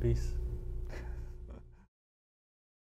Peace. 0.00 0.39